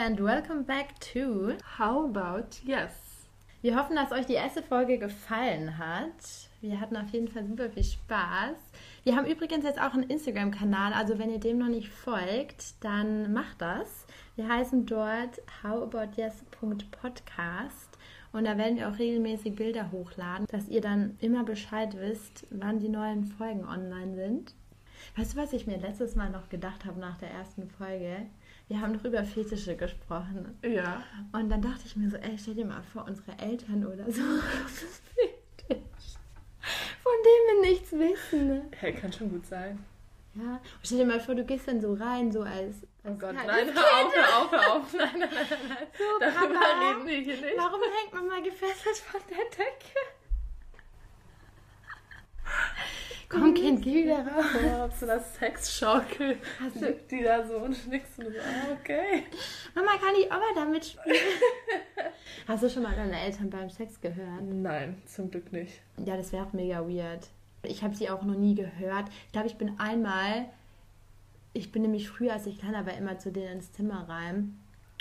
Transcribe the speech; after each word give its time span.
and 0.00 0.18
welcome 0.18 0.62
back 0.62 0.98
to 0.98 1.58
How 1.76 2.06
About 2.06 2.62
Yes? 2.64 3.26
Wir 3.60 3.78
hoffen, 3.78 3.96
dass 3.96 4.12
euch 4.12 4.24
die 4.24 4.32
erste 4.32 4.62
Folge 4.62 4.96
gefallen 4.96 5.76
hat. 5.76 6.48
Wir 6.62 6.80
hatten 6.80 6.96
auf 6.96 7.10
jeden 7.10 7.28
Fall 7.28 7.44
super 7.44 7.68
viel 7.68 7.84
Spaß. 7.84 8.56
Wir 9.04 9.14
haben 9.14 9.26
übrigens 9.26 9.62
jetzt 9.62 9.78
auch 9.78 9.92
einen 9.92 10.04
Instagram-Kanal, 10.04 10.94
also 10.94 11.18
wenn 11.18 11.30
ihr 11.30 11.38
dem 11.38 11.58
noch 11.58 11.68
nicht 11.68 11.90
folgt, 11.90 12.82
dann 12.82 13.34
macht 13.34 13.60
das. 13.60 14.06
Wir 14.36 14.48
heißen 14.48 14.86
dort 14.86 15.42
howaboutYes.podcast 15.62 17.98
und 18.32 18.44
da 18.44 18.56
werden 18.56 18.78
wir 18.78 18.88
auch 18.88 18.98
regelmäßig 18.98 19.56
Bilder 19.56 19.92
hochladen, 19.92 20.46
dass 20.50 20.66
ihr 20.68 20.80
dann 20.80 21.18
immer 21.20 21.44
Bescheid 21.44 21.94
wisst, 21.98 22.46
wann 22.48 22.78
die 22.78 22.88
neuen 22.88 23.26
Folgen 23.26 23.66
online 23.66 24.14
sind. 24.14 24.54
Weißt 25.16 25.34
du, 25.34 25.38
was 25.38 25.52
ich 25.52 25.66
mir 25.66 25.76
letztes 25.76 26.16
Mal 26.16 26.30
noch 26.30 26.48
gedacht 26.48 26.86
habe 26.86 26.98
nach 26.98 27.18
der 27.18 27.30
ersten 27.30 27.68
Folge? 27.68 28.22
Wir 28.70 28.80
haben 28.80 28.96
doch 28.96 29.04
über 29.04 29.24
Fetische 29.24 29.74
gesprochen. 29.74 30.56
Ja. 30.62 31.02
Und 31.32 31.50
dann 31.50 31.60
dachte 31.60 31.80
ich 31.86 31.96
mir 31.96 32.08
so, 32.08 32.16
ey, 32.18 32.38
stell 32.38 32.54
dir 32.54 32.64
mal 32.64 32.84
vor, 32.92 33.04
unsere 33.04 33.36
Eltern 33.36 33.84
oder 33.84 34.04
so 34.08 34.22
das 34.62 35.02
Fetisch, 35.12 36.14
von 37.02 37.12
dem 37.24 37.42
wir 37.48 37.68
nichts 37.68 37.90
wissen. 37.90 38.46
Ne? 38.46 38.62
Hey, 38.76 38.94
kann 38.94 39.12
schon 39.12 39.28
gut 39.28 39.44
sein. 39.44 39.84
Ja. 40.36 40.52
Und 40.52 40.60
stell 40.84 40.98
dir 40.98 41.04
mal 41.04 41.18
vor, 41.18 41.34
du 41.34 41.44
gehst 41.44 41.66
dann 41.66 41.80
so 41.80 41.94
rein, 41.94 42.30
so 42.30 42.42
als. 42.42 42.76
Oh 43.02 43.08
als 43.08 43.18
Gott, 43.18 43.36
kleines 43.38 43.74
nein, 43.74 43.74
hör 43.74 44.04
auf, 44.04 44.12
hör 44.12 44.36
auf, 44.44 44.52
hör 44.52 44.72
auf. 44.76 44.94
Nein, 44.94 45.18
nein, 45.18 45.30
nein, 45.34 45.46
nein, 45.50 45.58
nein. 45.68 45.86
So, 45.98 46.04
Darüber 46.20 46.54
Papa, 46.54 46.90
reden 46.90 47.06
wir 47.08 47.18
hier 47.18 47.40
nicht. 47.40 47.58
Warum 47.58 47.80
hängt 47.80 48.14
man 48.14 48.28
mal 48.28 48.40
gefesselt 48.40 48.98
von 48.98 49.20
der 49.30 49.44
Decke? 49.46 49.98
Komm, 53.30 53.54
Kind, 53.54 53.80
geh 53.82 54.04
wieder 54.04 54.26
raus. 54.26 54.44
Oh, 54.62 54.82
auf 54.82 54.98
so 54.98 55.06
einer 55.06 55.20
Sexschaukel. 55.20 56.36
Hast 56.60 56.80
du- 56.82 56.92
Die 57.10 57.22
da 57.22 57.46
so 57.46 57.58
und 57.58 57.76
schnickst 57.76 58.18
und 58.18 58.26
so, 58.26 58.38
ah, 58.40 58.72
okay. 58.80 59.22
Mama, 59.74 59.92
kann 59.92 60.14
die 60.20 60.26
Oma 60.26 60.52
damit 60.54 60.84
spielen? 60.84 61.16
Hast 62.48 62.62
du 62.64 62.68
schon 62.68 62.82
mal 62.82 62.94
deine 62.94 63.18
Eltern 63.20 63.48
beim 63.50 63.70
Sex 63.70 64.00
gehört? 64.00 64.42
Nein, 64.42 65.00
zum 65.06 65.30
Glück 65.30 65.52
nicht. 65.52 65.80
Ja, 66.04 66.16
das 66.16 66.32
wäre 66.32 66.44
auch 66.44 66.52
mega 66.52 66.80
weird. 66.88 67.28
Ich 67.62 67.82
habe 67.84 67.94
sie 67.94 68.10
auch 68.10 68.22
noch 68.22 68.34
nie 68.36 68.54
gehört. 68.54 69.08
Ich 69.26 69.32
glaube, 69.32 69.46
ich 69.46 69.56
bin 69.56 69.78
einmal, 69.78 70.46
ich 71.52 71.70
bin 71.72 71.82
nämlich 71.82 72.08
früher, 72.08 72.32
als 72.32 72.46
ich 72.46 72.58
kleiner 72.58 72.84
war, 72.86 72.94
immer 72.96 73.18
zu 73.18 73.30
denen 73.30 73.52
ins 73.58 73.72
Zimmer 73.72 74.08
rein. 74.08 74.59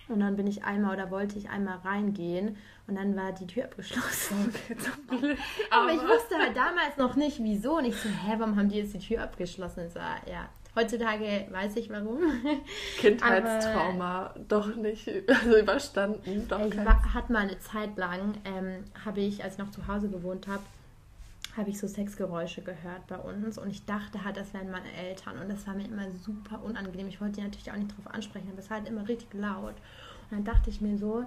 Und 0.10 0.20
dann 0.22 0.36
bin 0.36 0.48
ich 0.48 0.64
einmal 0.64 0.96
oder 0.96 1.12
wollte 1.12 1.38
ich 1.38 1.50
einmal 1.50 1.78
reingehen 1.78 2.58
und 2.88 2.96
dann 2.96 3.16
war 3.16 3.32
die 3.32 3.46
Tür 3.46 3.66
abgeschlossen. 3.66 4.52
Okay. 5.10 5.38
Aber 5.70 5.92
ich 5.92 6.02
wusste 6.02 6.38
halt 6.38 6.58
damals 6.58 6.98
noch 6.98 7.16
nicht, 7.16 7.40
wieso. 7.42 7.78
Und 7.78 7.86
ich 7.86 7.96
so, 7.96 8.10
hä, 8.10 8.36
warum 8.38 8.56
haben 8.56 8.70
die 8.70 8.78
jetzt 8.78 8.94
die 8.94 9.00
Tür 9.00 9.24
abgeschlossen? 9.24 9.84
Und 9.84 9.94
so, 9.94 10.00
ja. 10.00 10.50
Heutzutage 10.76 11.48
weiß 11.52 11.76
ich 11.78 11.90
warum. 11.90 12.20
Kindheitstrauma, 12.98 14.34
doch 14.48 14.76
nicht, 14.76 15.10
also 15.28 15.58
überstanden, 15.58 16.48
doch 16.48 16.60
Ich 16.66 16.78
war, 16.78 17.14
hat 17.14 17.30
mal 17.30 17.40
eine 17.40 17.60
Zeit 17.60 17.98
lang, 17.98 18.36
ähm, 18.46 18.84
habe 19.04 19.20
ich, 19.20 19.44
als 19.44 19.54
ich 19.54 19.60
noch 19.60 19.72
zu 19.72 19.88
Hause 19.88 20.10
gewohnt 20.10 20.48
habe, 20.48 20.62
habe 21.60 21.70
ich 21.70 21.80
so 21.80 21.88
Sexgeräusche 21.88 22.62
gehört 22.62 23.08
bei 23.08 23.18
uns 23.18 23.58
und 23.58 23.70
ich 23.70 23.86
dachte 23.86 24.24
halt, 24.24 24.38
das 24.38 24.54
wären 24.54 24.72
meine 24.72 24.92
Eltern 24.92 25.38
und 25.40 25.50
das 25.50 25.68
war 25.68 25.76
mir 25.76 25.86
immer 25.86 26.10
super 26.12 26.64
unangenehm. 26.64 27.08
Ich 27.08 27.22
wollte 27.22 27.36
die 27.36 27.42
natürlich 27.42 27.72
auch 27.72 27.76
nicht 27.76 27.96
drauf 27.96 28.14
ansprechen, 28.14 28.50
aber 28.52 28.60
es 28.60 28.70
war 28.70 28.78
halt 28.78 28.88
immer 28.88 29.08
richtig 29.08 29.34
laut. 29.34 29.76
Und 30.30 30.32
dann 30.32 30.44
dachte 30.44 30.70
ich 30.70 30.82
mir 30.82 30.98
so, 30.98 31.26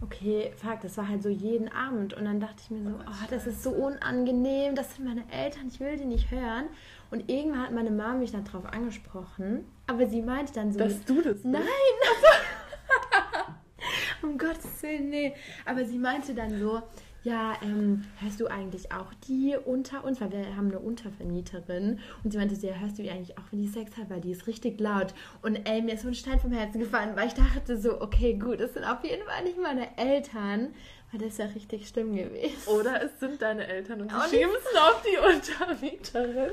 okay, 0.00 0.52
fuck, 0.56 0.80
das 0.80 0.96
war 0.96 1.08
halt 1.08 1.22
so 1.22 1.28
jeden 1.28 1.68
Abend 1.68 2.14
und 2.14 2.24
dann 2.24 2.40
dachte 2.40 2.56
ich 2.62 2.70
mir 2.70 2.84
so, 2.84 2.96
oh, 2.96 3.26
das 3.30 3.46
ist 3.46 3.62
so 3.62 3.70
unangenehm, 3.70 4.74
das 4.74 4.94
sind 4.94 5.06
meine 5.06 5.24
Eltern, 5.30 5.68
ich 5.68 5.80
will 5.80 5.96
die 5.96 6.04
nicht 6.04 6.30
hören. 6.30 6.66
Und 7.10 7.30
irgendwann 7.30 7.62
hat 7.62 7.72
meine 7.72 7.90
Mama 7.90 8.14
mich 8.14 8.32
dann 8.32 8.44
drauf 8.44 8.66
angesprochen, 8.66 9.64
aber 9.86 10.06
sie 10.06 10.22
meinte 10.22 10.52
dann 10.52 10.72
so, 10.72 10.78
Dass 10.78 11.04
du 11.04 11.22
das 11.22 11.44
Nein! 11.44 11.62
um 14.22 14.38
Gottes 14.38 14.82
Willen, 14.82 15.10
nee. 15.10 15.34
Aber 15.64 15.84
sie 15.84 15.98
meinte 15.98 16.34
dann 16.34 16.58
so, 16.58 16.82
ja, 17.24 17.54
ähm, 17.62 18.04
hörst 18.20 18.38
du 18.38 18.46
eigentlich 18.46 18.92
auch 18.92 19.12
die 19.26 19.56
unter 19.56 20.04
uns? 20.04 20.20
Weil 20.20 20.30
wir 20.30 20.56
haben 20.56 20.68
eine 20.68 20.78
Untervermieterin. 20.78 21.98
Und 22.22 22.30
sie 22.30 22.38
meinte 22.38 22.54
ja, 22.54 22.74
hörst 22.74 22.98
du 22.98 23.02
die 23.02 23.10
eigentlich 23.10 23.38
auch, 23.38 23.44
wenn 23.50 23.60
die 23.60 23.68
Sex 23.68 23.96
hat? 23.96 24.10
Weil 24.10 24.20
die 24.20 24.30
ist 24.30 24.46
richtig 24.46 24.78
laut. 24.78 25.14
Und 25.40 25.56
ey, 25.66 25.80
mir 25.80 25.94
ist 25.94 26.02
so 26.02 26.08
ein 26.08 26.14
Stein 26.14 26.38
vom 26.38 26.52
Herzen 26.52 26.80
gefallen, 26.80 27.16
weil 27.16 27.28
ich 27.28 27.34
dachte 27.34 27.78
so, 27.78 28.00
okay, 28.00 28.34
gut, 28.34 28.60
das 28.60 28.74
sind 28.74 28.84
auf 28.84 29.02
jeden 29.02 29.24
Fall 29.24 29.42
nicht 29.42 29.58
meine 29.60 29.96
Eltern. 29.96 30.74
Weil 31.10 31.20
das 31.20 31.30
ist 31.30 31.38
ja 31.38 31.46
richtig 31.46 31.88
schlimm 31.88 32.14
gewesen. 32.14 32.68
Oder 32.68 33.02
es 33.02 33.18
sind 33.18 33.40
deine 33.40 33.66
Eltern 33.66 34.02
und 34.02 34.10
sie 34.10 34.36
schieben 34.36 34.54
es 34.58 34.80
auf 34.80 35.02
die 35.02 35.18
Untermieterin. 35.18 36.50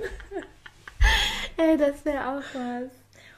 Ey, 1.58 1.78
das 1.78 2.06
wäre 2.06 2.28
auch 2.28 2.44
was. 2.54 2.92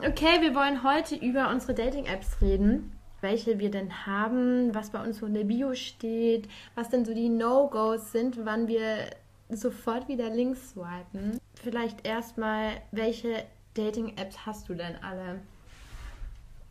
Okay, 0.07 0.41
wir 0.41 0.53
wollen 0.53 0.83
heute 0.83 1.15
über 1.15 1.49
unsere 1.49 1.73
Dating-Apps 1.73 2.41
reden. 2.41 2.91
Welche 3.23 3.57
wir 3.57 3.71
denn 3.71 4.05
haben, 4.05 4.75
was 4.75 4.89
bei 4.89 5.01
uns 5.01 5.19
so 5.19 5.25
in 5.25 5.33
der 5.33 5.45
Bio 5.45 5.73
steht, 5.75 6.49
was 6.75 6.89
denn 6.89 7.05
so 7.05 7.13
die 7.13 7.29
No-Gos 7.29 8.11
sind, 8.11 8.45
wann 8.45 8.67
wir 8.67 9.09
sofort 9.49 10.09
wieder 10.09 10.29
links 10.29 10.71
swipen. 10.71 11.39
Vielleicht 11.55 12.05
erstmal, 12.05 12.81
welche 12.91 13.45
Dating-Apps 13.75 14.45
hast 14.45 14.67
du 14.67 14.73
denn 14.73 14.97
alle? 15.01 15.39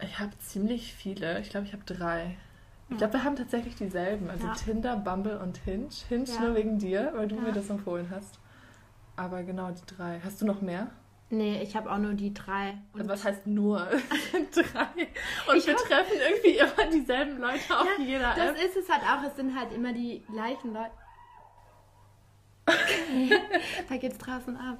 Ich 0.02 0.18
habe 0.18 0.36
ziemlich 0.40 0.92
viele. 0.92 1.40
Ich 1.40 1.48
glaube, 1.48 1.66
ich 1.66 1.72
habe 1.72 1.84
drei. 1.86 2.36
Ich 2.90 2.98
glaube, 2.98 3.14
wir 3.14 3.24
haben 3.24 3.36
tatsächlich 3.36 3.74
dieselben. 3.76 4.28
Also 4.28 4.46
Ja. 4.46 4.52
Tinder, 4.52 4.96
Bumble 4.96 5.38
und 5.38 5.56
Hinge. 5.56 5.88
Hinge 6.10 6.24
Ja. 6.26 6.40
nur 6.40 6.54
wegen 6.54 6.78
dir, 6.78 7.12
weil 7.14 7.28
du 7.28 7.36
Ja. 7.36 7.40
mir 7.40 7.52
das 7.52 7.70
empfohlen 7.70 8.08
hast. 8.10 8.38
Aber 9.16 9.42
genau 9.42 9.70
die 9.70 9.86
drei. 9.86 10.20
Hast 10.22 10.42
du 10.42 10.44
noch 10.46 10.60
mehr? 10.60 10.90
Nee, 11.34 11.62
ich 11.62 11.74
habe 11.74 11.90
auch 11.90 11.96
nur 11.96 12.12
die 12.12 12.34
drei. 12.34 12.74
Also 12.92 13.08
was 13.08 13.24
heißt 13.24 13.46
nur? 13.46 13.78
Drei. 14.52 15.06
Und 15.50 15.56
Ich 15.56 15.66
wir 15.66 15.74
hab- 15.74 15.82
treffen 15.82 16.12
irgendwie 16.28 16.58
immer 16.58 16.90
dieselben 16.92 17.38
Leute 17.38 17.78
auf 17.78 17.86
Ja, 17.98 18.04
jeder 18.04 18.34
das 18.36 18.50
App. 18.50 18.66
ist 18.68 18.76
es 18.76 18.88
halt 18.90 19.02
auch. 19.02 19.26
Es 19.26 19.34
sind 19.36 19.58
halt 19.58 19.72
immer 19.72 19.94
die 19.94 20.22
gleichen 20.30 20.74
Leute. 20.74 20.90
da 23.88 23.96
geht's 23.96 24.18
draußen 24.18 24.56
ab. 24.56 24.78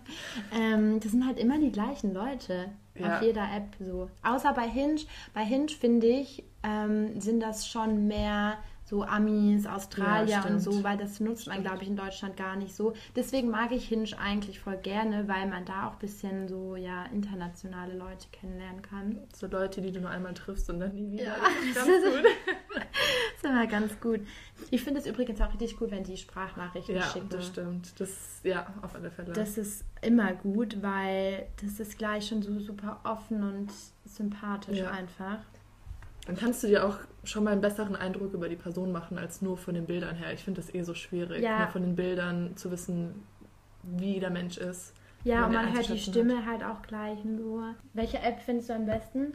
Ähm, 0.55 1.01
das 1.01 1.11
sind 1.13 1.27
halt 1.27 1.39
immer 1.39 1.59
die 1.59 1.73
gleichen 1.73 2.15
Leute 2.15 2.71
Ja. 2.95 3.17
auf 3.17 3.23
jeder 3.23 3.45
App 3.55 3.75
so. 3.81 4.09
Außer 4.23 4.53
bei 4.53 4.69
Hinge. 4.69 5.01
Bei 5.35 5.45
Hinge 5.45 5.69
finde 5.71 6.07
ich, 6.07 6.45
ähm, 6.63 7.21
sind 7.21 7.41
das 7.41 7.67
schon 7.67 8.07
mehr 8.07 8.59
so 8.93 9.05
Amis, 9.05 9.67
Australier 9.67 10.27
Ja, 10.29 10.45
und 10.45 10.61
so, 10.61 10.85
weil 10.85 10.99
das 10.99 11.19
nutzt 11.19 11.47
man, 11.47 11.55
Stimmt. 11.55 11.67
glaube 11.67 11.83
ich, 11.83 11.89
in 11.89 11.97
Deutschland 11.97 12.37
gar 12.37 12.57
nicht 12.57 12.75
so. 12.77 12.93
Deswegen 13.17 13.49
mag 13.49 13.73
ich 13.73 13.89
Hinge 13.89 14.11
eigentlich 14.21 14.61
voll 14.61 14.77
gerne, 14.77 15.27
weil 15.29 15.49
man 15.49 15.65
da 15.65 15.89
auch 15.89 15.93
ein 15.95 15.99
bisschen 15.99 16.47
so, 16.47 16.77
ja, 16.77 17.07
internationale 17.07 17.97
Leute 17.97 18.27
kennenlernen 18.33 18.83
kann. 18.83 19.19
So 19.35 19.47
Leute, 19.47 19.81
die 19.81 19.93
du 19.93 20.01
nur 20.03 20.11
einmal 20.11 20.35
triffst 20.35 20.69
und 20.69 20.79
dann 20.79 20.93
nie 20.95 21.11
wieder. 21.11 21.25
Ja, 21.25 21.37
Das 21.75 21.89
ist 21.89 22.03
ganz 22.03 22.05
gut. 22.05 22.25
Ist 23.37 23.45
immer 23.45 23.67
ganz 23.67 23.99
gut. 24.01 24.21
Ich 24.71 24.83
finde 24.85 25.01
es 25.01 25.07
übrigens 25.07 25.41
auch 25.41 25.51
richtig 25.53 25.77
gut, 25.79 25.91
wenn 25.91 26.05
die 26.05 26.17
Sprachnachrichten 26.19 26.95
Ja, 26.95 27.03
schicken. 27.03 27.29
das 27.31 27.47
stimmt. 27.47 27.99
Das, 27.99 28.41
ja, 28.45 28.67
auf 28.83 28.95
alle 28.95 29.11
Fälle. 29.11 29.33
Das 29.33 29.57
ist 29.59 29.85
immer 30.03 30.33
gut, 30.35 30.81
weil 30.83 31.47
das 31.63 31.81
ist 31.81 31.97
gleich 31.99 32.29
schon 32.29 32.43
so 32.43 32.61
super 32.61 33.01
offen 33.05 33.43
und 33.43 33.71
sympathisch 34.05 34.79
Ja. 34.79 34.91
einfach. 34.91 35.39
Dann 36.27 36.37
kannst 36.37 36.63
du 36.63 36.69
dir 36.69 36.85
auch 36.87 36.99
schon 37.25 37.45
mal 37.45 37.51
einen 37.51 37.61
besseren 37.61 37.97
Eindruck 37.97 38.33
über 38.33 38.49
die 38.49 38.57
Person 38.57 38.93
machen, 38.93 39.19
als 39.19 39.43
nur 39.43 39.57
von 39.57 39.75
den 39.75 39.87
Bildern 39.87 40.15
her. 40.17 40.33
Ich 40.33 40.45
finde 40.45 40.61
das 40.61 40.73
eh 40.75 40.83
so 40.83 40.95
schwierig, 40.95 41.43
Ja. 41.43 41.59
nur 41.61 41.69
von 41.69 41.83
den 41.83 41.97
Bildern 41.97 42.57
zu 42.57 42.71
wissen, 42.71 43.23
wie 43.83 44.21
der 44.21 44.31
Mensch 44.31 44.57
ist. 44.57 44.95
Ja, 45.25 45.41
Man 45.43 45.47
und 45.51 45.55
man 45.55 45.73
hört 45.75 45.89
die 45.89 45.99
Stimme 45.99 46.47
halt 46.47 46.65
auch 46.65 46.83
gleich 46.83 47.25
nur. 47.25 47.75
Welche 47.93 48.19
App 48.19 48.41
findest 48.41 48.71
du 48.71 48.75
am 48.75 48.87
besten? 48.87 49.35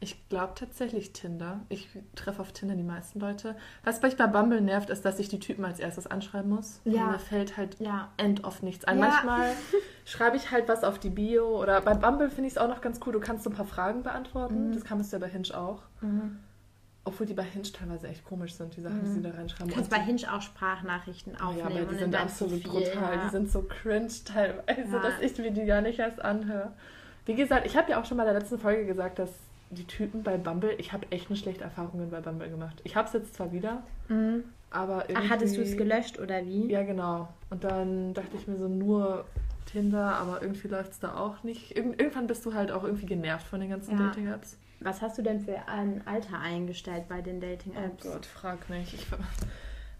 Ich 0.00 0.28
glaube 0.28 0.52
tatsächlich 0.54 1.12
Tinder. 1.12 1.60
Ich 1.70 1.88
treffe 2.14 2.40
auf 2.40 2.52
Tinder 2.52 2.76
die 2.76 2.84
meisten 2.84 3.18
Leute. 3.18 3.56
Was 3.82 4.00
mich 4.00 4.16
bei 4.16 4.28
Bumble 4.28 4.60
nervt, 4.60 4.90
ist, 4.90 5.04
dass 5.04 5.18
ich 5.18 5.28
die 5.28 5.40
Typen 5.40 5.64
als 5.64 5.80
erstes 5.80 6.06
anschreiben 6.06 6.50
muss. 6.50 6.80
Ja. 6.84 7.06
Und 7.06 7.12
mir 7.12 7.18
fällt 7.18 7.56
halt 7.56 7.80
Ja. 7.80 8.08
end 8.16 8.44
oft 8.44 8.62
nichts 8.62 8.84
ein. 8.84 8.98
Ja. 9.00 9.06
Manchmal 9.08 9.52
schreibe 10.04 10.36
ich 10.36 10.52
halt 10.52 10.68
was 10.68 10.84
auf 10.84 11.00
die 11.00 11.10
Bio 11.10 11.60
oder 11.60 11.80
bei 11.80 11.94
Bumble 11.94 12.30
finde 12.30 12.46
ich 12.46 12.52
es 12.54 12.58
auch 12.58 12.68
noch 12.68 12.80
ganz 12.80 13.00
cool. 13.04 13.12
Du 13.12 13.18
kannst 13.18 13.42
so 13.42 13.50
ein 13.50 13.56
paar 13.56 13.64
Fragen 13.66 14.04
beantworten. 14.04 14.68
Mhm. 14.68 14.72
Das 14.74 14.84
kannst 14.84 15.12
du 15.12 15.16
ja 15.16 15.20
bei 15.20 15.28
Hinge 15.28 15.48
auch. 15.56 15.82
Mhm. 16.00 16.38
Obwohl 17.04 17.26
die 17.26 17.34
bei 17.34 17.42
Hinge 17.42 17.64
teilweise 17.72 18.06
echt 18.06 18.24
komisch 18.24 18.52
sind, 18.54 18.76
die 18.76 18.82
Sachen, 18.82 19.00
die 19.02 19.08
Mhm. 19.08 19.14
sie 19.14 19.22
da 19.22 19.30
reinschreiben. 19.30 19.68
Du 19.68 19.74
kannst 19.74 19.90
bei 19.90 19.98
Hinge 19.98 20.32
auch 20.32 20.42
Sprachnachrichten 20.42 21.40
aufnehmen. 21.40 21.58
ja, 21.58 21.82
aber 21.82 21.92
die 21.92 21.98
sind 21.98 22.14
absolut 22.14 22.62
Profil, 22.62 22.82
brutal. 22.92 23.14
ja. 23.16 23.24
Die 23.24 23.30
sind 23.30 23.50
so 23.50 23.62
cringe 23.62 24.08
teilweise, 24.24 25.00
dass 25.00 25.20
ich 25.20 25.36
mir 25.38 25.50
die 25.50 25.64
gar 25.64 25.80
nicht 25.80 25.98
erst 25.98 26.22
anhöre. 26.22 26.70
Wie 27.24 27.34
gesagt, 27.34 27.66
ich 27.66 27.76
habe 27.76 27.90
ja 27.90 28.00
auch 28.00 28.04
schon 28.04 28.16
mal 28.16 28.22
in 28.26 28.32
der 28.32 28.40
letzten 28.40 28.58
Folge 28.60 28.86
gesagt, 28.86 29.18
dass 29.18 29.30
die 29.70 29.84
Typen 29.84 30.22
bei 30.22 30.36
Bumble, 30.38 30.74
ich 30.78 30.92
habe 30.92 31.06
echt 31.10 31.28
eine 31.28 31.36
schlechte 31.36 31.64
Erfahrungen 31.64 32.10
bei 32.10 32.20
Bumble 32.20 32.48
gemacht. 32.48 32.80
Ich 32.84 32.96
habe 32.96 33.06
es 33.08 33.12
jetzt 33.14 33.34
zwar 33.34 33.52
wieder, 33.52 33.82
Mhm. 34.08 34.44
aber 34.70 35.08
irgendwie... 35.10 35.26
Ach, 35.26 35.30
hattest 35.30 35.56
du 35.56 35.62
es 35.62 35.76
gelöscht 35.76 36.18
oder 36.18 36.44
wie? 36.46 36.70
Ja, 36.70 36.82
genau. 36.82 37.28
Und 37.50 37.64
dann 37.64 38.14
dachte 38.14 38.36
ich 38.36 38.46
mir 38.48 38.56
so, 38.56 38.68
nur 38.68 39.24
Tinder, 39.66 40.14
aber 40.16 40.40
irgendwie 40.42 40.68
läuft 40.68 40.92
es 40.92 41.00
da 41.00 41.14
auch 41.16 41.42
nicht. 41.42 41.76
Irgend 41.76 42.00
irgendwann 42.00 42.26
bist 42.26 42.46
du 42.46 42.54
halt 42.54 42.70
auch 42.70 42.84
irgendwie 42.84 43.06
genervt 43.06 43.46
von 43.46 43.60
den 43.60 43.68
ganzen 43.70 43.98
Ja. 43.98 44.06
Dating-Apps. 44.06 44.56
Was 44.80 45.02
hast 45.02 45.18
du 45.18 45.22
denn 45.22 45.40
für 45.40 45.68
ein 45.68 46.02
Alter 46.06 46.38
eingestellt 46.38 47.04
bei 47.08 47.20
den 47.20 47.40
Dating-Apps? 47.40 48.06
Oh 48.06 48.12
Gott, 48.12 48.24
frag 48.26 48.70
nicht. 48.70 48.94
Ich 48.94 49.10
war, 49.12 49.18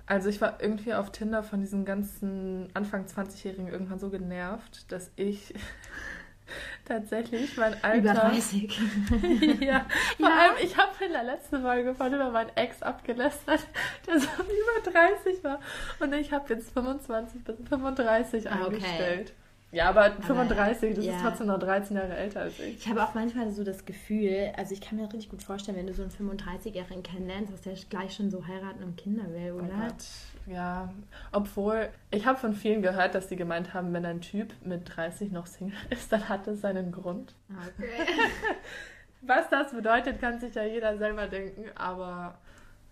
also 0.06 0.28
ich 0.30 0.40
war 0.40 0.62
irgendwie 0.62 0.94
auf 0.94 1.10
Tinder 1.12 1.42
von 1.42 1.60
diesen 1.60 1.84
ganzen 1.84 2.68
Anfang 2.74 3.04
20-Jährigen 3.04 3.68
irgendwann 3.68 3.98
so 3.98 4.08
genervt, 4.08 4.90
dass 4.90 5.10
ich 5.16 5.52
tatsächlich 6.84 7.56
mein 7.56 7.74
Alter. 7.82 7.98
Über 7.98 8.14
30. 8.14 8.80
ja, 9.60 9.86
vor 10.16 10.26
allem, 10.28 10.54
ich 10.62 10.76
habe 10.76 11.04
in 11.04 11.12
der 11.12 11.24
letzten 11.24 11.62
Folge 11.62 11.94
von 11.94 12.12
über 12.12 12.30
meinen 12.30 12.50
Ex 12.56 12.82
abgelästert, 12.82 13.66
der 14.06 14.18
so 14.20 14.28
über 14.42 14.90
30 14.90 15.44
war. 15.44 15.60
Und 16.00 16.12
ich 16.14 16.32
habe 16.32 16.54
jetzt 16.54 16.72
25 16.72 17.44
bis 17.44 17.56
35 17.68 18.50
Ah, 18.50 18.54
okay. 18.64 18.74
eingestellt. 18.76 19.32
Ja, 19.70 19.90
aber 19.90 20.12
35, 20.12 20.94
das 20.94 21.04
ja. 21.04 21.16
ist 21.16 21.22
trotzdem 21.22 21.48
noch 21.48 21.58
13 21.58 21.94
Jahre 21.94 22.16
älter 22.16 22.40
als 22.40 22.58
ich. 22.58 22.78
Ich 22.78 22.88
habe 22.88 23.02
auch 23.04 23.12
manchmal 23.12 23.50
so 23.50 23.64
das 23.64 23.84
Gefühl, 23.84 24.50
also 24.56 24.72
ich 24.72 24.80
kann 24.80 24.96
mir 24.96 25.04
richtig 25.04 25.28
gut 25.28 25.42
vorstellen, 25.42 25.76
wenn 25.76 25.86
du 25.86 25.92
so 25.92 26.02
einen 26.02 26.10
35-Jährigen 26.10 27.02
kennenlernst, 27.02 27.52
dass 27.52 27.60
der 27.62 27.74
gleich 27.90 28.14
schon 28.14 28.30
so 28.30 28.46
heiraten 28.46 28.82
und 28.82 28.96
Kinder 28.96 29.24
will, 29.30 29.52
Oh 29.52 29.58
oder? 29.58 29.88
Gott, 29.88 30.04
ja. 30.46 30.90
Obwohl, 31.32 31.90
ich 32.10 32.24
habe 32.24 32.38
von 32.38 32.54
vielen 32.54 32.80
gehört, 32.80 33.14
dass 33.14 33.28
die 33.28 33.36
gemeint 33.36 33.74
haben, 33.74 33.92
wenn 33.92 34.06
ein 34.06 34.22
Typ 34.22 34.54
mit 34.64 34.96
30 34.96 35.32
noch 35.32 35.46
Single 35.46 35.76
ist, 35.90 36.10
dann 36.10 36.30
hat 36.30 36.46
das 36.46 36.62
seinen 36.62 36.90
Grund. 36.90 37.34
Okay. 37.50 37.90
Was 39.20 39.50
das 39.50 39.72
bedeutet, 39.72 40.20
kann 40.20 40.40
sich 40.40 40.54
ja 40.54 40.62
jeder 40.62 40.96
selber 40.96 41.26
denken, 41.26 41.64
aber 41.74 42.38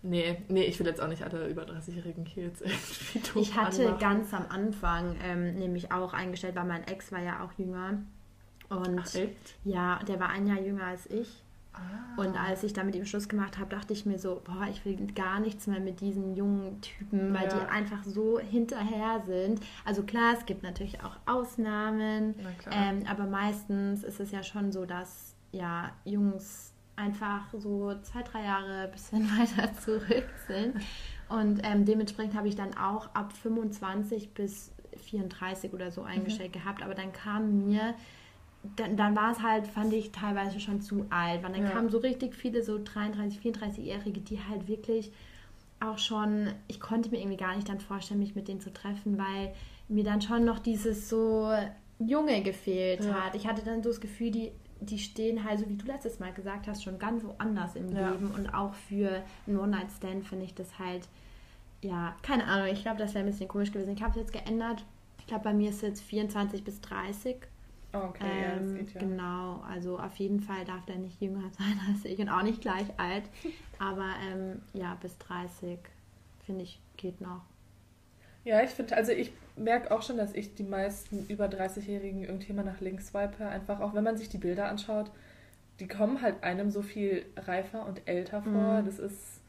nee, 0.03 0.41
nee, 0.47 0.63
ich 0.63 0.79
will 0.79 0.87
jetzt 0.87 1.01
auch 1.01 1.07
nicht 1.07 1.23
alle 1.23 1.47
über 1.47 1.63
30-jährigen 1.63 2.23
Kids 2.23 2.61
irgendwie 2.61 3.19
doof 3.19 3.35
Ich 3.35 3.55
hatte 3.55 3.83
anmachen. 3.85 3.99
ganz 3.99 4.33
am 4.33 4.45
Anfang 4.49 5.15
ähm, 5.23 5.55
nämlich 5.55 5.91
auch 5.91 6.13
eingestellt, 6.13 6.55
weil 6.55 6.65
mein 6.65 6.87
Ex 6.87 7.11
war 7.11 7.21
ja 7.21 7.43
auch 7.43 7.51
jünger. 7.57 7.99
Und 8.69 8.99
Ach, 8.99 9.15
echt? 9.15 9.55
ja, 9.63 9.99
der 10.07 10.19
war 10.19 10.29
ein 10.29 10.45
Jahr 10.47 10.59
jünger 10.59 10.85
als 10.85 11.09
ich. 11.09 11.43
Ah. 11.73 12.19
Und 12.21 12.35
als 12.35 12.63
ich 12.63 12.73
dann 12.73 12.87
mit 12.87 12.95
ihm 12.95 13.05
Schluss 13.05 13.29
gemacht 13.29 13.59
habe, 13.59 13.69
dachte 13.69 13.93
ich 13.93 14.05
mir 14.05 14.17
so, 14.17 14.41
boah, 14.43 14.65
ich 14.69 14.83
will 14.83 14.97
gar 15.13 15.39
nichts 15.39 15.67
mehr 15.67 15.79
mit 15.79 16.01
diesen 16.01 16.35
jungen 16.35 16.81
Typen, 16.81 17.33
weil 17.35 17.47
Ja. 17.47 17.59
die 17.59 17.65
einfach 17.69 18.03
so 18.03 18.39
hinterher 18.39 19.21
sind. 19.27 19.61
Also 19.85 20.01
klar, 20.03 20.33
es 20.35 20.45
gibt 20.47 20.63
natürlich 20.63 21.01
auch 21.03 21.15
Ausnahmen, 21.27 22.33
ähm, 22.71 23.03
aber 23.07 23.25
meistens 23.25 24.03
ist 24.03 24.19
es 24.19 24.31
ja 24.31 24.41
schon 24.43 24.71
so, 24.71 24.85
dass 24.85 25.35
ja 25.51 25.91
Jungs 26.03 26.73
einfach 26.97 27.45
so 27.53 27.93
zwei, 28.01 28.23
drei 28.23 28.43
Jahre 28.43 28.83
ein 28.85 28.91
bisschen 28.91 29.23
weiter 29.39 29.73
zurück 29.79 30.27
sind. 30.47 30.75
Und 31.29 31.61
ähm, 31.63 31.85
dementsprechend 31.85 32.35
habe 32.35 32.47
ich 32.47 32.55
dann 32.55 32.75
auch 32.77 33.13
ab 33.13 33.31
25 33.33 34.33
bis 34.33 34.71
34 34.97 35.73
oder 35.73 35.91
so 35.91 36.01
eingestellt 36.03 36.53
gehabt. 36.53 36.83
Aber 36.83 36.95
dann 36.95 37.13
kam 37.13 37.67
mir, 37.67 37.93
dann, 38.75 38.97
dann 38.97 39.15
war 39.15 39.31
es 39.31 39.41
halt, 39.41 39.67
fand 39.67 39.93
ich 39.93 40.11
teilweise 40.11 40.59
schon 40.59 40.81
zu 40.81 41.05
alt. 41.09 41.43
Weil 41.43 41.53
dann 41.53 41.65
Ja. 41.65 41.71
kamen 41.73 41.89
so 41.89 41.99
richtig 41.99 42.33
viele 42.35 42.63
so 42.63 42.79
33, 42.83 43.39
34-Jährige, 43.39 44.21
die 44.21 44.39
halt 44.43 44.67
wirklich 44.67 45.11
auch 45.79 45.99
schon, 45.99 46.49
ich 46.67 46.79
konnte 46.79 47.09
mir 47.11 47.19
irgendwie 47.19 47.37
gar 47.37 47.55
nicht 47.55 47.69
dann 47.69 47.79
vorstellen, 47.79 48.19
mich 48.19 48.33
mit 48.35 48.47
denen 48.47 48.61
zu 48.61 48.73
treffen, 48.73 49.17
weil 49.19 49.53
mir 49.87 50.03
dann 50.03 50.21
schon 50.21 50.43
noch 50.43 50.57
dieses 50.59 51.07
so 51.07 51.51
Junge 51.99 52.41
gefehlt 52.41 53.03
Ja. 53.05 53.25
hat. 53.25 53.35
Ich 53.35 53.45
hatte 53.47 53.63
dann 53.63 53.83
so 53.83 53.89
das 53.89 54.01
Gefühl, 54.01 54.31
die, 54.31 54.51
die 54.79 54.99
stehen 54.99 55.43
halt, 55.43 55.59
so 55.59 55.69
wie 55.69 55.75
du 55.75 55.85
letztes 55.85 56.19
Mal 56.19 56.33
gesagt 56.33 56.67
hast, 56.67 56.83
schon 56.83 56.99
ganz 56.99 57.23
woanders 57.23 57.75
im 57.75 57.89
Ja. 57.95 58.11
Leben. 58.11 58.31
Und 58.31 58.53
auch 58.53 58.73
für 58.73 59.23
einen 59.47 59.57
One-Night-Stand 59.59 60.25
finde 60.25 60.45
ich 60.45 60.53
das 60.55 60.77
halt, 60.79 61.07
ja, 61.81 62.15
keine 62.21 62.45
Ahnung, 62.45 62.67
ich 62.67 62.81
glaube, 62.81 62.99
das 62.99 63.13
wäre 63.13 63.23
ein 63.25 63.29
bisschen 63.31 63.47
komisch 63.47 63.71
gewesen. 63.71 63.93
Ich 63.93 64.01
habe 64.01 64.11
es 64.11 64.17
jetzt 64.17 64.33
geändert. 64.33 64.83
Ich 65.19 65.27
glaube, 65.27 65.43
bei 65.43 65.53
mir 65.53 65.69
ist 65.69 65.77
es 65.77 65.81
jetzt 65.81 66.01
24 66.03 66.63
bis 66.63 66.79
30. 66.81 67.35
okay, 67.93 68.41
ja, 68.41 68.55
das 68.59 68.67
Ähm, 68.67 68.75
geht 68.75 68.93
ja. 68.93 68.99
Genau, 69.01 69.61
also 69.67 69.99
auf 69.99 70.15
jeden 70.17 70.39
Fall 70.39 70.63
darf 70.65 70.85
der 70.85 70.97
nicht 70.97 71.21
jünger 71.21 71.49
sein 71.57 71.79
als 71.89 72.05
ich 72.05 72.19
und 72.19 72.29
auch 72.29 72.43
nicht 72.43 72.61
gleich 72.61 72.87
alt. 72.97 73.23
Aber 73.79 74.09
ähm, 74.31 74.61
ja, 74.73 74.95
bis 75.01 75.17
30 75.19 75.79
finde 76.45 76.63
ich 76.63 76.79
geht 76.97 77.21
noch. 77.21 77.41
Ja, 78.43 78.61
ich 78.63 78.69
finde, 78.71 78.95
also 78.95 79.11
ich 79.11 79.31
merke 79.57 79.91
auch 79.91 80.01
schon, 80.01 80.17
dass 80.17 80.33
ich 80.33 80.55
die 80.55 80.63
meisten 80.63 81.25
über 81.27 81.45
30-Jährigen 81.45 82.23
irgendwie 82.23 82.53
mal 82.53 82.63
nach 82.63 82.79
links 82.81 83.07
swipe. 83.07 83.45
Einfach 83.47 83.79
auch, 83.79 83.93
wenn 83.93 84.03
man 84.03 84.17
sich 84.17 84.29
die 84.29 84.37
Bilder 84.37 84.67
anschaut, 84.69 85.11
die 85.79 85.87
kommen 85.87 86.21
halt 86.21 86.43
einem 86.43 86.69
so 86.71 86.81
viel 86.81 87.25
reifer 87.35 87.85
und 87.85 88.01
älter 88.07 88.41
vor. 88.41 88.81
Mhm. 88.81 88.85
Das 88.85 88.99
ist. 88.99 89.41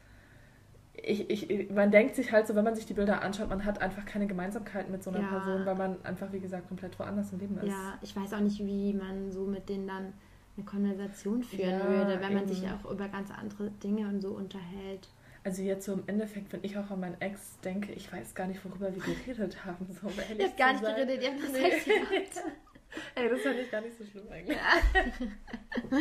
Ich, 1.01 1.29
ich, 1.29 1.69
man 1.69 1.91
denkt 1.91 2.15
sich 2.15 2.33
halt 2.33 2.45
so, 2.45 2.55
wenn 2.55 2.65
man 2.65 2.75
sich 2.75 2.85
die 2.85 2.93
Bilder 2.93 3.21
anschaut, 3.21 3.47
man 3.47 3.63
hat 3.63 3.81
einfach 3.81 4.05
keine 4.05 4.27
Gemeinsamkeit 4.27 4.89
mit 4.89 5.01
so 5.01 5.11
einer 5.11 5.21
Ja. 5.21 5.29
Person, 5.29 5.65
weil 5.65 5.75
man 5.75 6.03
einfach, 6.03 6.33
wie 6.33 6.41
gesagt, 6.41 6.67
komplett 6.67 6.99
woanders 6.99 7.31
im 7.31 7.39
Leben 7.39 7.57
ist. 7.59 7.67
Ja, 7.67 7.97
ich 8.01 8.13
weiß 8.13 8.33
auch 8.33 8.41
nicht, 8.41 8.59
wie 8.59 8.93
man 8.93 9.31
so 9.31 9.45
mit 9.45 9.69
denen 9.69 9.87
dann 9.87 10.11
eine 10.57 10.65
Konversation 10.65 11.41
führen 11.41 11.69
Ja, 11.79 11.85
würde, 11.89 12.19
wenn 12.19 12.33
man 12.33 12.43
eben. 12.43 12.53
sich 12.53 12.65
auch 12.69 12.91
über 12.91 13.07
ganz 13.07 13.31
andere 13.31 13.69
Dinge 13.81 14.07
und 14.09 14.19
so 14.19 14.31
unterhält. 14.31 15.07
Also 15.43 15.61
jetzt 15.61 15.85
so 15.85 15.93
im 15.93 16.03
Endeffekt, 16.07 16.51
wenn 16.53 16.63
ich 16.63 16.77
auch 16.77 16.89
an 16.91 16.99
meinen 16.99 17.19
Ex 17.21 17.59
denke, 17.63 17.93
ich 17.93 18.11
weiß 18.11 18.35
gar 18.35 18.47
nicht, 18.47 18.63
worüber 18.65 18.93
wir 18.93 19.01
geredet 19.01 19.63
haben. 19.65 19.87
So, 20.01 20.07
um 20.07 20.13
Ihr 20.37 20.45
habt 20.45 20.57
gar 20.57 20.73
nicht 20.73 20.83
sein. 20.83 20.95
geredet, 20.95 21.23
ihr 21.23 21.31
habt 21.31 21.43
das 21.43 21.51
Nee. 21.51 21.71
Sex 21.71 21.85
gehabt. 21.85 22.43
Ey, 23.15 23.29
das 23.29 23.41
fand 23.41 23.59
ich 23.59 23.71
gar 23.71 23.81
nicht 23.81 23.97
so 23.97 24.03
schlimm 24.05 24.27
eigentlich. 24.31 24.57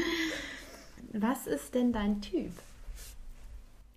Was 1.13 1.47
ist 1.47 1.75
denn 1.75 1.93
dein 1.93 2.21
Typ? 2.21 2.53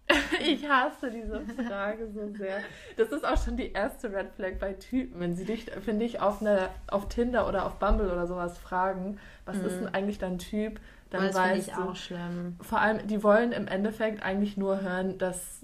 Ich 0.43 0.67
hasse 0.67 1.09
diese 1.11 1.39
Frage 1.67 2.09
so 2.11 2.27
sehr. 2.37 2.61
Das 2.97 3.09
ist 3.09 3.23
auch 3.25 3.41
schon 3.41 3.55
die 3.55 3.71
erste 3.71 4.11
Red 4.11 4.31
Flag 4.35 4.55
bei 4.59 4.73
Typen. 4.73 5.19
Wenn 5.21 5.35
sie 5.35 5.45
dich, 5.45 5.69
finde 5.85 6.03
ich, 6.05 6.19
auf, 6.19 6.41
eine, 6.41 6.69
auf 6.87 7.07
Tinder 7.07 7.47
oder 7.47 7.65
auf 7.65 7.75
Bumble 7.79 8.11
oder 8.11 8.27
sowas 8.27 8.57
fragen, 8.57 9.19
was 9.45 9.57
ist 9.57 9.77
denn 9.79 9.87
eigentlich 9.93 10.17
dein 10.19 10.37
Typ, 10.39 10.81
dann 11.11 11.27
das 11.27 11.37
finde 11.39 11.57
ich 11.57 11.75
auch 11.75 11.95
schlimm. 11.95 12.55
Vor 12.61 12.79
allem, 12.79 13.05
die 13.07 13.21
wollen 13.23 13.51
im 13.51 13.67
Endeffekt 13.67 14.23
eigentlich 14.23 14.57
nur 14.57 14.81
hören, 14.81 15.17
dass 15.17 15.61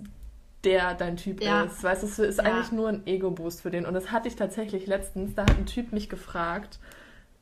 der 0.64 0.94
dein 0.94 1.18
Typ 1.18 1.42
Ja. 1.42 1.64
ist. 1.64 1.84
Weißt 1.84 2.04
du, 2.04 2.08
es 2.08 2.20
ist 2.20 2.38
Ja. 2.38 2.44
eigentlich 2.46 2.72
nur 2.72 2.90
ein 2.90 3.08
Ego-Boost 3.08 3.62
für 3.62 3.72
den. 3.72 3.86
Und 3.86 3.94
das 3.94 4.12
hatte 4.12 4.28
ich 4.28 4.36
tatsächlich 4.36 4.86
letztens. 4.88 5.34
Da 5.36 5.44
hat 5.44 5.58
ein 5.58 5.66
Typ 5.66 5.92
mich 5.94 6.10
gefragt. 6.10 6.80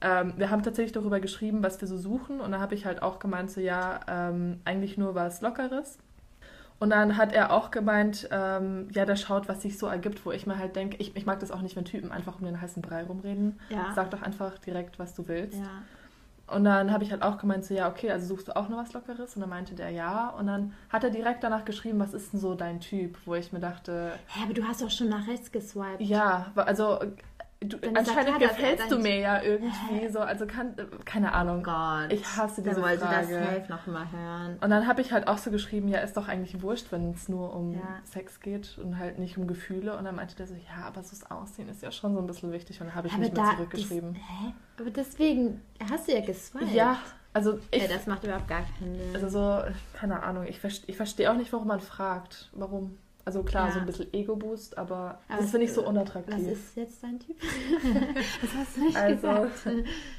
Ähm, 0.02 0.34
wir 0.38 0.50
haben 0.52 0.62
tatsächlich 0.64 0.92
darüber 0.92 1.20
geschrieben, 1.20 1.64
was 1.64 1.82
wir 1.82 1.88
so 1.88 1.98
suchen. 1.98 2.40
Und 2.40 2.52
da 2.52 2.60
habe 2.60 2.76
ich 2.76 2.86
halt 2.86 3.02
auch 3.02 3.20
gemeint, 3.20 3.50
so 3.50 3.60
ja, 3.62 4.00
ähm, 4.08 4.60
eigentlich 4.66 4.98
nur 4.98 5.16
was 5.16 5.42
Lockeres. 5.42 5.98
Und 6.78 6.90
dann 6.90 7.16
hat 7.18 7.32
er 7.34 7.54
auch 7.54 7.72
gemeint, 7.72 8.28
ähm, 8.32 8.90
ja, 8.92 9.06
der 9.06 9.16
schaut, 9.16 9.48
was 9.48 9.62
sich 9.62 9.78
so 9.80 9.88
ergibt, 9.88 10.26
wo 10.26 10.32
ich 10.34 10.46
mir 10.46 10.60
halt 10.60 10.76
denke, 10.76 10.98
ich, 10.98 11.16
ich 11.16 11.26
mag 11.26 11.40
das 11.40 11.50
auch 11.50 11.62
nicht, 11.62 11.78
wenn 11.78 11.86
Typen 11.86 12.12
einfach 12.12 12.38
um 12.40 12.46
den 12.46 12.60
heißen 12.60 12.82
Brei 12.82 13.04
rumreden. 13.04 13.60
Ja. 13.70 13.94
Sag 13.96 14.12
doch 14.12 14.22
einfach 14.22 14.58
direkt, 14.60 15.00
was 15.00 15.16
du 15.16 15.28
willst. 15.30 15.58
Ja. 15.58 15.82
Und 16.48 16.64
dann 16.64 16.92
habe 16.92 17.04
ich 17.04 17.12
halt 17.12 17.24
auch 17.24 17.38
gemeint, 17.40 17.66
so 17.66 17.74
ja, 17.74 17.90
okay, 17.90 18.12
also 18.12 18.28
suchst 18.28 18.48
du 18.48 18.56
auch 18.56 18.70
noch 18.70 18.78
was 18.78 18.94
Lockeres? 18.94 19.36
Und 19.36 19.42
dann 19.42 19.50
meinte 19.50 19.74
der 19.74 19.90
ja. 19.90 20.30
Und 20.30 20.48
dann 20.48 20.74
hat 20.90 21.04
er 21.04 21.10
direkt 21.10 21.44
danach 21.44 21.66
geschrieben, 21.66 22.00
was 22.00 22.14
ist 22.14 22.34
denn 22.34 22.40
so 22.40 22.54
dein 22.54 22.80
Typ? 22.80 23.18
Wo 23.26 23.34
ich 23.34 23.52
mir 23.52 23.60
dachte, 23.60 24.12
Hä, 24.28 24.42
aber 24.44 24.54
du 24.54 24.64
hast 24.64 24.82
doch 24.82 24.92
schon 24.92 25.10
nach 25.10 25.28
rechts 25.28 25.52
geswiped. 25.52 26.02
ja, 26.02 26.52
also 26.56 27.00
du, 27.62 27.78
anscheinend 27.96 28.40
gefällst 28.40 28.92
du 28.92 28.96
dein- 28.96 29.04
mir 29.04 29.20
ja 29.20 29.42
irgendwie 29.42 30.08
so. 30.10 30.20
Also 30.20 30.46
kann, 30.46 30.76
keine 31.06 31.34
Ahnung. 31.34 31.64
Gott. 31.64 32.12
Ich 32.12 32.26
hasse 32.38 32.62
diese 32.62 32.82
wollte 32.82 33.00
das 33.00 33.28
Frage. 33.28 33.34
safe 33.44 33.66
noch 33.70 33.88
mal 33.88 34.12
hören. 34.12 34.58
Und 34.62 34.70
dann 34.70 34.88
habe 34.88 35.02
ich 35.02 35.12
halt 35.12 35.28
auch 35.28 35.38
so 35.38 35.52
geschrieben, 35.52 35.88
ja, 35.88 36.00
ist 36.00 36.16
doch 36.18 36.28
eigentlich 36.28 36.62
wurscht, 36.62 36.92
wenn 36.92 37.12
es 37.12 37.30
nur 37.30 37.54
um 37.56 37.74
Ja. 37.74 38.00
Sex 38.04 38.40
geht 38.40 38.78
und 38.78 38.98
halt 39.00 39.20
nicht 39.20 39.38
um 39.38 39.48
Gefühle. 39.48 39.98
Und 39.98 40.06
dann 40.06 40.16
meinte 40.16 40.36
der 40.36 40.48
so, 40.48 40.54
ja, 40.56 40.86
aber 40.86 41.02
so 41.04 41.12
das 41.12 41.30
Aussehen 41.32 41.70
ist 41.70 41.82
ja 41.82 41.92
schon 41.92 42.14
so 42.14 42.20
ein 42.20 42.28
bisschen 42.28 42.52
wichtig. 42.52 42.80
Und 42.82 42.88
dann 42.88 42.96
habe 42.96 43.08
ich 43.08 43.14
aber 43.14 43.22
nicht 43.24 43.38
da, 43.38 43.44
mehr 43.44 43.56
zurückgeschrieben. 43.56 44.14
Das, 44.14 44.22
hä? 44.22 44.54
Aber 44.80 44.90
deswegen 44.92 45.62
hast 45.92 46.08
du 46.08 46.14
ja 46.14 46.22
geswiped. 46.26 46.72
Ja, 46.74 46.98
also 47.34 47.60
ich, 47.72 47.82
ja, 47.82 47.88
das 47.90 48.08
macht 48.08 48.24
überhaupt 48.24 48.48
gar 48.48 48.62
keinen 48.80 48.96
Sinn. 48.96 49.10
Also 49.14 49.30
so, 49.30 49.62
keine 49.94 50.24
Ahnung, 50.24 50.46
ich, 50.48 50.60
verste, 50.60 50.90
ich 50.90 50.96
verstehe 50.98 51.32
auch 51.32 51.36
nicht, 51.36 51.52
warum 51.52 51.68
man 51.68 51.80
fragt. 51.82 52.50
Warum? 52.54 52.98
Also 53.26 53.42
klar, 53.44 53.68
Ja. 53.70 53.74
so 53.74 53.80
ein 53.80 53.86
bisschen 53.88 54.14
Ego-Boost, 54.14 54.78
aber, 54.78 55.20
Aber 55.28 55.42
das 55.42 55.50
finde 55.50 55.66
ich 55.66 55.74
so 55.74 55.82
was 55.82 55.90
unattraktiv. 55.90 56.48
ist 56.48 56.76
jetzt 56.76 57.02
dein 57.04 57.20
Typ? 57.20 57.36
Was 58.42 58.54
hast 58.56 58.78
du 58.78 58.82
nicht 58.86 58.96
Also, 58.96 59.16
gesagt? 59.28 59.68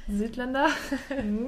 Südländer, 0.09 0.67
Mhm. 1.23 1.45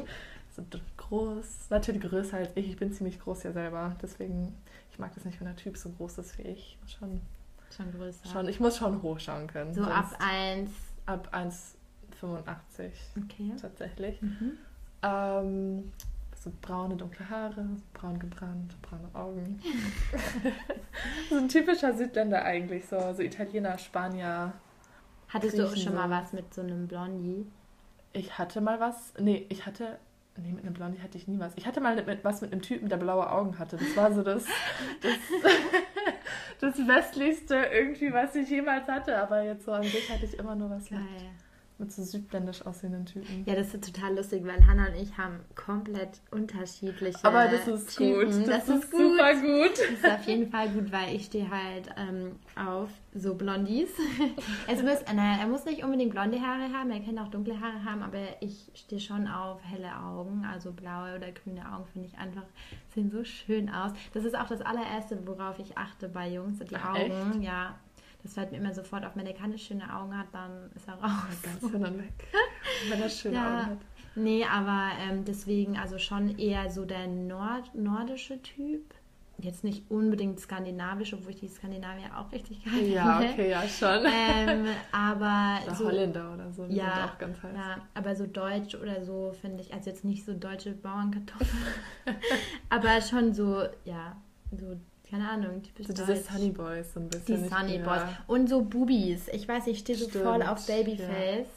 sind 0.56 0.82
groß, 0.96 1.46
natürlich 1.70 2.02
größer 2.02 2.38
als 2.38 2.52
ich. 2.56 2.70
Ich 2.70 2.78
bin 2.78 2.94
ziemlich 2.94 3.20
groß 3.20 3.44
ja 3.44 3.52
selber, 3.52 3.94
deswegen, 4.02 4.56
ich 4.92 5.00
mag 5.00 5.14
das 5.16 5.26
nicht, 5.26 5.40
wenn 5.42 5.48
der 5.48 5.56
Typ 5.58 5.76
so 5.78 5.90
groß 5.90 6.20
ist 6.20 6.38
wie 6.38 6.44
ich. 6.44 6.78
Schon, 6.88 7.20
Schon 7.76 7.92
größer. 7.92 8.30
schon, 8.30 8.48
ich 8.48 8.62
muss 8.62 8.78
schon 8.78 9.02
hochschauen 9.02 9.48
können. 9.48 9.74
so 9.74 9.84
ab 9.84 10.16
1. 10.20 10.70
ab 11.08 11.28
1,85 11.34 12.92
Okay. 13.26 13.52
tatsächlich. 13.62 14.22
Mhm. 14.22 14.58
Ähm, 15.04 15.92
so 16.40 16.52
braune, 16.62 16.96
dunkle 16.96 17.30
Haare, 17.30 17.66
braun 17.94 18.18
gebrannt, 18.18 18.82
braune 18.82 19.10
Augen. 19.14 19.62
so 21.30 21.36
ein 21.36 21.50
typischer 21.50 21.94
Südländer 21.94 22.44
eigentlich, 22.44 22.86
so, 22.88 23.14
so 23.14 23.22
Italiener, 23.22 23.78
Spanier. 23.78 24.54
Hattest 25.28 25.58
du 25.58 25.66
auch 25.66 25.72
Griechen 25.72 25.88
schon 25.88 25.96
mal 25.96 26.08
so. 26.08 26.16
was 26.16 26.34
mit 26.34 26.54
so 26.54 26.62
einem 26.62 26.88
Blondie? 26.88 27.46
Ich 28.14 28.38
hatte 28.38 28.62
mal 28.62 28.80
was, 28.80 29.14
nee, 29.20 29.46
ich 29.50 29.66
hatte, 29.66 30.00
nee, 30.38 30.54
mit 30.54 30.64
einem 30.64 30.74
Blondie 30.74 31.02
hatte 31.02 31.18
ich 31.18 31.28
nie 31.28 31.40
was. 31.40 31.52
Ich 31.58 31.68
hatte 31.68 31.82
mal 31.82 32.02
mit, 32.04 32.24
was 32.24 32.42
mit 32.42 32.54
einem 32.54 32.62
Typen, 32.62 32.88
der 32.88 32.98
blaue 32.98 33.30
Augen 33.30 33.60
hatte. 33.60 33.76
Das 33.76 33.98
war 33.98 34.14
so 34.14 34.24
das, 34.24 34.46
das, 35.02 35.18
das 36.78 36.88
westlichste 36.88 37.56
irgendwie, 37.56 38.14
was 38.14 38.34
ich 38.36 38.50
jemals 38.50 38.88
hatte. 38.88 39.18
Aber 39.18 39.44
jetzt 39.44 39.66
so 39.66 39.74
an 39.74 39.84
sich 39.84 40.10
hatte 40.10 40.26
ich 40.26 40.40
immer 40.40 40.56
nur 40.56 40.70
was 40.70 40.90
Geil. 40.90 41.02
Mit 41.02 41.49
so 41.88 42.04
südländisch 42.04 42.66
aussehenden 42.66 43.06
Typen. 43.06 43.44
Ja, 43.46 43.56
das 43.56 43.74
ist 43.74 43.84
total 43.94 44.16
lustig, 44.16 44.44
weil 44.46 44.66
Hannah 44.68 44.88
und 44.88 44.96
ich 44.96 45.18
haben 45.18 45.40
komplett 45.56 46.20
unterschiedliche 46.32 47.18
Aber 47.24 47.48
das 47.48 47.68
ist 47.68 47.96
Typen. 47.98 48.26
gut. 48.38 48.48
Das, 48.48 48.66
Das, 48.66 48.70
ist, 48.70 48.84
ist 48.84 48.92
super 48.92 49.34
gut. 49.36 49.72
Das 49.78 49.90
ist 49.92 50.06
auf 50.06 50.24
jeden 50.28 50.52
Fall 50.52 50.70
gut, 50.70 50.92
weil 50.92 51.16
ich 51.16 51.26
stehe 51.26 51.50
halt 51.50 51.90
ähm, 51.98 52.36
auf 52.56 52.90
so 53.16 53.34
Blondies. 53.36 53.90
es 54.68 54.84
muss, 54.84 55.00
naja, 55.14 55.40
er 55.42 55.48
muss 55.48 55.66
nicht 55.66 55.84
unbedingt 55.84 56.12
blonde 56.12 56.40
Haare 56.42 56.72
haben, 56.74 56.92
er 56.92 57.00
kann 57.00 57.18
auch 57.18 57.30
dunkle 57.30 57.60
Haare 57.60 57.84
haben, 57.84 58.04
aber 58.04 58.20
ich 58.42 58.70
stehe 58.76 59.02
schon 59.02 59.28
auf 59.28 59.62
helle 59.64 59.96
Augen, 60.00 60.46
also 60.46 60.72
blaue 60.72 61.16
oder 61.16 61.32
grüne 61.32 61.62
Augen 61.74 61.86
finde 61.94 62.08
ich 62.08 62.18
einfach, 62.18 62.44
sehen 62.94 63.10
so 63.10 63.24
schön 63.24 63.70
aus. 63.70 63.92
Das 64.14 64.26
ist 64.26 64.38
auch 64.38 64.48
das 64.48 64.62
allererste, 64.62 65.26
worauf 65.26 65.58
ich 65.60 65.78
achte 65.78 66.10
bei 66.10 66.30
Jungs, 66.30 66.60
die 66.60 66.76
Ach, 66.76 66.94
Augen. 66.94 67.00
echt? 67.34 67.42
Ja, 67.44 67.76
das 68.24 68.34
fällt 68.34 68.52
mir 68.52 68.58
immer 68.58 68.74
sofort 68.74 69.06
auf. 69.06 69.16
Wenn 69.16 69.26
der 69.26 69.34
keine 69.34 69.58
schönen 69.58 69.90
Augen 69.90 70.18
hat, 70.18 70.28
dann 70.34 70.70
ist 70.76 70.88
er 70.88 70.96
raus. 70.96 71.42
Ganz 71.42 71.72
hin 71.72 71.86
und 71.86 72.00
weg. 72.00 72.14
Wenn 72.90 73.02
er 73.02 73.10
schöne 73.10 73.36
Ja. 73.36 73.46
Augen 73.62 73.66
hat. 73.72 73.78
Nee, 74.16 74.44
aber 74.46 74.90
ähm, 75.02 75.24
deswegen 75.24 75.78
also 75.78 75.98
schon 75.98 76.38
eher 76.38 76.70
so 76.70 76.84
der 76.86 77.08
Nord 77.08 77.74
nordische 77.76 78.42
Typ. 78.42 78.94
Jetzt 79.42 79.64
nicht 79.64 79.90
unbedingt 79.90 80.38
skandinavisch, 80.42 81.14
obwohl 81.14 81.32
ich 81.32 81.40
die 81.40 81.48
Skandinavier 81.48 82.08
auch 82.18 82.30
richtig 82.34 82.66
geil 82.66 82.88
Ja, 82.90 83.20
finde. 83.20 83.34
okay, 83.34 83.50
ja, 83.52 83.62
schon. 83.70 84.04
Ähm, 84.14 84.66
aber 84.92 85.60
Oder 85.66 85.76
so, 85.76 85.86
Holländer 85.86 86.34
oder 86.34 86.52
so, 86.52 86.68
die 86.68 86.76
ja, 86.76 86.94
sind 86.94 87.04
auch 87.06 87.18
ganz 87.20 87.44
heiß. 87.44 87.56
ja, 87.56 87.78
aber 87.94 88.16
so 88.18 88.26
deutsch 88.28 88.76
oder 88.76 89.02
so 89.06 89.32
finde 89.40 89.62
ich, 89.62 89.74
also 89.74 89.90
jetzt 89.90 90.04
nicht 90.04 90.26
so 90.26 90.34
deutsche 90.34 90.74
Bauernkartoffeln, 90.74 91.64
aber 92.70 93.00
schon 93.02 93.34
so, 93.34 93.64
ja, 93.86 94.18
so, 94.52 94.76
keine 95.10 95.30
Ahnung, 95.30 95.62
typisch 95.64 95.88
So 95.88 95.94
diese 95.94 96.16
Sunny 96.18 96.52
Boys 96.52 96.94
so 96.94 97.00
ein 97.00 97.10
Die 97.10 97.18
bisschen. 97.18 97.42
nicht 97.42 97.54
Sunny 97.54 97.80
Boys. 97.80 98.02
Und 98.28 98.48
so 98.48 98.62
Boobies. 98.62 99.28
Ich 99.30 99.48
weiß, 99.48 99.68
ich 99.68 99.80
stehe 99.80 99.98
so 99.98 100.08
voll 100.08 100.42
auf 100.44 100.68
ja. 100.68 100.76
Babyface. 100.76 101.48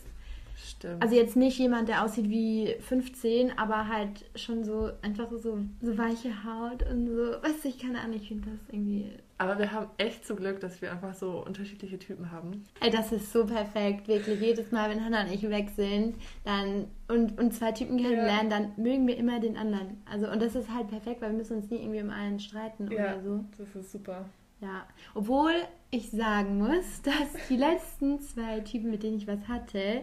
Stimmt. 0.56 1.02
Also 1.02 1.14
jetzt 1.14 1.36
nicht 1.36 1.58
jemand, 1.58 1.88
der 1.88 2.04
aussieht 2.04 2.28
wie 2.28 2.74
15, 2.80 3.58
aber 3.58 3.88
halt 3.88 4.24
schon 4.36 4.64
so 4.64 4.90
einfach 5.02 5.28
so, 5.30 5.58
so 5.80 5.98
weiche 5.98 6.44
Haut 6.44 6.88
und 6.90 7.08
so, 7.08 7.42
weiß 7.42 7.64
ich, 7.64 7.78
keine 7.78 8.00
Ahnung, 8.00 8.16
ich 8.16 8.28
finde 8.28 8.50
das 8.50 8.74
irgendwie. 8.74 9.10
Aber 9.42 9.58
wir 9.58 9.72
haben 9.72 9.86
echt 9.98 10.26
so 10.26 10.34
Glück, 10.36 10.60
dass 10.60 10.80
wir 10.80 10.92
einfach 10.92 11.14
so 11.14 11.44
unterschiedliche 11.44 11.98
Typen 11.98 12.30
haben. 12.30 12.64
Ey, 12.80 12.90
das 12.90 13.10
ist 13.12 13.32
so 13.32 13.44
perfekt, 13.44 14.08
wirklich. 14.08 14.40
Jedes 14.40 14.70
Mal, 14.72 14.90
wenn 14.90 15.04
Hannah 15.04 15.22
und 15.24 15.32
ich 15.32 15.42
weg 15.48 15.70
sind 15.76 16.14
dann, 16.44 16.86
und, 17.08 17.38
und 17.40 17.52
zwei 17.52 17.72
Typen 17.72 17.96
kennenlernen, 17.98 18.50
dann 18.50 18.72
mögen 18.76 19.06
wir 19.06 19.16
immer 19.16 19.40
den 19.40 19.56
anderen. 19.56 20.02
Also, 20.10 20.30
und 20.30 20.40
das 20.40 20.54
ist 20.54 20.70
halt 20.72 20.88
perfekt, 20.88 21.20
weil 21.20 21.30
wir 21.30 21.38
müssen 21.38 21.56
uns 21.58 21.70
nie 21.70 21.78
irgendwie 21.78 22.02
um 22.02 22.10
einen 22.10 22.38
streiten 22.40 22.90
Ja. 22.90 23.14
oder 23.14 23.22
so. 23.22 23.44
Das 23.58 23.74
ist 23.74 23.92
super. 23.92 24.24
Ja. 24.60 24.84
Obwohl 25.14 25.52
ich 25.90 26.10
sagen 26.10 26.58
muss, 26.58 26.84
dass 27.02 27.48
die 27.48 27.56
letzten 27.56 28.20
zwei 28.20 28.60
Typen, 28.60 28.90
mit 28.90 29.02
denen 29.02 29.16
ich 29.16 29.26
was 29.26 29.46
hatte, 29.48 30.02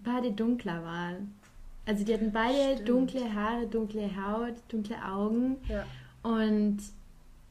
beide 0.00 0.30
dunkler 0.32 0.82
waren. 0.84 1.34
Also 1.86 2.04
die 2.04 2.14
hatten 2.14 2.32
beide 2.32 2.74
Stimmt. 2.74 2.88
dunkle 2.88 3.34
Haare, 3.34 3.66
dunkle 3.66 4.10
Haut, 4.16 4.54
dunkle 4.68 4.96
Augen. 5.04 5.56
Ja. 5.68 5.84
Und 6.22 6.78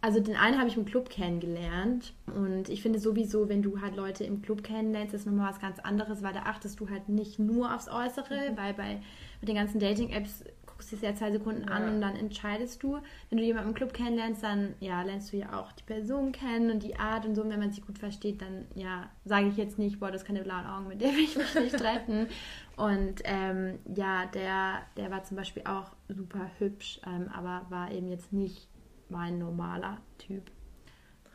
also 0.04 0.20
den 0.20 0.36
einen 0.36 0.58
habe 0.60 0.68
ich 0.68 0.76
im 0.76 0.84
Club 0.84 1.10
kennengelernt. 1.10 2.14
Und 2.36 2.68
ich 2.68 2.82
finde 2.82 3.00
sowieso, 3.00 3.48
wenn 3.48 3.62
du 3.62 3.80
halt 3.82 3.96
Leute 3.96 4.26
im 4.26 4.42
Club 4.42 4.62
kennenlernst, 4.64 5.14
ist 5.14 5.26
nochmal 5.26 5.50
was 5.50 5.62
ganz 5.62 5.80
anderes, 5.80 6.22
weil 6.22 6.34
da 6.34 6.42
achtest 6.42 6.80
du 6.82 6.90
halt 6.90 7.08
nicht 7.08 7.40
nur 7.40 7.74
aufs 7.74 7.88
Äußere, 7.88 8.52
Mhm. 8.52 8.58
weil 8.58 8.74
bei 8.74 9.02
mit 9.40 9.48
den 9.48 9.56
ganzen 9.56 9.80
Dating-Apps 9.80 10.44
guckst 10.66 10.92
du 10.92 10.96
es 10.98 11.02
ja 11.04 11.16
zwei 11.16 11.32
Sekunden 11.32 11.70
an 11.70 11.84
Ja. 11.84 11.90
und 11.94 12.02
dann 12.02 12.16
entscheidest 12.18 12.84
du. 12.84 12.98
Wenn 13.30 13.38
du 13.38 13.44
jemanden 13.46 13.70
im 13.70 13.76
Club 13.76 13.94
kennenlernst, 13.94 14.44
dann 14.44 14.74
ja, 14.82 15.02
lernst 15.04 15.32
du 15.32 15.38
ja 15.38 15.58
auch 15.58 15.72
die 15.72 15.84
Person 15.84 16.34
kennen 16.34 16.70
und 16.72 16.84
die 16.84 16.98
Art 16.98 17.26
und 17.26 17.36
so. 17.36 17.42
Und 17.42 17.50
wenn 17.50 17.60
man 17.60 17.72
sich 17.72 17.86
gut 17.86 17.98
versteht, 17.98 18.42
dann 18.42 18.66
ja, 18.76 19.10
sage 19.24 19.48
ich 19.48 19.56
jetzt 19.56 19.80
nicht, 19.80 20.00
boah, 20.02 20.12
das 20.12 20.26
keine 20.26 20.42
blauen 20.44 20.66
Augen, 20.66 20.88
mit 20.90 21.00
der 21.02 21.12
will 21.14 21.20
ich 21.24 21.38
mich 21.38 21.56
nicht 21.56 21.78
treffen. 21.78 22.28
Und 22.76 23.22
ähm, 23.24 23.78
ja, 23.96 24.26
der, 24.34 24.82
der 24.98 25.12
war 25.12 25.24
zum 25.24 25.38
Beispiel 25.38 25.64
auch 25.66 25.92
super 26.10 26.50
hübsch, 26.58 27.00
ähm, 27.06 27.30
aber 27.34 27.68
war 27.70 27.92
eben 27.92 28.10
jetzt 28.10 28.34
nicht 28.34 28.68
mein 29.14 29.38
normaler 29.40 29.98
Typ. 30.18 30.52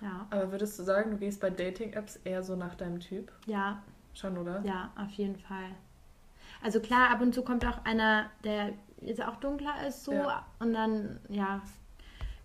Ja, 0.03 0.27
Aber 0.31 0.53
würdest 0.53 0.79
du 0.79 0.83
sagen, 0.83 1.13
du 1.13 1.17
gehst 1.17 1.41
bei 1.41 1.51
Dating-Apps 1.51 2.17
eher 2.25 2.43
so 2.43 2.55
nach 2.57 2.75
deinem 2.75 3.01
Typ? 3.01 3.33
ja, 3.47 3.83
Schon, 4.15 4.37
oder? 4.37 4.63
ja, 4.65 4.93
auf 4.97 5.11
jeden 5.13 5.37
Fall. 5.37 5.71
Also 6.63 6.81
klar, 6.81 7.11
ab 7.11 7.21
und 7.21 7.33
zu 7.35 7.43
kommt 7.43 7.65
auch 7.65 7.85
einer, 7.85 8.31
der 8.45 8.73
jetzt 9.01 9.23
auch 9.23 9.37
dunkler 9.37 9.87
ist, 9.87 10.05
so 10.05 10.13
Ja. 10.13 10.45
und 10.59 10.73
dann, 10.73 11.21
ja, 11.29 11.63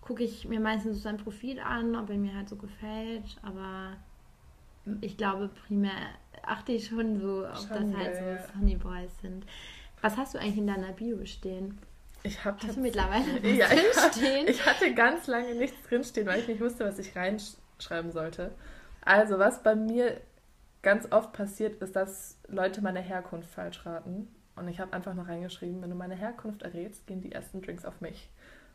gucke 0.00 0.22
ich 0.22 0.46
mir 0.46 0.60
meistens 0.60 0.96
so 0.98 1.02
sein 1.02 1.16
Profil 1.16 1.58
an, 1.60 1.96
ob 1.96 2.10
er 2.10 2.16
mir 2.16 2.34
halt 2.34 2.48
so 2.48 2.56
gefällt, 2.56 3.36
aber 3.42 3.96
ich 5.00 5.16
glaube, 5.16 5.48
primär 5.66 5.92
achte 6.42 6.72
ich 6.72 6.86
schon 6.86 7.18
so, 7.18 7.46
ob 7.46 7.56
Schon 7.56 7.90
das 7.92 8.00
halt 8.00 8.14
so 8.16 8.52
Sunny 8.52 8.76
Boys 8.76 9.18
sind. 9.20 9.46
Was 10.02 10.16
hast 10.16 10.34
du 10.34 10.38
eigentlich 10.38 10.58
in 10.58 10.66
deiner 10.66 10.92
Bio 10.92 11.24
stehen? 11.24 11.78
Ich 12.26 12.42
habe 12.44 12.56
Hast 12.66 12.76
du 12.76 12.80
mittlerweile 12.80 13.38
ja, 13.54 13.66
drinstehen? 13.68 14.48
ich 14.48 14.64
hatte 14.64 14.92
ganz 14.94 15.26
lange 15.26 15.54
nichts 15.54 15.76
drinstehen, 15.88 16.26
weil 16.26 16.40
ich 16.40 16.48
nicht 16.48 16.60
wusste, 16.60 16.84
was 16.86 16.98
ich 16.98 17.14
reinschreiben 17.14 18.10
sollte. 18.12 18.52
Also, 19.02 19.38
was 19.38 19.62
bei 19.62 19.74
mir 19.76 20.20
ganz 20.82 21.06
oft 21.12 21.32
passiert, 21.34 21.82
ist, 21.82 21.94
dass 21.94 22.38
Leute 22.48 22.80
meine 22.80 23.00
Herkunft 23.00 23.50
falsch 23.50 23.84
raten. 23.84 24.28
Und 24.56 24.68
ich 24.68 24.80
habe 24.80 24.92
einfach 24.94 25.12
noch 25.14 25.28
reingeschrieben, 25.28 25.82
wenn 25.82 25.90
du 25.90 25.96
meine 25.96 26.14
Herkunft 26.14 26.62
errätst, 26.62 27.06
gehen 27.06 27.20
die 27.20 27.32
ersten 27.32 27.60
Drinks 27.60 27.84
auf 27.84 28.00
mich. 28.00 28.30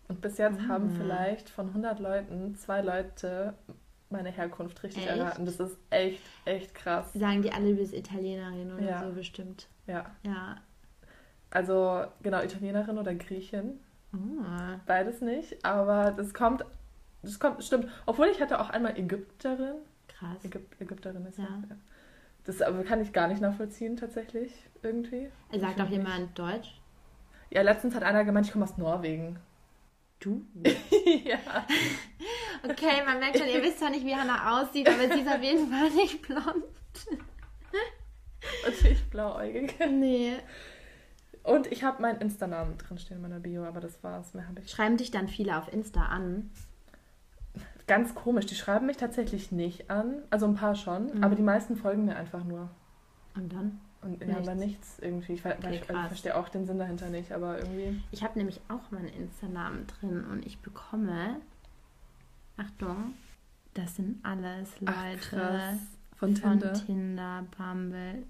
Und 0.08 0.22
bis 0.22 0.38
jetzt 0.38 0.60
haben 0.68 0.92
Ah. 0.94 0.96
vielleicht 0.98 1.50
von 1.50 1.74
100 1.74 2.00
Leuten 2.00 2.56
zwei 2.56 2.82
Leute 2.82 3.54
meine 4.12 4.30
Herkunft 4.32 4.82
richtig 4.84 5.08
Echt? 5.08 5.18
erraten. 5.18 5.46
Das 5.46 5.60
ist 5.60 5.78
echt, 5.92 6.22
echt 6.46 6.74
krass. 6.76 7.14
Sagen 7.14 7.42
die 7.44 7.52
alle, 7.52 7.70
du 7.72 7.76
bist 7.76 7.94
Italienerin 7.94 8.74
oder 8.74 8.84
Ja. 8.84 9.04
so 9.08 9.12
bestimmt. 9.14 9.68
Ja. 9.88 10.06
Ja. 10.24 10.58
Also, 11.52 12.06
genau, 12.22 12.42
Italienerin 12.42 12.98
oder 12.98 13.16
Griechin. 13.16 13.80
Oh. 14.14 14.18
Beides 14.86 15.22
nicht, 15.22 15.64
aber 15.64 16.12
das 16.12 16.34
kommt, 16.34 16.66
das 17.22 17.40
kommt, 17.40 17.64
stimmt. 17.64 17.88
Obwohl 18.06 18.28
ich 18.28 18.42
hatte 18.42 18.60
auch 18.60 18.70
einmal 18.70 18.98
Ägypterin. 18.98 19.76
Krass. 20.08 20.44
Ägyp 20.44 20.80
Ägypterin 20.80 21.26
ist 21.26 21.38
Ja. 21.38 21.46
ja. 21.46 21.76
Das 22.46 22.62
aber 22.62 22.84
kann 22.84 23.02
ich 23.02 23.14
gar 23.14 23.28
nicht 23.28 23.42
nachvollziehen, 23.42 23.98
tatsächlich, 23.98 24.52
irgendwie. 24.82 25.30
Sagt 25.56 25.80
auch 25.82 25.90
jemand 25.90 26.38
Deutsch? 26.38 26.80
Ja, 27.52 27.62
letztens 27.62 27.96
hat 27.96 28.04
einer 28.04 28.24
gemeint, 28.24 28.48
ich 28.48 28.52
komme 28.52 28.66
aus 28.66 28.78
Norwegen. 28.78 29.38
Du? 30.20 30.42
ja. 31.24 31.38
Okay, 32.64 33.04
man 33.06 33.20
merkt 33.20 33.38
schon, 33.38 33.48
ihr 33.48 33.62
wisst 33.62 33.80
zwar 33.80 33.90
nicht, 33.90 34.06
wie 34.06 34.16
Hannah 34.16 34.62
aussieht, 34.62 34.88
aber 34.88 35.14
sie 35.14 35.22
ist 35.22 35.30
auf 35.30 35.42
jeden 35.42 35.70
Fall 35.70 35.90
nicht 35.92 36.22
blond. 36.22 36.66
Und 38.66 38.86
ich 38.86 39.04
blauäugig. 39.10 39.76
Nee. 39.90 40.38
Und 41.50 41.68
ich 41.72 41.84
habe 41.84 42.02
meinen 42.02 42.20
Insta-Namen 42.22 42.78
drinstehen 42.78 43.18
in 43.18 43.22
meiner 43.22 43.40
Bio, 43.40 43.64
aber 43.66 43.80
das 43.80 44.04
war's. 44.04 44.34
Mehr 44.34 44.48
habe 44.48 44.62
ich. 44.62 44.70
Schreiben 44.70 44.98
dich 44.98 45.12
dann 45.12 45.28
viele 45.28 45.58
auf 45.58 45.72
Insta 45.72 46.06
an? 46.06 46.50
Ganz 47.88 48.14
komisch, 48.14 48.46
die 48.46 48.56
schreiben 48.56 48.86
mich 48.86 48.98
tatsächlich 48.98 49.52
nicht 49.52 49.90
an. 49.90 50.22
Also 50.30 50.46
ein 50.46 50.54
paar 50.56 50.76
schon, 50.76 51.08
Mhm. 51.18 51.24
aber 51.24 51.36
die 51.36 51.42
meisten 51.42 51.76
folgen 51.76 52.06
mir 52.06 52.16
einfach 52.16 52.44
nur. 52.44 52.70
Und 53.36 53.52
dann? 53.52 53.80
Und 54.02 54.22
haben 54.34 54.46
da 54.46 54.56
nichts 54.56 55.00
irgendwie. 55.00 55.34
Ich, 55.34 55.46
Okay, 55.46 55.58
ich, 55.72 55.82
ich 55.82 55.86
verstehe 55.88 56.36
auch 56.38 56.48
den 56.50 56.66
Sinn 56.66 56.78
dahinter 56.78 57.10
nicht, 57.10 57.32
aber 57.34 57.58
irgendwie. 57.58 58.02
Ich 58.12 58.24
habe 58.24 58.38
nämlich 58.38 58.62
auch 58.70 58.92
meinen 58.92 59.10
Insta-Namen 59.10 59.88
drin 59.88 60.24
und 60.26 60.46
ich 60.46 60.60
bekomme, 60.60 61.38
Achtung, 62.58 63.14
das 63.74 63.96
sind 63.96 64.24
alles 64.24 64.70
Ach, 64.86 65.04
Leute 65.06 65.18
krass. 65.20 65.80
Von 66.16 66.36
von 66.36 66.60
Tinder. 66.60 66.74
Tinder, 66.74 67.46
Bumble. 67.58 68.24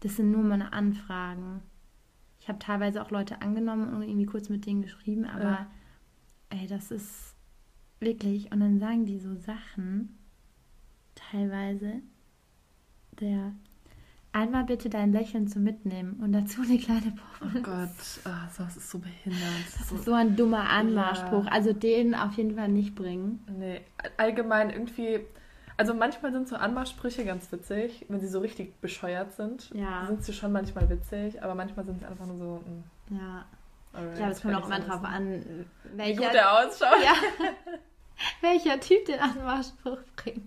Das 0.00 0.16
sind 0.16 0.32
nur 0.32 0.42
meine 0.42 0.72
Anfragen. 0.72 1.62
Ich 2.46 2.48
habe 2.48 2.60
teilweise 2.60 3.02
auch 3.02 3.10
Leute 3.10 3.42
angenommen 3.42 3.92
und 3.92 4.02
irgendwie 4.02 4.24
kurz 4.26 4.48
mit 4.48 4.66
denen 4.66 4.80
geschrieben, 4.80 5.24
aber 5.24 5.42
Ja. 5.42 5.66
ey, 6.50 6.68
das 6.68 6.92
ist 6.92 7.34
wirklich. 7.98 8.52
Und 8.52 8.60
dann 8.60 8.78
sagen 8.78 9.04
die 9.04 9.18
so 9.18 9.34
Sachen, 9.34 10.16
teilweise, 11.16 11.94
der 13.18 13.52
einmal 14.30 14.62
bitte 14.62 14.88
dein 14.88 15.10
Lächeln 15.12 15.48
zum 15.48 15.64
Mitnehmen 15.64 16.20
und 16.22 16.30
dazu 16.30 16.62
eine 16.62 16.78
kleine 16.78 17.14
Oh 17.16 17.46
Pommes. 17.48 17.62
Gott, 17.64 18.32
ah, 18.32 18.48
das 18.56 18.76
ist 18.76 18.90
so 18.90 19.00
behindert. 19.00 19.42
Das 19.80 19.90
ist 19.90 20.04
so 20.04 20.14
ein 20.14 20.36
dummer 20.36 20.70
Anmachspruch. 20.70 21.46
Ja. 21.46 21.50
Also 21.50 21.72
den 21.72 22.14
auf 22.14 22.34
jeden 22.34 22.54
Fall 22.54 22.68
nicht 22.68 22.94
bringen. 22.94 23.40
Nee, 23.58 23.80
allgemein 24.18 24.70
irgendwie. 24.70 25.18
Also 25.78 25.92
manchmal 25.94 26.32
sind 26.32 26.48
so 26.48 26.56
Anmachsprüche 26.56 27.24
ganz 27.24 27.52
witzig, 27.52 28.06
wenn 28.08 28.20
sie 28.20 28.28
so 28.28 28.40
richtig 28.40 28.80
bescheuert 28.80 29.32
sind. 29.34 29.70
Ja. 29.74 30.06
Sind 30.06 30.24
sie 30.24 30.32
schon 30.32 30.50
manchmal 30.52 30.88
witzig, 30.88 31.42
aber 31.42 31.54
manchmal 31.54 31.84
sind 31.84 31.98
sie 32.00 32.06
einfach 32.06 32.24
nur 32.26 32.36
so. 32.38 32.62
mm, 32.66 33.16
Ja. 33.18 33.44
alright, 33.92 34.10
Ich 34.12 34.16
glaube, 34.18 34.32
es 34.32 34.40
kommt 34.42 34.54
auch 34.54 34.66
immer 34.66 34.80
drauf 34.80 35.04
an, 35.04 35.28
müssen. 35.30 35.70
Wie 35.92 35.98
welcher, 35.98 36.22
gut 36.22 36.32
der 36.34 36.52
ausschaut. 36.52 37.02
ja, 37.04 37.14
welcher 38.40 38.80
Typ 38.80 39.04
den 39.04 39.20
Anmachspruch 39.20 39.98
bringt. 40.16 40.46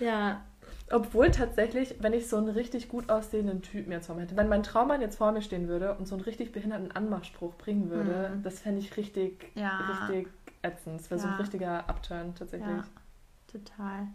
ja. 0.00 0.40
Obwohl 0.92 1.32
tatsächlich, 1.32 1.96
wenn 1.98 2.12
ich 2.12 2.28
so 2.28 2.36
einen 2.36 2.48
richtig 2.48 2.88
gut 2.88 3.10
aussehenden 3.10 3.60
Typen 3.60 3.90
jetzt 3.90 4.06
vor 4.06 4.14
mir 4.14 4.22
hätte, 4.22 4.36
wenn 4.36 4.48
mein 4.48 4.62
Traummann 4.62 5.00
jetzt 5.00 5.16
vor 5.18 5.32
mir 5.32 5.42
stehen 5.42 5.66
würde 5.66 5.94
und 5.94 6.06
so 6.06 6.14
einen 6.14 6.22
richtig 6.22 6.52
behinderten 6.52 6.92
Anmachspruch 6.92 7.54
bringen 7.56 7.90
würde, 7.90 8.30
Mhm. 8.36 8.42
das 8.44 8.60
fände 8.60 8.78
ich 8.80 8.96
richtig, 8.96 9.50
Ja. 9.56 9.78
richtig 10.06 10.28
ätzend. 10.62 11.00
Das 11.00 11.10
wäre 11.10 11.18
so 11.20 11.26
ein 11.26 11.32
Ja. 11.32 11.38
richtiger 11.38 11.88
Upturn 11.88 12.36
tatsächlich. 12.36 12.68
Ja, 12.68 12.84
total. 13.58 14.08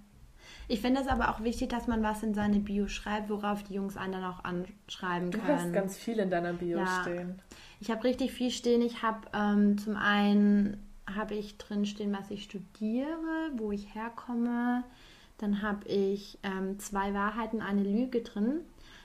Ich 0.68 0.82
finde 0.82 1.02
es 1.02 1.08
aber 1.08 1.30
auch 1.30 1.44
wichtig, 1.44 1.70
dass 1.70 1.88
man 1.88 2.04
was 2.04 2.24
in 2.24 2.34
seine 2.34 2.60
Bio 2.60 2.88
schreibt, 2.88 3.30
worauf 3.30 3.64
die 3.64 3.76
Jungs 3.76 3.98
einen 3.98 4.14
dann 4.14 4.24
auch 4.24 4.44
anschreiben 4.44 5.32
können. 5.32 5.46
Du 5.46 5.54
hast 5.54 5.74
ganz 5.74 5.98
viel 5.98 6.20
in 6.20 6.30
deiner 6.30 6.54
Bio 6.54 6.80
ja. 6.80 7.02
stehen. 7.02 7.42
Ich 7.80 7.92
habe 7.92 8.04
richtig 8.04 8.32
viel 8.32 8.52
stehen. 8.52 8.82
Ich 8.82 9.02
habe 9.02 9.28
ähm, 9.34 9.78
zum 9.78 9.96
einen 9.96 10.88
habe 11.16 11.36
ich 11.36 11.58
drin 11.58 11.86
stehen, 11.86 12.16
was 12.18 12.32
ich 12.32 12.44
studiere, 12.44 13.52
wo 13.56 13.72
ich 13.72 13.94
herkomme. 13.94 14.84
Dann 15.38 15.62
habe 15.62 15.88
ich 15.88 16.38
ähm, 16.44 16.80
zwei 16.80 17.14
Wahrheiten, 17.14 17.62
eine 17.62 17.84
Lüge 17.84 18.22
drin. 18.22 18.62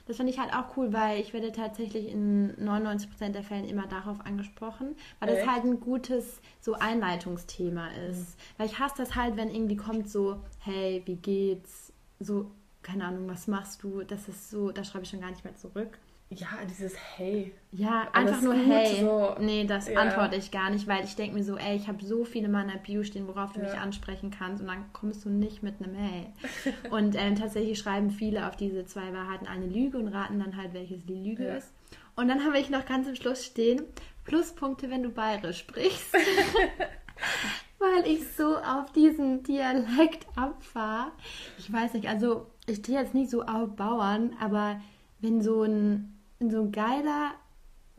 Das 0.06 0.16
finde 0.16 0.32
ich 0.32 0.38
halt 0.38 0.52
auch 0.54 0.76
cool, 0.76 0.92
weil 0.92 1.20
ich 1.20 1.32
werde 1.32 1.50
tatsächlich 1.50 2.08
in 2.08 2.54
99% 2.56 3.30
der 3.30 3.42
Fällen 3.42 3.68
immer 3.68 3.86
darauf 3.88 4.20
angesprochen, 4.24 4.94
weil 5.18 5.30
Echt? 5.30 5.42
das 5.42 5.48
halt 5.48 5.64
ein 5.64 5.80
gutes 5.80 6.40
so 6.60 6.74
Einleitungsthema 6.74 7.88
ist. 8.08 8.18
Mhm. 8.38 8.42
Weil 8.58 8.66
ich 8.66 8.78
hasse 8.78 8.94
das 8.98 9.16
halt, 9.16 9.36
wenn 9.36 9.50
irgendwie 9.50 9.76
kommt 9.76 10.08
so, 10.08 10.40
hey, 10.60 11.02
wie 11.06 11.16
geht's? 11.16 11.92
So, 12.20 12.50
keine 12.82 13.04
Ahnung, 13.04 13.28
was 13.28 13.48
machst 13.48 13.82
du? 13.82 14.04
Das 14.04 14.28
ist 14.28 14.48
so, 14.48 14.70
da 14.70 14.84
schreibe 14.84 15.04
ich 15.04 15.10
schon 15.10 15.20
gar 15.20 15.30
nicht 15.30 15.44
mehr 15.44 15.56
zurück. 15.56 15.98
Ja, 16.28 16.48
dieses 16.68 16.96
Hey. 17.16 17.52
Ja, 17.70 18.08
einfach 18.12 18.42
nur 18.42 18.54
Hey. 18.54 19.00
So. 19.00 19.36
Nee, 19.38 19.64
das 19.64 19.88
ja. 19.88 20.00
antworte 20.00 20.34
ich 20.34 20.50
gar 20.50 20.70
nicht, 20.70 20.88
weil 20.88 21.04
ich 21.04 21.14
denke 21.14 21.36
mir 21.36 21.44
so, 21.44 21.56
ey, 21.56 21.76
ich 21.76 21.86
habe 21.86 22.04
so 22.04 22.24
viele 22.24 22.46
in 22.46 22.52
meiner 22.52 22.78
Bio 22.78 23.04
stehen, 23.04 23.28
worauf 23.28 23.52
du 23.52 23.60
ja. 23.60 23.66
mich 23.66 23.78
ansprechen 23.78 24.32
kannst 24.36 24.60
und 24.60 24.68
dann 24.68 24.92
kommst 24.92 25.24
du 25.24 25.30
nicht 25.30 25.62
mit 25.62 25.80
einem 25.80 25.94
Hey. 25.94 26.26
und 26.90 27.14
äh, 27.14 27.34
tatsächlich 27.34 27.78
schreiben 27.78 28.10
viele 28.10 28.48
auf 28.48 28.56
diese 28.56 28.84
zwei 28.86 29.12
Wahrheiten 29.12 29.46
eine 29.46 29.66
Lüge 29.66 29.98
und 29.98 30.08
raten 30.08 30.40
dann 30.40 30.56
halt, 30.56 30.74
welches 30.74 31.06
die 31.06 31.14
Lüge 31.14 31.46
ja. 31.46 31.54
ist. 31.56 31.72
Und 32.16 32.28
dann 32.28 32.44
habe 32.44 32.58
ich 32.58 32.70
noch 32.70 32.86
ganz 32.86 33.06
am 33.06 33.14
Schluss 33.14 33.44
stehen, 33.44 33.82
Pluspunkte, 34.24 34.90
wenn 34.90 35.04
du 35.04 35.10
bayerisch 35.10 35.58
sprichst. 35.58 36.12
weil 37.78 38.06
ich 38.06 38.26
so 38.32 38.56
auf 38.56 38.90
diesen 38.92 39.42
Dialekt 39.42 40.26
abfahre. 40.34 41.12
Ich 41.58 41.72
weiß 41.72 41.94
nicht, 41.94 42.08
also 42.08 42.46
ich 42.66 42.78
stehe 42.78 42.98
jetzt 42.98 43.14
nicht 43.14 43.30
so 43.30 43.42
auf 43.42 43.76
Bauern, 43.76 44.34
aber 44.40 44.80
wenn 45.20 45.40
so 45.40 45.62
ein 45.62 46.15
so 46.40 46.62
ein 46.62 46.72
geiler 46.72 47.34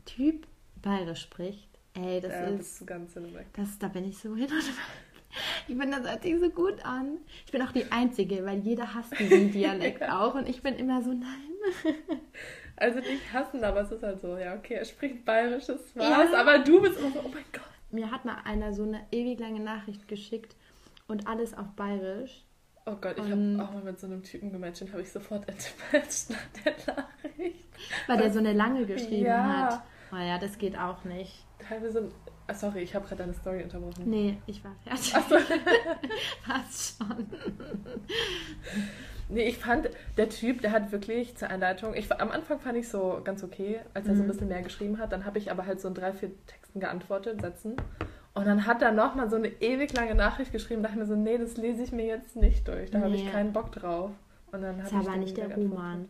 Typ 0.04 0.46
bayerisch 0.80 1.22
spricht, 1.22 1.68
ey, 1.94 2.20
das 2.20 2.32
ja, 2.32 2.46
ist. 2.46 2.86
ganz 2.86 3.14
das, 3.54 3.78
da 3.78 3.88
bin 3.88 4.04
ich 4.04 4.18
so 4.18 4.34
hin 4.34 4.46
und 4.46 4.50
weg. 4.50 4.74
Ich 5.66 5.76
finde, 5.76 5.98
das 5.98 6.10
hört 6.10 6.22
sich 6.22 6.40
so 6.40 6.48
gut 6.50 6.84
an. 6.84 7.18
Ich 7.44 7.52
bin 7.52 7.60
auch 7.62 7.72
die 7.72 7.90
Einzige, 7.92 8.44
weil 8.46 8.60
jeder 8.60 8.94
hasst 8.94 9.18
diesen 9.18 9.50
Dialekt 9.52 10.00
ja. 10.00 10.20
auch 10.20 10.34
und 10.34 10.48
ich 10.48 10.62
bin 10.62 10.74
immer 10.76 11.02
so, 11.02 11.12
nein. 11.12 11.52
Also 12.80 13.00
nicht 13.00 13.32
hassen, 13.32 13.64
aber 13.64 13.80
es 13.80 13.90
ist 13.90 14.04
halt 14.04 14.20
so, 14.20 14.38
ja, 14.38 14.54
okay, 14.54 14.74
er 14.74 14.84
spricht 14.84 15.24
bayerisches 15.24 15.80
was, 15.96 16.30
ja. 16.30 16.40
aber 16.40 16.60
du 16.60 16.80
bist 16.80 16.96
immer 16.96 17.10
so, 17.10 17.18
oh 17.24 17.28
mein 17.28 17.42
Gott. 17.52 17.62
Mir 17.90 18.12
hat 18.12 18.24
mal 18.24 18.36
einer 18.44 18.72
so 18.72 18.84
eine 18.84 19.00
ewig 19.10 19.40
lange 19.40 19.58
Nachricht 19.58 20.06
geschickt 20.06 20.54
und 21.08 21.26
alles 21.26 21.54
auf 21.54 21.66
bayerisch. 21.74 22.44
Oh 22.86 22.94
Gott, 23.00 23.16
ich 23.18 23.24
habe 23.24 23.58
auch 23.60 23.72
mal 23.72 23.82
mit 23.82 23.98
so 23.98 24.06
einem 24.06 24.22
Typen 24.22 24.52
gematcht, 24.52 24.82
den 24.82 24.92
habe 24.92 25.02
ich 25.02 25.10
sofort 25.10 25.48
entmatcht 25.48 26.30
nach 26.30 26.62
der 26.64 26.94
Nachricht. 26.94 27.67
Weil 28.06 28.18
der 28.18 28.32
so 28.32 28.38
eine 28.38 28.52
lange 28.52 28.86
geschrieben 28.86 29.26
ja. 29.26 29.70
hat. 29.70 29.82
Oh 30.12 30.16
ja, 30.16 30.38
das 30.38 30.58
geht 30.58 30.78
auch 30.78 31.04
nicht. 31.04 31.44
Teilweise. 31.58 32.10
Ah, 32.46 32.54
sorry, 32.54 32.80
ich 32.80 32.94
habe 32.94 33.06
gerade 33.06 33.22
deine 33.22 33.34
Story 33.34 33.62
unterbrochen. 33.62 34.04
Nee, 34.06 34.38
ich 34.46 34.64
war 34.64 34.74
fertig. 34.82 35.12
Ach 35.14 35.28
so. 35.28 35.36
Passt 36.46 36.96
schon. 36.96 37.26
Nee, 39.28 39.48
ich 39.48 39.58
fand, 39.58 39.90
der 40.16 40.30
Typ, 40.30 40.62
der 40.62 40.72
hat 40.72 40.90
wirklich 40.90 41.36
zur 41.36 41.50
Einleitung, 41.50 41.94
ich, 41.94 42.10
am 42.10 42.30
Anfang 42.30 42.58
fand 42.58 42.78
ich 42.78 42.88
so 42.88 43.20
ganz 43.22 43.44
okay, 43.44 43.80
als 43.92 44.06
er 44.06 44.14
mhm. 44.14 44.16
so 44.16 44.22
ein 44.22 44.26
mhm. 44.26 44.30
bisschen 44.30 44.48
mehr 44.48 44.62
geschrieben 44.62 44.98
hat. 44.98 45.12
Dann 45.12 45.26
habe 45.26 45.38
ich 45.38 45.50
aber 45.50 45.66
halt 45.66 45.80
so 45.80 45.88
in 45.88 45.94
drei, 45.94 46.12
vier 46.12 46.30
Texten 46.46 46.80
geantwortet, 46.80 47.42
Sätzen. 47.42 47.76
Und 48.32 48.46
dann 48.46 48.66
hat 48.66 48.80
er 48.82 48.92
nochmal 48.92 49.28
so 49.28 49.36
eine 49.36 49.48
ewig 49.48 49.92
lange 49.94 50.14
Nachricht 50.14 50.52
geschrieben. 50.52 50.82
Da 50.82 50.88
dachte 50.88 51.02
ich 51.02 51.08
mir 51.08 51.14
so, 51.14 51.20
nee, 51.20 51.36
das 51.36 51.56
lese 51.56 51.82
ich 51.82 51.92
mir 51.92 52.06
jetzt 52.06 52.36
nicht 52.36 52.66
durch. 52.66 52.90
Da 52.90 52.98
nee. 52.98 53.04
habe 53.04 53.14
ich 53.16 53.30
keinen 53.30 53.52
Bock 53.52 53.72
drauf. 53.72 54.12
Und 54.52 54.62
dann 54.62 54.78
das 54.78 54.92
ist 54.92 54.94
aber 54.94 55.16
nicht 55.16 55.36
der 55.36 55.54
Roman. 55.54 56.08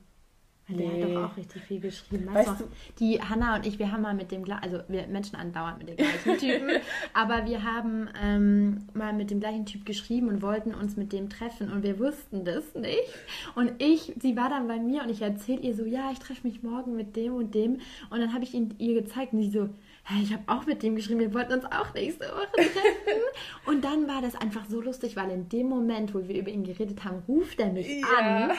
Nee. 0.69 1.01
Der 1.01 1.09
hat 1.09 1.15
doch 1.15 1.33
auch 1.33 1.37
richtig 1.37 1.63
viel 1.63 1.81
geschrieben. 1.81 2.27
Weißt, 2.27 2.51
weißt 2.51 2.61
du, 2.61 2.65
die 2.99 3.21
Hanna 3.21 3.57
und 3.57 3.67
ich, 3.67 3.79
wir 3.79 3.91
haben 3.91 4.03
mal 4.03 4.15
mit 4.15 4.31
dem, 4.31 4.45
also 4.51 4.81
wir 4.89 5.07
Menschen 5.07 5.37
andauernd 5.37 5.79
mit 5.79 5.89
dem 5.89 5.97
gleichen 5.97 6.39
Typen, 6.39 6.71
aber 7.15 7.47
wir 7.47 7.63
haben 7.65 8.09
ähm, 8.23 8.87
mal 8.93 9.15
mit 9.15 9.31
dem 9.31 9.41
gleichen 9.41 9.65
Typ 9.65 9.87
geschrieben 9.87 10.29
und 10.29 10.43
wollten 10.43 10.75
uns 10.75 10.97
mit 10.97 11.13
dem 11.13 11.31
treffen 11.31 11.73
und 11.73 11.83
wir 11.83 11.99
wussten 11.99 12.45
das 12.45 12.75
nicht. 12.75 13.09
Und 13.55 13.83
ich, 13.83 14.13
sie 14.21 14.37
war 14.37 14.51
dann 14.51 14.69
bei 14.69 14.79
mir 14.79 15.03
und 15.03 15.11
ich 15.11 15.23
erzähle 15.23 15.63
ihr 15.63 15.75
so, 15.75 15.85
ja, 15.85 16.11
ich 16.13 16.19
treffe 16.19 16.47
mich 16.47 16.63
morgen 16.63 16.97
mit 16.97 17.17
dem 17.17 17.35
und 17.35 17.55
dem. 17.55 17.81
Und 18.11 18.21
dann 18.21 18.35
habe 18.35 18.45
ich 18.45 18.53
ihn 18.53 18.75
ihr 18.79 19.01
gezeigt 19.01 19.33
und 19.33 19.43
sie 19.43 19.51
so, 19.51 19.71
hey, 20.09 20.23
ich 20.23 20.33
habe 20.33 20.43
auch 20.47 20.65
mit 20.65 20.83
dem 20.83 20.97
geschrieben, 20.97 21.21
wir 21.21 21.35
wollten 21.35 21.53
uns 21.53 21.65
auch 21.67 21.93
nächste 21.93 22.25
Woche 22.25 22.49
treffen. 22.53 22.81
und 23.67 23.85
dann 23.85 24.09
war 24.09 24.23
das 24.23 24.35
einfach 24.37 24.65
so 24.65 24.81
lustig, 24.81 25.17
weil 25.17 25.31
in 25.31 25.51
dem 25.51 25.69
Moment, 25.69 26.15
wo 26.15 26.27
wir 26.27 26.41
über 26.41 26.51
ihn 26.51 26.65
geredet 26.65 27.05
haben, 27.05 27.23
ruft 27.29 27.61
er 27.61 27.71
mich 27.73 28.01
ja. 28.01 28.47
an 28.49 28.51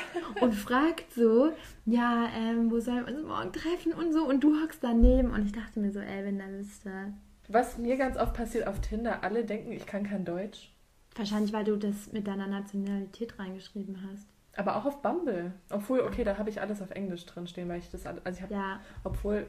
und 0.41 0.53
fragt 0.53 1.11
so, 1.11 1.51
ja, 1.85 2.29
ähm, 2.37 2.69
wo 2.69 2.79
sollen 2.79 3.07
wir 3.07 3.15
uns 3.15 3.25
morgen 3.25 3.51
treffen 3.51 3.93
und 3.93 4.13
so. 4.13 4.25
Und 4.25 4.43
du 4.43 4.61
hockst 4.61 4.83
daneben 4.83 5.31
und 5.31 5.43
ich 5.43 5.51
dachte 5.51 5.79
mir 5.79 5.91
so, 5.91 5.99
ey, 5.99 6.23
wenn 6.23 6.37
der 6.37 6.51
wüsste. 6.51 7.13
Was 7.47 7.79
mir 7.79 7.97
ganz 7.97 8.15
oft 8.15 8.35
passiert 8.35 8.67
auf 8.67 8.79
Tinder, 8.79 9.23
alle 9.23 9.43
denken, 9.43 9.71
ich 9.71 9.87
kann 9.87 10.03
kein 10.03 10.25
Deutsch. 10.25 10.71
Wahrscheinlich, 11.15 11.51
weil 11.51 11.63
du 11.63 11.77
das 11.77 12.13
mit 12.13 12.27
deiner 12.27 12.45
Nationalität 12.45 13.39
reingeschrieben 13.39 13.97
hast. 14.09 14.27
Aber 14.55 14.75
auch 14.75 14.85
auf 14.85 15.01
Bumble. 15.01 15.53
Obwohl, 15.71 16.01
okay, 16.01 16.23
da 16.23 16.37
habe 16.37 16.51
ich 16.51 16.61
alles 16.61 16.79
auf 16.81 16.91
Englisch 16.91 17.25
drin 17.25 17.47
stehen, 17.47 17.67
weil 17.69 17.79
ich 17.79 17.89
das, 17.89 18.05
also 18.05 18.19
ich 18.29 18.41
habe, 18.43 18.53
ja. 18.53 18.79
obwohl 19.03 19.47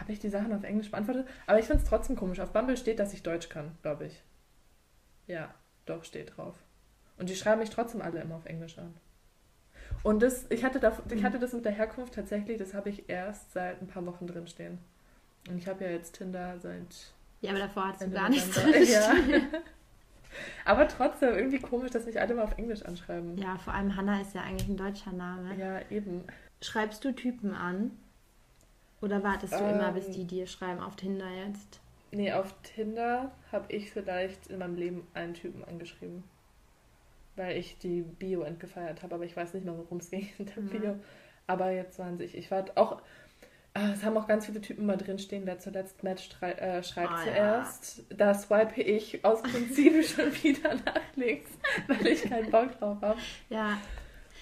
habe 0.00 0.12
ich 0.12 0.18
die 0.18 0.28
Sachen 0.28 0.52
auf 0.52 0.64
Englisch 0.64 0.90
beantwortet? 0.90 1.28
Aber 1.46 1.58
ich 1.58 1.66
finde 1.66 1.82
es 1.82 1.88
trotzdem 1.88 2.16
komisch. 2.16 2.40
Auf 2.40 2.52
Bumble 2.52 2.76
steht, 2.76 2.98
dass 2.98 3.12
ich 3.12 3.22
Deutsch 3.22 3.48
kann, 3.48 3.76
glaube 3.82 4.06
ich. 4.06 4.22
Ja, 5.26 5.54
doch, 5.86 6.04
steht 6.04 6.36
drauf. 6.36 6.56
Und 7.18 7.28
die 7.28 7.36
schreiben 7.36 7.60
mich 7.60 7.70
trotzdem 7.70 8.00
alle 8.00 8.20
immer 8.20 8.36
auf 8.36 8.46
Englisch 8.46 8.78
an. 8.78 8.94
Und 10.02 10.22
das, 10.22 10.46
ich 10.50 10.64
hatte, 10.64 10.80
da, 10.80 10.96
ich 11.10 11.24
hatte 11.24 11.38
das 11.38 11.52
mit 11.52 11.64
der 11.64 11.72
Herkunft 11.72 12.14
tatsächlich, 12.14 12.58
das 12.58 12.74
habe 12.74 12.88
ich 12.88 13.08
erst 13.08 13.52
seit 13.52 13.82
ein 13.82 13.86
paar 13.86 14.04
Wochen 14.06 14.26
drin 14.26 14.46
stehen. 14.46 14.78
Und 15.48 15.58
ich 15.58 15.68
habe 15.68 15.84
ja 15.84 15.90
jetzt 15.90 16.16
Tinder 16.16 16.58
seit. 16.58 17.12
Ja, 17.40 17.50
aber 17.50 17.60
davor 17.60 17.88
hattest 17.88 18.06
du 18.06 18.10
gar 18.10 18.28
nichts 18.28 18.54
drin. 18.54 18.84
Ja. 18.86 19.14
aber 20.64 20.88
trotzdem 20.88 21.34
irgendwie 21.34 21.58
komisch, 21.58 21.90
dass 21.90 22.06
mich 22.06 22.20
alle 22.20 22.34
mal 22.34 22.44
auf 22.44 22.56
Englisch 22.56 22.82
anschreiben. 22.82 23.36
Ja, 23.36 23.58
vor 23.58 23.74
allem 23.74 23.94
Hannah 23.96 24.20
ist 24.20 24.34
ja 24.34 24.42
eigentlich 24.42 24.68
ein 24.68 24.76
deutscher 24.76 25.12
Name. 25.12 25.54
Ja, 25.56 25.80
eben. 25.90 26.24
Schreibst 26.62 27.04
du 27.04 27.12
Typen 27.12 27.54
an? 27.54 27.92
Oder 29.00 29.22
wartest 29.22 29.54
du 29.54 29.58
ähm, 29.58 29.76
immer, 29.76 29.92
bis 29.92 30.06
ähm. 30.06 30.12
die 30.12 30.24
dir 30.24 30.46
schreiben 30.46 30.80
auf 30.80 30.96
Tinder 30.96 31.28
jetzt? 31.46 31.80
Nee, 32.12 32.32
auf 32.32 32.54
Tinder 32.62 33.30
habe 33.52 33.72
ich 33.72 33.90
vielleicht 33.90 34.48
in 34.48 34.58
meinem 34.58 34.76
Leben 34.76 35.06
einen 35.14 35.34
Typen 35.34 35.64
angeschrieben. 35.64 36.24
Weil 37.36 37.56
ich 37.56 37.78
die 37.78 38.02
Bio 38.02 38.42
entgefeiert 38.42 39.02
habe, 39.02 39.14
aber 39.14 39.24
ich 39.24 39.36
weiß 39.36 39.54
nicht 39.54 39.64
mehr, 39.64 39.76
worum 39.76 39.98
es 39.98 40.10
ging 40.10 40.28
in 40.38 40.46
der 40.46 40.62
mhm. 40.62 40.68
Bio. 40.68 40.96
Aber 41.46 41.70
jetzt 41.70 41.98
waren 41.98 42.18
sich, 42.18 42.36
ich 42.36 42.50
war 42.50 42.64
auch, 42.74 43.00
äh, 43.74 43.92
es 43.92 44.04
haben 44.04 44.16
auch 44.16 44.26
ganz 44.26 44.46
viele 44.46 44.60
Typen 44.60 44.86
mal 44.86 44.96
drinstehen, 44.96 45.46
wer 45.46 45.58
zuletzt 45.58 46.02
matcht, 46.02 46.40
äh, 46.42 46.82
schreibt 46.82 47.12
oh, 47.12 47.24
zuerst. 47.24 47.98
Ja. 48.10 48.16
Da 48.16 48.34
swipe 48.34 48.80
ich 48.80 49.24
aus 49.24 49.42
Prinzip 49.42 50.04
schon 50.06 50.32
wieder 50.42 50.74
nach 50.74 51.16
links, 51.16 51.50
weil 51.86 52.06
ich 52.08 52.22
keinen 52.24 52.50
Bock 52.50 52.78
drauf 52.78 52.98
habe. 53.00 53.18
Ja, 53.48 53.78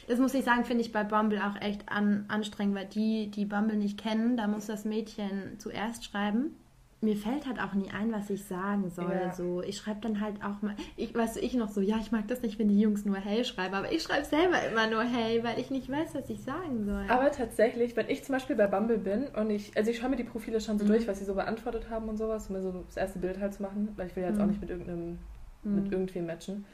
das 0.09 0.19
muss 0.19 0.35
ich 0.35 0.45
sagen, 0.45 0.65
finde 0.65 0.83
ich 0.83 0.93
bei 0.93 1.05
Bumble 1.05 1.39
auch 1.39 1.61
echt 1.61 1.89
an, 1.89 2.25
anstrengend, 2.29 2.75
weil 2.75 2.87
die, 2.87 3.31
die 3.31 3.45
Bumble 3.45 3.77
nicht 3.77 3.99
kennen, 3.99 4.37
da 4.37 4.49
muss 4.49 4.67
das 4.67 4.85
Mädchen 4.85 5.59
zuerst 5.59 6.05
schreiben. 6.05 6.57
Mir 7.01 7.17
fällt 7.17 7.47
halt 7.47 7.61
auch 7.61 7.75
nie 7.75 7.91
ein, 7.91 8.11
was 8.11 8.29
ich 8.29 8.45
sagen 8.45 8.91
soll. 8.91 9.13
Ja. 9.13 9.33
So, 9.33 9.63
ich 9.63 9.77
schreibe 9.77 10.01
dann 10.01 10.21
halt 10.21 10.43
auch 10.43 10.63
mal, 10.63 10.75
ich 10.97 11.15
weiß 11.15 11.37
ich 11.37 11.55
noch 11.55 11.69
so, 11.69 11.81
ja, 11.81 11.97
ich 12.01 12.11
mag 12.11 12.27
das 12.27 12.43
nicht, 12.43 12.59
wenn 12.59 12.67
die 12.67 12.81
Jungs 12.81 13.05
nur 13.05 13.19
hey 13.19 13.45
schreiben, 13.45 13.75
aber 13.75 13.93
ich 13.93 14.03
schreibe 14.03 14.25
selber 14.25 14.57
immer 14.69 14.89
nur 14.89 15.05
hey, 15.05 15.45
weil 15.45 15.61
ich 15.61 15.71
nicht 15.71 15.89
weiß, 15.89 16.15
was 16.15 16.29
ich 16.29 16.43
sagen 16.43 16.87
soll. 16.87 17.05
Aber 17.09 17.31
tatsächlich, 17.31 17.95
wenn 17.95 18.09
ich 18.09 18.25
zum 18.25 18.33
Beispiel 18.33 18.57
bei 18.57 18.67
Bumble 18.67 18.99
bin 18.99 19.29
und 19.29 19.51
ich, 19.51 19.77
also 19.77 19.93
ich 19.93 19.99
schaue 19.99 20.09
mir 20.09 20.17
die 20.17 20.25
Profile 20.25 20.61
schon 20.61 20.79
so 20.79 20.87
mhm. 20.87 20.89
durch, 20.89 21.07
was 21.07 21.21
sie 21.21 21.25
so 21.25 21.35
beantwortet 21.35 21.89
haben 21.89 22.09
und 22.09 22.17
sowas, 22.17 22.49
um 22.49 22.57
mir 22.57 22.63
so 22.63 22.73
das 22.73 22.97
erste 22.97 23.21
Bild 23.21 23.39
halt 23.39 23.55
zu 23.55 23.63
machen, 23.63 23.91
weil 23.95 24.09
ich 24.09 24.17
will 24.17 24.25
jetzt 24.25 24.39
mhm. 24.39 24.43
auch 24.43 24.47
nicht 24.47 24.61
mit 24.61 24.71
irgendeinem, 24.71 25.19
mhm. 25.63 25.75
mit 25.77 25.93
irgendwem 25.93 26.27
matchen. 26.27 26.65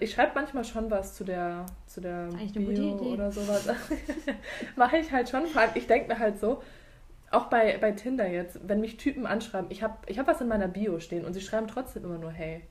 Ich 0.00 0.12
schreibe 0.12 0.32
manchmal 0.34 0.64
schon 0.64 0.90
was 0.90 1.14
zu 1.14 1.24
der, 1.24 1.66
zu 1.86 2.00
der 2.00 2.28
Bio 2.54 2.94
oder 2.96 3.30
sowas. 3.30 3.68
Mache 4.76 4.98
ich 4.98 5.12
halt 5.12 5.28
schon. 5.28 5.42
Ich 5.74 5.86
denke 5.86 6.08
mir 6.08 6.18
halt 6.18 6.40
so, 6.40 6.62
auch 7.30 7.46
bei, 7.46 7.78
bei 7.78 7.92
Tinder 7.92 8.28
jetzt, 8.28 8.60
wenn 8.66 8.80
mich 8.80 8.96
Typen 8.96 9.26
anschreiben, 9.26 9.70
ich 9.70 9.82
habe 9.82 9.96
ich 10.06 10.18
hab 10.18 10.26
was 10.26 10.40
in 10.40 10.48
meiner 10.48 10.68
Bio 10.68 10.98
stehen 11.00 11.24
und 11.24 11.34
sie 11.34 11.40
schreiben 11.40 11.68
trotzdem 11.68 12.04
immer 12.04 12.18
nur 12.18 12.32
hey. 12.32 12.62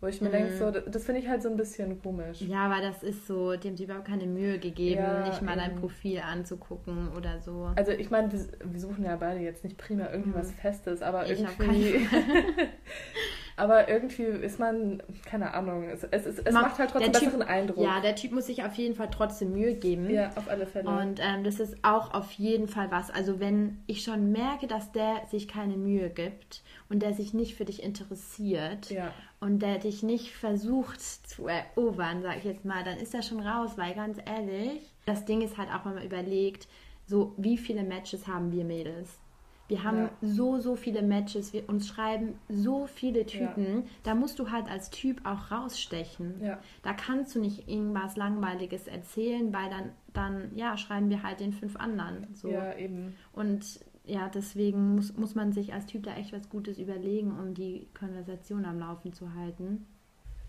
Wo 0.00 0.08
ich 0.08 0.20
mir 0.20 0.28
mm. 0.28 0.32
denke, 0.32 0.56
so, 0.56 0.70
das 0.70 1.04
finde 1.04 1.20
ich 1.22 1.28
halt 1.28 1.42
so 1.42 1.48
ein 1.48 1.56
bisschen 1.56 2.02
komisch. 2.02 2.42
Ja, 2.42 2.66
aber 2.66 2.82
das 2.82 3.02
ist 3.02 3.26
so, 3.26 3.56
dem 3.56 3.76
sie 3.76 3.84
überhaupt 3.84 4.06
keine 4.06 4.26
Mühe 4.26 4.58
gegeben, 4.58 5.00
ja, 5.00 5.26
nicht 5.26 5.40
mal 5.40 5.56
dein 5.56 5.76
Profil 5.76 6.20
anzugucken 6.20 7.08
oder 7.16 7.40
so. 7.40 7.70
Also 7.76 7.92
ich 7.92 8.10
meine, 8.10 8.30
wir, 8.30 8.40
wir, 8.64 8.80
suchen 8.80 9.04
ja 9.04 9.16
beide 9.16 9.40
jetzt 9.40 9.64
nicht 9.64 9.78
prima 9.78 10.10
irgendwie 10.10 10.30
mm. 10.30 10.34
was 10.34 10.52
Festes, 10.52 11.00
aber 11.00 11.24
ich 11.24 11.40
irgendwie. 11.40 12.06
Aber 13.56 13.88
irgendwie 13.88 14.24
ist 14.24 14.58
man, 14.58 15.02
keine 15.24 15.54
Ahnung, 15.54 15.84
es, 15.84 16.02
es, 16.02 16.26
es, 16.26 16.52
Man- 16.52 16.62
macht 16.62 16.78
halt 16.78 16.90
trotzdem 16.90 17.12
Typ- 17.12 17.24
besseren 17.24 17.42
Eindruck. 17.42 17.84
Ja, 17.84 18.00
der 18.00 18.16
Typ 18.16 18.32
muss 18.32 18.46
sich 18.46 18.64
auf 18.64 18.74
jeden 18.74 18.96
Fall 18.96 19.10
trotzdem 19.10 19.52
Mühe 19.52 19.74
geben. 19.74 20.10
Ja, 20.10 20.30
auf 20.34 20.48
alle 20.48 20.66
Fälle. 20.66 20.88
Und 20.88 21.20
ähm, 21.22 21.44
das 21.44 21.60
ist 21.60 21.76
auch 21.82 22.14
auf 22.14 22.32
jeden 22.32 22.66
Fall 22.66 22.90
was. 22.90 23.10
Also 23.10 23.38
wenn 23.38 23.82
ich 23.86 24.02
schon 24.02 24.32
merke, 24.32 24.66
dass 24.66 24.90
der 24.90 25.22
sich 25.30 25.46
keine 25.46 25.76
Mühe 25.76 26.10
gibt 26.10 26.62
und 26.88 27.00
der 27.00 27.14
sich 27.14 27.32
nicht 27.32 27.54
für 27.54 27.64
dich 27.64 27.82
interessiert 27.82 28.90
ja. 28.90 29.12
und 29.38 29.60
der 29.60 29.78
dich 29.78 30.02
nicht 30.02 30.32
versucht 30.32 31.00
zu 31.00 31.46
erobern, 31.46 32.22
sag 32.22 32.38
ich 32.38 32.44
jetzt 32.44 32.64
mal, 32.64 32.82
dann 32.82 32.98
ist 32.98 33.14
er 33.14 33.22
schon 33.22 33.40
raus, 33.40 33.72
weil 33.76 33.94
ganz 33.94 34.18
ehrlich, 34.26 34.80
das 35.06 35.24
Ding 35.26 35.42
ist 35.42 35.58
halt 35.58 35.68
auch, 35.70 35.84
wenn 35.84 35.94
man 35.94 36.04
überlegt, 36.04 36.66
so 37.06 37.34
wie 37.36 37.58
viele 37.58 37.84
Matches 37.84 38.26
haben 38.26 38.50
wir 38.50 38.64
Mädels? 38.64 39.18
Wir 39.68 39.82
haben 39.82 39.98
Ja. 39.98 40.10
so, 40.20 40.58
so 40.58 40.76
viele 40.76 41.02
Matches, 41.02 41.52
wir, 41.52 41.68
uns 41.68 41.88
schreiben 41.88 42.34
so 42.48 42.86
viele 42.86 43.24
Typen. 43.24 43.84
Da 44.02 44.14
musst 44.14 44.38
du 44.38 44.50
halt 44.50 44.70
als 44.70 44.90
Typ 44.90 45.22
auch 45.24 45.50
rausstechen. 45.50 46.42
Ja. 46.42 46.58
Da 46.82 46.92
kannst 46.92 47.34
du 47.34 47.40
nicht 47.40 47.68
irgendwas 47.68 48.16
Langweiliges 48.16 48.86
erzählen, 48.86 49.52
weil 49.54 49.70
dann, 49.70 49.90
dann 50.12 50.50
ja, 50.54 50.76
schreiben 50.76 51.08
wir 51.08 51.22
halt 51.22 51.40
den 51.40 51.52
fünf 51.52 51.76
anderen. 51.76 52.26
So. 52.34 52.50
ja, 52.50 52.76
eben. 52.76 53.14
Und 53.32 53.80
ja, 54.04 54.28
deswegen 54.28 54.94
muss, 54.96 55.16
muss 55.16 55.34
man 55.34 55.52
sich 55.52 55.72
als 55.72 55.86
Typ 55.86 56.02
da 56.02 56.14
echt 56.14 56.32
was 56.34 56.50
Gutes 56.50 56.78
überlegen, 56.78 57.38
um 57.38 57.54
die 57.54 57.88
Konversation 57.98 58.66
am 58.66 58.78
Laufen 58.78 59.14
zu 59.14 59.34
halten. 59.34 59.86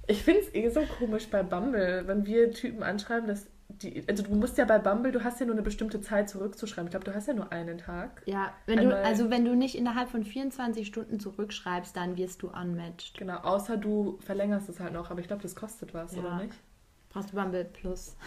Ich 0.08 0.22
finde 0.24 0.42
es 0.42 0.54
eh 0.54 0.70
so 0.70 0.82
komisch 1.00 1.28
bei 1.30 1.42
Bumble, 1.42 2.04
wenn 2.06 2.26
wir 2.26 2.52
Typen 2.52 2.84
anschreiben, 2.84 3.28
dass 3.28 3.48
die, 3.70 4.04
also 4.08 4.24
du 4.24 4.34
musst 4.36 4.58
ja 4.58 4.66
bei 4.66 4.78
Bumble, 4.80 5.12
du 5.12 5.24
hast 5.24 5.40
ja 5.40 5.46
nur 5.46 5.56
eine 5.56 5.64
bestimmte 5.64 6.00
Zeit 6.02 6.30
zurückzuschreiben. 6.30 6.88
Ich 6.88 6.92
glaube, 6.92 7.06
du 7.06 7.14
hast 7.14 7.28
ja 7.28 7.34
nur 7.34 7.52
einen 7.52 7.78
Tag. 7.78 8.22
Ja, 8.26 8.54
wenn 8.68 8.82
du, 8.90 8.96
also 8.96 9.30
wenn 9.30 9.44
du 9.44 9.56
nicht 9.56 9.76
innerhalb 9.76 10.10
von 10.10 10.24
24 10.24 10.88
Stunden 10.88 11.20
zurückschreibst, 11.20 11.96
dann 11.96 12.18
wirst 12.18 12.44
du 12.44 12.48
unmatched. 12.50 13.18
Genau, 13.18 13.38
außer 13.38 13.78
du 13.78 14.18
verlängerst 14.22 14.70
es 14.70 14.80
halt 14.80 14.94
noch, 14.94 15.10
aber 15.12 15.20
ich 15.20 15.28
glaube, 15.28 15.42
das 15.42 15.56
kostet 15.56 15.94
was, 15.94 16.16
Ja. 16.16 16.22
oder 16.22 16.38
nicht? 16.38 16.54
Brauchst 17.10 17.32
du 17.32 17.36
Bumble 17.36 17.66
Plus. 17.66 18.16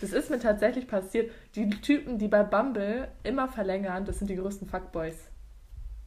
Das 0.00 0.12
ist 0.14 0.30
mir 0.30 0.38
tatsächlich 0.38 0.88
passiert. 0.88 1.30
Die 1.54 1.68
Typen, 1.68 2.16
die 2.16 2.28
bei 2.28 2.42
Bumble 2.42 3.08
immer 3.22 3.48
verlängern, 3.48 4.06
das 4.06 4.18
sind 4.18 4.30
die 4.30 4.36
größten 4.36 4.66
Fuckboys. 4.66 5.28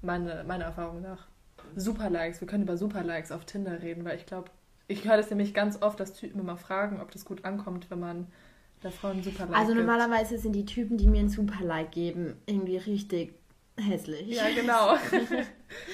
Meine, 0.01 0.43
meiner 0.47 0.65
Erfahrung 0.65 1.01
nach. 1.01 1.27
Superlikes, 1.75 2.41
wir 2.41 2.47
können 2.47 2.63
über 2.63 2.75
Superlikes 2.75 3.31
auf 3.31 3.45
Tinder 3.45 3.83
reden, 3.83 4.03
weil 4.03 4.17
ich 4.17 4.25
glaube, 4.25 4.49
ich 4.87 5.05
höre 5.05 5.17
das 5.17 5.29
nämlich 5.29 5.53
ganz 5.53 5.81
oft, 5.81 5.99
dass 5.99 6.13
Typen 6.13 6.39
immer 6.39 6.57
fragen, 6.57 7.01
ob 7.01 7.11
das 7.11 7.25
gut 7.25 7.45
ankommt, 7.45 7.89
wenn 7.89 7.99
man 7.99 8.27
der 8.83 8.91
Frau 8.91 9.09
einen 9.09 9.23
Superlike 9.23 9.55
Also 9.55 9.73
gibt. 9.73 9.85
normalerweise 9.85 10.37
sind 10.37 10.53
die 10.53 10.65
Typen, 10.65 10.97
die 10.97 11.07
mir 11.07 11.21
ein 11.21 11.29
Super-Like 11.29 11.91
geben, 11.91 12.35
irgendwie 12.45 12.77
richtig 12.77 13.33
hässlich. 13.79 14.27
Ja, 14.27 14.49
genau. 14.53 14.97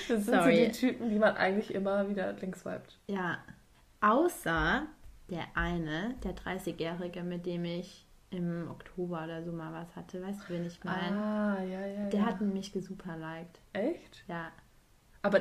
Das 0.09 0.25
sind 0.25 0.35
Sorry. 0.35 0.55
so 0.55 0.65
die 0.65 0.71
Typen, 0.71 1.09
die 1.09 1.19
man 1.19 1.37
eigentlich 1.37 1.73
immer 1.73 2.09
wieder 2.09 2.33
links 2.33 2.61
swiped. 2.61 2.99
Ja, 3.07 3.37
außer 4.01 4.87
der 5.29 5.45
eine, 5.53 6.15
der 6.23 6.35
30-Jährige, 6.35 7.23
mit 7.23 7.45
dem 7.45 7.63
ich 7.63 8.05
im 8.31 8.67
Oktober 8.69 9.23
oder 9.23 9.43
so 9.43 9.51
mal 9.51 9.71
was 9.71 9.95
hatte. 9.95 10.21
Weißt 10.21 10.41
du, 10.41 10.53
wen 10.53 10.65
ich 10.65 10.83
meine? 10.83 11.15
Ah, 11.17 11.63
ja, 11.63 11.85
ja. 11.85 12.09
Der 12.09 12.19
ja. 12.19 12.25
hat 12.25 12.41
mich 12.41 12.73
gesuperliked. 12.73 13.59
Echt? 13.73 14.23
Ja. 14.27 14.51
Aber 15.21 15.39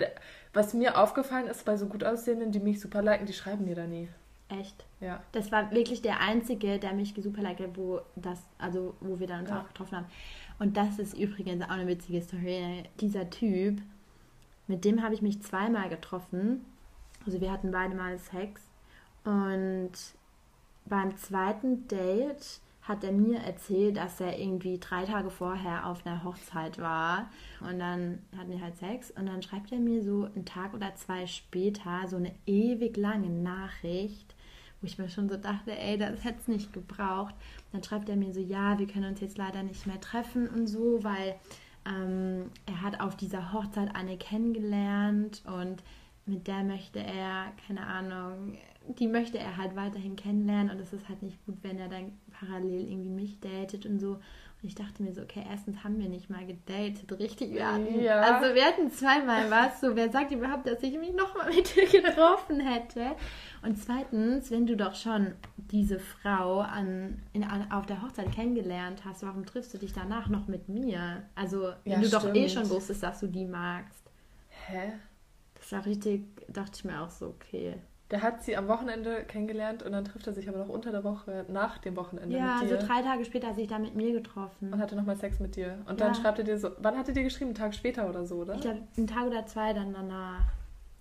was 0.52 0.74
mir 0.74 0.98
aufgefallen 0.98 1.46
ist, 1.46 1.64
bei 1.64 1.76
so 1.76 1.86
gut 1.86 2.02
aussehenden, 2.04 2.50
die 2.52 2.60
mich 2.60 2.80
super 2.80 3.02
liken, 3.02 3.26
die 3.26 3.32
schreiben 3.32 3.64
mir 3.64 3.74
da 3.76 3.86
nie. 3.86 4.08
Echt. 4.48 4.86
Ja. 5.00 5.22
Das 5.32 5.52
war 5.52 5.70
wirklich 5.70 6.00
der 6.02 6.20
einzige, 6.20 6.78
der 6.78 6.94
mich 6.94 7.14
gesuperliked 7.14 7.60
hat, 7.60 7.76
wo 7.76 8.00
das, 8.16 8.40
also 8.58 8.94
wo 9.00 9.20
wir 9.20 9.26
dann 9.26 9.40
uns 9.40 9.50
Ja. 9.50 9.60
auch 9.60 9.68
getroffen 9.68 9.96
haben. 9.98 10.06
Und 10.58 10.76
das 10.76 10.98
ist 10.98 11.16
übrigens 11.16 11.62
auch 11.64 11.68
eine 11.70 11.86
witzige 11.86 12.20
Story. 12.22 12.84
Dieser 13.00 13.28
Typ, 13.30 13.80
mit 14.66 14.84
dem 14.84 15.02
habe 15.02 15.14
ich 15.14 15.22
mich 15.22 15.42
zweimal 15.42 15.88
getroffen. 15.88 16.64
Also 17.26 17.40
wir 17.40 17.52
hatten 17.52 17.70
beide 17.70 17.94
mal 17.94 18.18
Sex. 18.18 18.62
Und 19.24 19.92
beim 20.86 21.16
zweiten 21.18 21.86
Date 21.86 22.60
hat 22.88 23.05
er 23.05 23.12
mir 23.12 23.38
erzählt, 23.40 23.98
dass 23.98 24.20
er 24.20 24.38
irgendwie 24.38 24.79
drei 24.81 25.05
Tage 25.05 25.31
vorher 25.31 25.87
auf 25.87 26.07
einer 26.07 26.24
Hochzeit 26.24 26.79
war. 26.79 27.31
Und 27.61 27.79
dann 27.79 28.20
hatten 28.37 28.51
wir 28.51 28.62
halt 28.62 28.79
Sex. 28.79 29.11
Und 29.11 29.27
dann 29.27 29.42
schreibt 29.42 29.70
er 29.70 29.79
mir 29.79 30.03
so 30.03 30.24
einen 30.24 30.46
Tag 30.46 30.72
oder 30.72 30.94
zwei 30.94 31.27
später 31.27 32.09
so 32.09 32.16
eine 32.16 32.33
ewig 32.46 32.96
lange 32.96 33.29
Nachricht, 33.29 34.35
wo 34.81 34.87
ich 34.87 34.98
mir 34.98 35.11
schon 35.11 35.29
so 35.29 35.37
dachte, 35.37 35.79
ey, 35.79 35.98
das 35.98 36.24
hätte 36.24 36.38
es 36.40 36.48
nicht 36.48 36.72
gebraucht. 36.72 37.35
Dann 37.72 37.83
schreibt 37.83 38.09
er 38.09 38.16
mir 38.16 38.33
so, 38.33 38.40
ja, 38.40 38.79
wir 38.79 38.87
können 38.87 39.11
uns 39.11 39.20
jetzt 39.20 39.37
leider 39.37 39.62
nicht 39.62 39.87
mehr 39.87 40.01
treffen 40.01 40.48
und 40.48 40.66
so, 40.66 41.05
weil 41.05 41.35
ähm, 41.87 42.51
er 42.64 42.81
hat 42.81 43.01
auf 43.01 43.16
dieser 43.16 43.53
Hochzeit 43.53 43.94
eine 43.94 44.16
kennengelernt 44.16 45.42
und 45.46 45.83
mit 46.24 46.46
der 46.46 46.62
möchte 46.62 47.01
er, 47.01 47.53
keine 47.66 47.87
Ahnung, 47.87 48.59
die 48.88 49.07
möchte 49.09 49.38
er 49.38 49.57
halt 49.57 49.77
weiterhin 49.77 50.16
kennenlernen 50.16 50.70
und 50.70 50.81
es 50.81 50.92
ist 50.92 51.09
halt 51.09 51.22
nicht 51.22 51.44
gut, 51.46 51.57
wenn 51.62 51.79
er 51.79 51.88
dann 51.88 52.12
parallel 52.31 52.88
irgendwie 52.90 53.11
mich 53.11 53.40
datet 53.40 53.87
und 53.87 53.98
so. 54.01 54.18
Und 54.61 54.66
ich 54.68 54.74
dachte 54.74 55.05
mir 55.05 55.12
so, 55.14 55.22
okay, 55.22 55.44
erstens 55.48 55.85
haben 55.85 56.01
wir 56.01 56.09
nicht 56.09 56.31
mal 56.31 56.44
gedatet, 56.44 57.12
richtig? 57.20 57.53
Wir 57.55 57.72
hatten, 57.72 58.01
Ja. 58.03 58.20
Also 58.20 58.55
wir 58.57 58.64
hatten 58.64 58.90
zweimal 58.90 59.48
was, 59.53 59.81
so 59.81 59.94
wer 59.94 60.11
sagt 60.11 60.33
überhaupt, 60.33 60.66
dass 60.66 60.83
ich 60.83 60.98
mich 60.98 61.12
nochmal 61.14 61.55
mit 61.55 61.77
dir 61.77 61.87
getroffen 61.87 62.59
hätte? 62.59 63.12
Und 63.62 63.77
zweitens, 63.79 64.51
wenn 64.51 64.66
du 64.66 64.77
doch 64.77 64.96
schon 64.96 65.35
diese 65.57 66.01
Frau 66.01 66.61
an, 66.61 67.22
in, 67.33 67.44
an, 67.44 67.70
auf 67.70 67.87
der 67.87 68.03
Hochzeit 68.03 68.33
kennengelernt 68.33 69.05
hast, 69.05 69.22
warum 69.22 69.46
triffst 69.46 69.74
du 69.74 69.79
dich 69.79 69.92
danach 69.92 70.29
noch 70.29 70.48
mit 70.48 70.68
mir? 70.68 71.22
Also, 71.37 71.72
wenn 71.85 71.92
Ja, 71.92 72.01
du 72.01 72.09
doch 72.09 72.35
eh 72.35 72.48
stimmt. 72.48 72.51
schon 72.51 72.70
wusstest, 72.70 73.03
dass 73.05 73.20
du 73.20 73.29
die 73.29 73.44
magst. 73.44 74.03
Hä? 74.48 74.92
Das 75.55 75.70
war 75.70 75.87
richtig, 75.87 76.24
dachte 76.48 76.72
ich 76.74 76.85
mir 76.85 77.01
auch 77.01 77.11
so, 77.11 77.27
okay. 77.29 77.77
Der 78.11 78.23
hat 78.23 78.42
sie 78.42 78.57
am 78.57 78.68
Wochenende 78.68 79.23
kennengelernt 79.25 79.83
und 79.83 79.92
dann 79.92 80.05
trifft 80.07 80.27
er 80.27 80.33
sich 80.33 80.49
aber 80.49 80.59
noch 80.59 80.71
unter 80.71 80.90
der 80.92 81.05
Woche, 81.05 81.44
nach 81.49 81.77
dem 81.77 81.94
Wochenende 81.97 82.35
Ja, 82.37 82.55
mit 82.62 82.62
also 82.73 82.77
dir. 82.77 82.87
drei 82.87 83.03
Tage 83.03 83.25
später 83.27 83.49
hat 83.49 83.57
sich 83.57 83.68
da 83.68 83.79
mit 83.79 83.94
mir 83.94 84.12
getroffen. 84.12 84.73
und 84.73 84.81
hatte 84.81 84.97
nochmal 84.97 85.16
Sex 85.16 85.40
mit 85.40 85.57
dir. 85.57 85.79
Und 85.87 86.01
Ja. 86.01 86.07
dann 86.07 86.14
schreibt 86.14 86.38
er 86.38 86.44
dir 86.44 86.59
so, 86.59 86.71
wann 86.79 86.97
hat 86.97 87.07
er 87.09 87.14
dir 87.14 87.23
geschrieben? 87.25 87.49
Einen 87.51 87.55
Tag 87.57 87.75
später 87.75 88.09
oder 88.09 88.25
so, 88.25 88.37
oder? 88.37 88.55
Ich 88.55 88.62
glaube, 88.62 88.81
einen 88.97 89.07
Tag 89.07 89.27
oder 89.27 89.44
zwei 89.47 89.75
dann 89.75 89.92
danach 89.92 90.40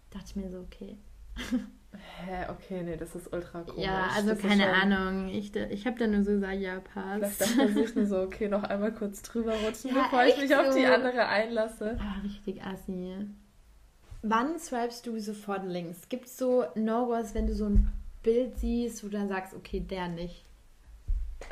dachte 0.10 0.26
ich 0.28 0.36
mir 0.36 0.50
so, 0.50 0.60
okay. 0.60 0.98
Hä, 1.94 2.46
okay, 2.50 2.84
nee, 2.84 2.98
das 2.98 3.16
ist 3.16 3.32
ultra 3.34 3.62
komisch. 3.62 3.86
ja, 3.86 4.10
also 4.16 4.30
Das 4.32 4.40
keine 4.40 4.64
schon- 4.64 4.92
Ahnung. 4.92 5.30
Ich, 5.30 5.56
ich 5.56 5.88
habe 5.88 5.98
da 5.98 6.06
nur 6.08 6.24
so 6.24 6.32
gesagt, 6.32 6.56
ja, 6.60 6.82
Vielleicht 6.92 7.40
passt. 7.40 7.42
dachte 7.42 7.62
er 7.62 7.68
sich 7.70 7.96
nur 7.96 8.06
so, 8.06 8.20
okay, 8.22 8.50
noch 8.50 8.64
einmal 8.64 8.92
kurz 8.94 9.22
drüber 9.22 9.54
rutschen, 9.54 9.92
Ja, 9.96 10.04
bevor 10.04 10.26
ich 10.26 10.38
mich 10.40 10.54
auf 10.56 10.76
die 10.76 10.86
so. 10.86 10.92
andere 10.94 11.26
einlasse. 11.26 11.98
Ah, 12.00 12.22
richtig 12.24 12.62
assi. 12.64 13.16
Wann 14.30 14.60
swipest 14.60 15.06
du 15.08 15.20
sofort 15.20 15.66
links? 15.66 16.10
Gibt 16.10 16.26
es 16.26 16.38
so 16.38 16.66
No-Gos, 16.76 17.34
wenn 17.34 17.48
du 17.48 17.54
so 17.56 17.66
ein 17.66 17.92
Bild 18.24 18.58
siehst, 18.60 19.04
wo 19.04 19.08
du 19.08 19.18
dann 19.18 19.30
sagst, 19.30 19.54
okay, 19.54 19.80
der 19.80 20.08
nicht? 20.10 20.44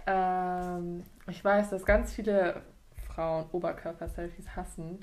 Ähm, 0.07 1.03
ich 1.29 1.43
weiß, 1.43 1.69
dass 1.69 1.85
ganz 1.85 2.13
viele 2.13 2.61
Frauen 3.07 3.45
Oberkörper-Selfies 3.51 4.55
hassen, 4.55 4.99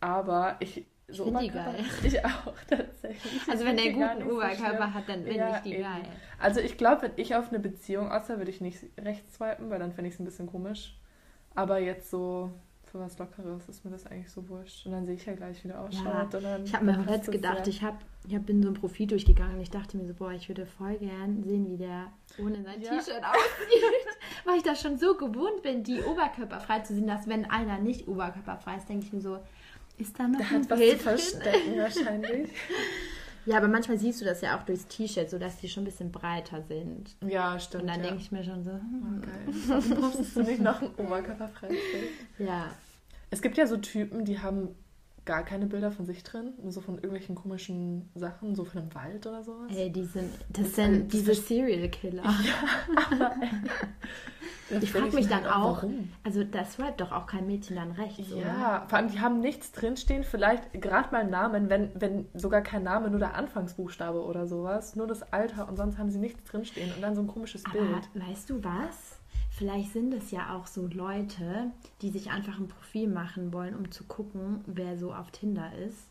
aber 0.00 0.56
ich. 0.60 0.86
So 1.08 1.24
die 1.24 1.30
Oberkörper- 1.50 1.72
geil. 1.72 1.84
Ich 2.04 2.24
auch, 2.24 2.54
tatsächlich. 2.70 3.36
Ich 3.42 3.48
Also 3.50 3.64
wenn 3.66 3.76
der 3.76 3.92
guten 3.92 4.28
so 4.28 4.34
Oberkörper 4.36 4.76
schlimm. 4.76 4.94
hat, 4.94 5.08
dann 5.08 5.22
finde 5.24 5.36
Ja, 5.36 5.56
ich 5.56 5.62
die 5.62 5.74
eben. 5.74 5.82
geil. 5.82 6.02
Also 6.38 6.60
ich 6.60 6.78
glaube, 6.78 7.02
wenn 7.02 7.12
ich 7.16 7.34
auf 7.34 7.48
eine 7.48 7.58
Beziehung 7.58 8.10
außer 8.10 8.38
würde 8.38 8.50
ich 8.50 8.60
nicht 8.60 8.84
rechts 8.98 9.34
swipen, 9.34 9.68
weil 9.68 9.78
dann 9.78 9.92
fände 9.92 10.08
ich 10.08 10.14
es 10.14 10.20
ein 10.20 10.24
bisschen 10.24 10.46
komisch. 10.46 10.96
Aber 11.54 11.78
jetzt 11.80 12.10
so 12.10 12.50
für 12.92 13.00
was 13.00 13.18
Lockeres 13.18 13.68
ist 13.70 13.84
mir 13.84 13.90
das 13.90 14.06
eigentlich 14.06 14.30
so 14.30 14.46
wurscht. 14.50 14.84
Und 14.86 14.92
dann 14.92 15.06
sehe 15.06 15.14
ich 15.14 15.24
ja 15.24 15.34
gleich, 15.34 15.64
wie 15.64 15.68
der 15.68 15.80
ausschaut. 15.80 16.34
Ja, 16.34 16.58
Ich 16.62 16.74
habe 16.74 16.84
mir 16.84 17.00
auch 17.00 17.06
jetzt 17.10 17.32
gedacht, 17.32 17.66
ich 17.66 17.82
habe 17.82 17.96
ich 18.28 18.34
hab 18.36 18.48
in 18.50 18.62
so 18.62 18.68
ein 18.68 18.74
Profil 18.74 19.06
durchgegangen 19.06 19.54
und 19.56 19.62
ich 19.62 19.70
dachte 19.70 19.96
mir 19.96 20.06
so, 20.06 20.12
boah, 20.14 20.30
ich 20.32 20.48
würde 20.48 20.66
voll 20.66 20.96
gern 20.98 21.42
sehen, 21.42 21.68
wie 21.70 21.78
der 21.78 22.12
ohne 22.38 22.62
sein 22.62 22.80
Ja. 22.82 22.90
T-Shirt 22.90 23.22
aussieht. 23.24 23.82
Weil 24.44 24.56
ich 24.58 24.62
das 24.62 24.80
schon 24.80 24.98
so 24.98 25.16
gewohnt 25.16 25.62
bin, 25.62 25.82
die 25.82 26.00
oberkörperfrei 26.02 26.80
zu 26.80 26.94
sehen, 26.94 27.06
dass 27.06 27.26
wenn 27.26 27.46
einer 27.50 27.78
nicht 27.78 28.06
oberkörperfrei 28.06 28.76
ist, 28.76 28.88
denke 28.88 29.06
ich 29.06 29.12
mir 29.12 29.20
so, 29.22 29.38
ist 29.98 30.18
da 30.18 30.28
noch 30.28 30.38
Der 30.38 30.48
ein 30.48 30.62
hat 30.62 30.70
was 30.70 30.78
Bild 30.78 30.98
zu 31.00 31.04
drin? 31.04 31.18
verstecken 31.18 31.78
wahrscheinlich. 31.78 32.50
Ja, 33.44 33.56
aber 33.56 33.68
manchmal 33.68 33.98
siehst 33.98 34.20
du 34.20 34.24
das 34.24 34.40
ja 34.40 34.56
auch 34.56 34.62
durchs 34.62 34.86
T-Shirt, 34.86 35.28
so 35.28 35.38
dass 35.38 35.56
die 35.56 35.68
schon 35.68 35.82
ein 35.82 35.86
bisschen 35.86 36.12
breiter 36.12 36.62
sind. 36.62 37.16
Ja, 37.26 37.58
stimmt. 37.58 37.84
Und 37.84 37.88
dann 37.88 38.00
ja. 38.00 38.06
denke 38.06 38.22
ich 38.22 38.32
mir 38.32 38.44
schon 38.44 38.62
so, 38.62 38.70
Oh, 38.70 38.74
hm, 38.74 39.22
geil. 39.22 39.54
Warum 39.66 40.00
postest 40.00 40.36
du 40.36 40.42
nicht 40.42 40.60
noch 40.60 40.80
ein 40.80 40.94
oberkörperfreies 40.96 41.76
ja. 42.38 42.70
Es 43.30 43.40
gibt 43.40 43.56
ja 43.56 43.66
so 43.66 43.78
Typen, 43.78 44.24
die 44.24 44.40
haben 44.40 44.74
gar 45.24 45.44
keine 45.44 45.66
Bilder 45.66 45.90
von 45.92 46.04
sich 46.04 46.22
drin, 46.24 46.52
nur 46.62 46.72
so 46.72 46.80
von 46.80 46.94
irgendwelchen 46.96 47.34
komischen 47.34 48.10
Sachen, 48.14 48.54
so 48.54 48.64
von 48.64 48.82
einem 48.82 48.94
Wald 48.94 49.26
oder 49.26 49.42
sowas. 49.44 49.70
Ey, 49.74 49.90
die 49.90 50.04
sind, 50.04 50.30
das 50.48 50.64
Das- 50.64 50.74
sind 50.76 51.04
das 51.04 51.08
diese 51.20 51.34
Serial 51.34 51.88
Killer. 51.90 52.22
Da 52.22 53.32
Ich 54.80 54.90
frag 54.90 55.02
frage 55.02 55.16
mich 55.16 55.28
dann 55.28 55.44
halt 55.44 55.52
auch, 55.54 55.82
warum. 55.82 56.08
also 56.24 56.44
das 56.44 56.72
swipet 56.74 56.98
doch 57.02 57.12
auch 57.12 57.26
kein 57.26 57.46
Mädchen 57.46 57.76
dann 57.76 57.90
rechts, 57.92 58.32
oder? 58.32 58.40
Ja, 58.46 58.84
vor 58.88 58.98
allem 58.98 59.08
die 59.10 59.20
haben 59.20 59.40
nichts 59.40 59.70
drinstehen, 59.72 60.24
vielleicht 60.24 60.72
gerade 60.80 61.10
mal 61.12 61.26
Namen, 61.28 61.68
wenn, 61.68 61.90
wenn 62.00 62.26
sogar 62.32 62.62
kein 62.62 62.82
Name, 62.82 63.10
nur 63.10 63.18
der 63.18 63.34
Anfangsbuchstabe 63.34 64.22
oder 64.24 64.46
sowas, 64.46 64.96
nur 64.96 65.06
das 65.06 65.30
Alter 65.30 65.68
und 65.68 65.76
sonst 65.76 65.98
haben 65.98 66.10
sie 66.10 66.18
nichts 66.18 66.42
drinstehen 66.44 66.90
und 66.94 67.02
dann 67.02 67.14
so 67.14 67.20
ein 67.20 67.26
komisches 67.26 67.64
Aber 67.66 67.74
Bild. 67.80 68.08
weißt 68.14 68.48
du 68.48 68.64
was? 68.64 69.11
Vielleicht 69.62 69.92
sind 69.92 70.12
es 70.12 70.32
ja 70.32 70.56
auch 70.56 70.66
so 70.66 70.88
Leute, 70.88 71.70
die 72.00 72.10
sich 72.10 72.32
einfach 72.32 72.58
ein 72.58 72.66
Profil 72.66 73.06
machen 73.06 73.52
wollen, 73.52 73.76
um 73.76 73.92
zu 73.92 74.02
gucken, 74.02 74.64
wer 74.66 74.98
so 74.98 75.14
auf 75.14 75.30
Tinder 75.30 75.70
ist. 75.86 76.08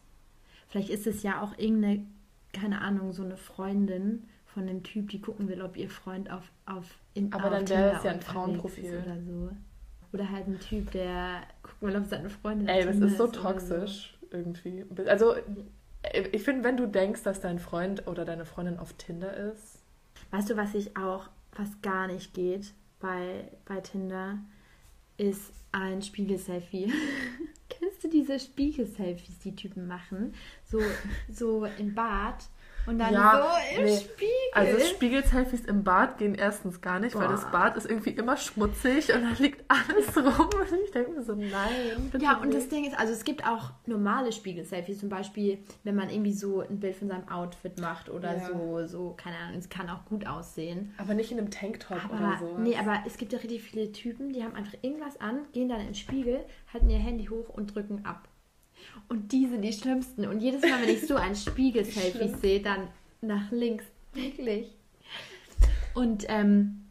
Vielleicht 0.70 0.90
ist 0.90 1.06
es 1.06 1.22
ja 1.22 1.42
auch 1.42 1.58
irgendeine, 1.58 2.06
keine 2.54 2.80
Ahnung, 2.80 3.12
so 3.12 3.24
eine 3.24 3.36
Freundin 3.36 4.24
von 4.46 4.68
dem 4.68 4.84
Typ, 4.84 5.10
die 5.10 5.20
gucken 5.20 5.50
will, 5.50 5.62
ob 5.62 5.76
ihr 5.76 5.90
Freund 5.90 6.32
auf, 6.32 6.50
auf 6.66 6.86
in, 7.14 7.34
Aber 7.34 7.48
auf 7.48 7.52
dann 7.52 7.68
wäre 7.68 7.90
Tinder 7.90 8.06
ja 8.06 8.12
ein 8.12 8.22
Frauenprofil. 8.22 9.04
Oder 9.04 9.22
so. 9.22 9.50
Oder 10.14 10.30
halt 10.30 10.48
ein 10.48 10.60
Typ, 10.62 10.92
der 10.92 11.42
gucken 11.62 11.90
will, 11.90 11.98
ob 11.98 12.06
seine 12.06 12.30
Freundin 12.30 12.70
Ey, 12.70 12.86
das 12.86 12.94
Tinder 12.94 13.08
ist 13.08 13.18
so 13.18 13.28
toxisch 13.28 14.18
irgendwie. 14.30 14.86
Also, 15.08 15.36
ich 16.32 16.44
finde, 16.44 16.64
wenn 16.64 16.78
du 16.78 16.88
denkst, 16.88 17.24
dass 17.24 17.42
dein 17.42 17.60
Freund 17.60 18.08
oder 18.08 18.24
deine 18.24 18.46
Freundin 18.46 18.80
auf 18.80 18.94
Tinder 18.94 19.36
ist, 19.36 19.82
Weißt 20.32 20.50
du, 20.50 20.56
was 20.56 20.74
ich 20.74 20.96
auch, 20.96 21.28
was 21.58 21.82
gar 21.82 22.08
nicht 22.08 22.34
geht 22.34 22.74
bei, 23.02 23.52
bei 23.66 23.82
Tinder, 23.82 24.40
ist 25.18 25.52
ein 25.72 26.02
Spiegelselfie. 26.02 26.92
Kennst 27.70 28.04
du 28.04 28.10
diese 28.10 28.40
Spiegelselfies, 28.40 29.40
die 29.40 29.56
Typen 29.56 29.88
machen? 29.88 30.34
So, 30.66 30.80
so 31.32 31.66
im 31.66 31.96
Bad 31.96 32.44
und 32.88 33.00
dann 33.00 33.14
Ja, 33.14 33.48
so 33.74 33.78
im 33.80 33.86
nee. 33.86 33.98
Spiegel. 33.98 34.28
Also 34.54 34.80
Spiegelselfies 34.86 35.66
im 35.66 35.84
Bad 35.84 36.18
gehen 36.18 36.36
erstens 36.36 36.82
gar 36.82 37.00
nicht, 37.00 37.16
weil 37.16 37.28
Boah. 37.28 37.32
das 37.32 37.50
Bad 37.52 37.78
ist 37.78 37.90
irgendwie 37.90 38.10
immer 38.12 38.36
schmutzig 38.38 39.14
und 39.14 39.24
da 39.24 39.30
liegt 39.42 39.64
alles 39.70 40.16
rum 40.18 40.50
und 40.60 40.80
ich 40.86 40.92
denke 40.92 41.12
mir 41.12 41.24
so, 41.24 41.34
nein. 41.36 42.12
Ja, 42.20 42.38
und 42.38 42.54
das. 42.54 42.68
Ding 42.70 42.86
ist, 42.86 42.98
also 42.98 43.12
es 43.14 43.24
gibt 43.24 43.46
auch 43.46 43.72
normale 43.86 44.32
Spiegelselfies, 44.32 45.00
zum 45.00 45.10
Beispiel, 45.10 45.60
wenn 45.84 45.96
man 45.96 46.10
irgendwie 46.10 46.34
so 46.34 46.62
ein 46.62 46.80
Bild 46.80 46.96
von 46.96 47.08
seinem 47.10 47.28
Outfit 47.28 47.80
macht 47.82 48.10
oder 48.10 48.38
Ja. 48.38 48.48
so, 48.48 48.88
so, 48.88 49.14
keine 49.18 49.38
Ahnung, 49.38 49.58
es 49.60 49.68
kann 49.70 49.90
auch 49.90 50.06
gut 50.06 50.26
aussehen. 50.26 50.94
Aber 50.98 51.14
nicht 51.14 51.32
in 51.32 51.38
einem 51.38 51.52
Tanktop 51.52 52.00
oder 52.10 52.20
Aber, 52.20 52.38
so. 52.40 52.58
nee, 52.60 52.78
aber 52.78 53.00
es 53.06 53.18
gibt 53.18 53.34
ja 53.34 53.40
richtig 53.40 53.62
viele 53.64 53.92
Typen, 53.92 54.32
die 54.34 54.44
haben 54.44 54.56
einfach 54.56 54.74
irgendwas 54.82 55.20
an, 55.20 55.40
gehen 55.54 55.68
dann 55.70 55.80
in 55.82 55.88
den 55.88 55.96
Spiegel, 55.96 56.46
halten 56.74 56.90
ihr 56.90 57.00
Handy 57.00 57.26
hoch 57.26 57.50
und 57.50 57.76
drücken 57.76 58.06
ab. 58.06 58.28
Und 59.10 59.32
die 59.32 59.48
sind 59.48 59.62
die 59.62 59.74
schlimmsten. 59.74 60.26
Und 60.26 60.40
jedes 60.40 60.62
Mal, 60.62 60.82
wenn 60.82 60.90
ich 60.90 61.06
so 61.08 61.16
ein 61.16 61.36
Spiegelselfie 61.36 62.34
sehe, 62.42 62.62
dann 62.62 62.88
nach 63.22 63.52
links. 63.52 63.86
Wirklich. 64.14 64.68
Und 65.94 66.26
ähm, 66.30 66.86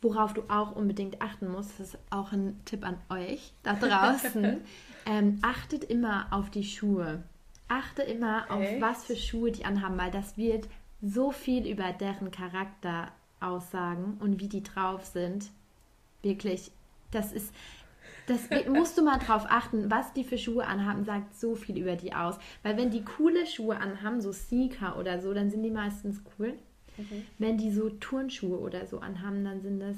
worauf 0.00 0.34
du 0.34 0.42
auch 0.48 0.74
unbedingt 0.76 1.20
achten 1.20 1.50
musst, 1.50 1.78
das 1.78 1.94
ist 1.94 1.98
auch 2.10 2.32
ein 2.32 2.60
Tipp 2.64 2.84
an 2.86 2.98
euch 3.08 3.52
da 3.62 3.74
draußen. 3.74 4.58
ähm, 5.06 5.38
achtet 5.42 5.84
immer 5.84 6.26
auf 6.30 6.50
die 6.50 6.64
Schuhe. 6.64 7.22
Achte 7.68 8.02
immer 8.02 8.46
auf 8.50 8.62
Echt? 8.62 8.80
was 8.80 9.04
für 9.04 9.16
Schuhe 9.16 9.52
die 9.52 9.64
anhaben, 9.64 9.98
weil 9.98 10.10
das 10.10 10.36
wird 10.36 10.68
so 11.02 11.32
viel 11.32 11.66
über 11.66 11.92
deren 11.92 12.30
Charakter 12.30 13.12
aussagen 13.40 14.16
und 14.20 14.40
wie 14.40 14.48
die 14.48 14.62
drauf 14.62 15.04
sind. 15.04 15.50
Wirklich, 16.22 16.70
das 17.10 17.32
ist, 17.32 17.52
das 18.28 18.48
musst 18.68 18.96
du 18.98 19.02
mal 19.02 19.18
drauf 19.18 19.46
achten, 19.48 19.90
was 19.90 20.12
die 20.12 20.24
für 20.24 20.38
Schuhe 20.38 20.66
anhaben, 20.66 21.04
sagt 21.04 21.34
so 21.38 21.54
viel 21.54 21.78
über 21.78 21.96
die 21.96 22.12
aus. 22.14 22.38
Weil 22.62 22.76
wenn 22.76 22.90
die 22.90 23.04
coole 23.04 23.46
Schuhe 23.46 23.76
anhaben, 23.78 24.20
so 24.20 24.32
Sneaker 24.32 24.98
oder 24.98 25.20
so, 25.20 25.32
dann 25.34 25.50
sind 25.50 25.62
die 25.62 25.70
meistens 25.70 26.22
cool. 26.38 26.54
Mhm. 26.96 27.24
Wenn 27.38 27.58
die 27.58 27.70
so 27.70 27.90
Turnschuhe 27.90 28.58
oder 28.58 28.86
so 28.86 28.98
anhaben, 29.00 29.44
dann 29.44 29.60
sind 29.62 29.80
das 29.80 29.96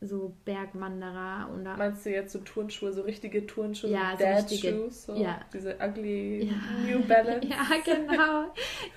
so 0.00 0.34
Bergwanderer 0.44 1.48
oder 1.58 1.76
Meinst 1.76 2.04
du 2.04 2.10
jetzt 2.10 2.32
so 2.32 2.40
Turnschuhe, 2.40 2.92
so 2.92 3.02
richtige 3.02 3.46
Turnschuhe, 3.46 3.90
Ja, 3.90 4.14
so 4.18 4.24
richtige- 4.24 4.68
Shoes, 4.76 5.06
so 5.06 5.14
ja. 5.14 5.40
diese 5.52 5.76
ugly 5.80 6.44
Ja. 6.46 6.52
New 6.86 7.02
Balance? 7.08 7.46
Ja, 7.46 7.64
genau. 7.84 8.52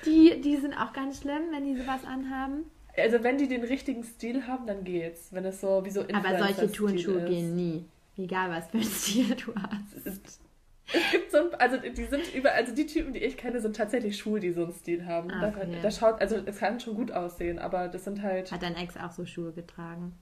Die, 0.05 0.41
die 0.41 0.57
sind 0.57 0.73
auch 0.73 0.91
ganz 0.93 1.21
schlimm, 1.21 1.43
wenn 1.51 1.63
die 1.63 1.79
sowas 1.79 2.03
anhaben. 2.05 2.65
Also 2.97 3.23
wenn 3.23 3.37
die 3.37 3.47
den 3.47 3.63
richtigen 3.63 4.03
Stil 4.03 4.47
haben, 4.47 4.65
dann 4.65 4.83
geht's. 4.83 5.31
Wenn 5.31 5.45
es 5.45 5.61
so 5.61 5.85
wie 5.85 5.91
so 5.91 6.01
Aber 6.11 6.37
solche 6.39 6.71
Turnschuhe 6.71 7.19
ist. 7.21 7.29
gehen 7.29 7.55
nie. 7.55 7.85
Egal 8.17 8.49
was 8.49 8.67
für 8.69 8.77
ein 8.77 8.83
Stil 8.83 9.35
du 9.35 9.53
hast. 9.55 10.07
Es 10.93 11.11
gibt 11.11 11.31
so 11.31 11.37
ein, 11.37 11.53
also 11.59 11.77
die 11.77 12.05
sind 12.05 12.33
über, 12.33 12.53
also 12.53 12.73
die 12.73 12.85
Typen, 12.85 13.13
die 13.13 13.19
ich 13.19 13.35
kenne, 13.37 13.59
sind 13.59 13.75
tatsächlich 13.75 14.17
Schuhe, 14.17 14.39
die 14.39 14.51
so 14.51 14.63
einen 14.63 14.73
Stil 14.73 15.05
haben. 15.05 15.29
Ah, 15.31 15.41
Da, 15.41 15.47
okay. 15.49 15.79
da 15.81 15.91
schaut, 15.91 16.21
also 16.21 16.37
es 16.45 16.57
kann 16.59 16.79
schon 16.79 16.95
gut 16.95 17.11
aussehen, 17.11 17.59
aber 17.59 17.89
das 17.89 18.05
sind 18.05 18.21
halt, 18.21 18.51
Hat 18.51 18.61
dein 18.63 18.75
Ex 18.75 18.95
auch 18.97 19.11
so 19.11 19.25
Schuhe 19.25 19.51
getragen? 19.51 20.13